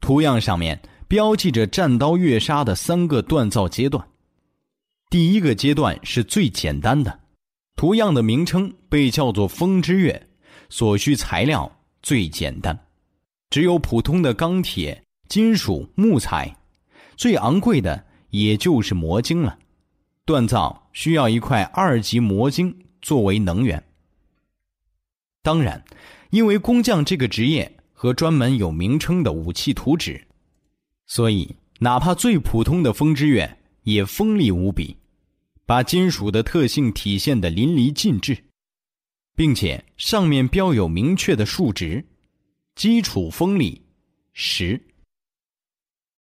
[0.00, 4.04] 图样上面标记着战刀月杀的三个锻造阶段。
[5.08, 7.20] 第一个阶段是最简单的，
[7.76, 10.28] 图样的名称被叫做风之月，
[10.68, 11.70] 所需材料
[12.02, 12.76] 最简单，
[13.50, 16.56] 只有普通的钢铁、金属、木材，
[17.16, 19.56] 最昂贵的也就是魔晶了。
[20.26, 23.80] 锻造需要一块二级魔晶作为能源。
[25.44, 25.80] 当然。
[26.30, 30.20] 因为工匠这个职业和专门有名称的武器图纸，
[31.06, 34.96] 所以哪怕最普通的风之月也锋利无比，
[35.64, 38.36] 把金属的特性体现的淋漓尽致，
[39.36, 42.04] 并且上面标有明确的数值：
[42.74, 43.80] 基础锋利
[44.32, 44.82] 十，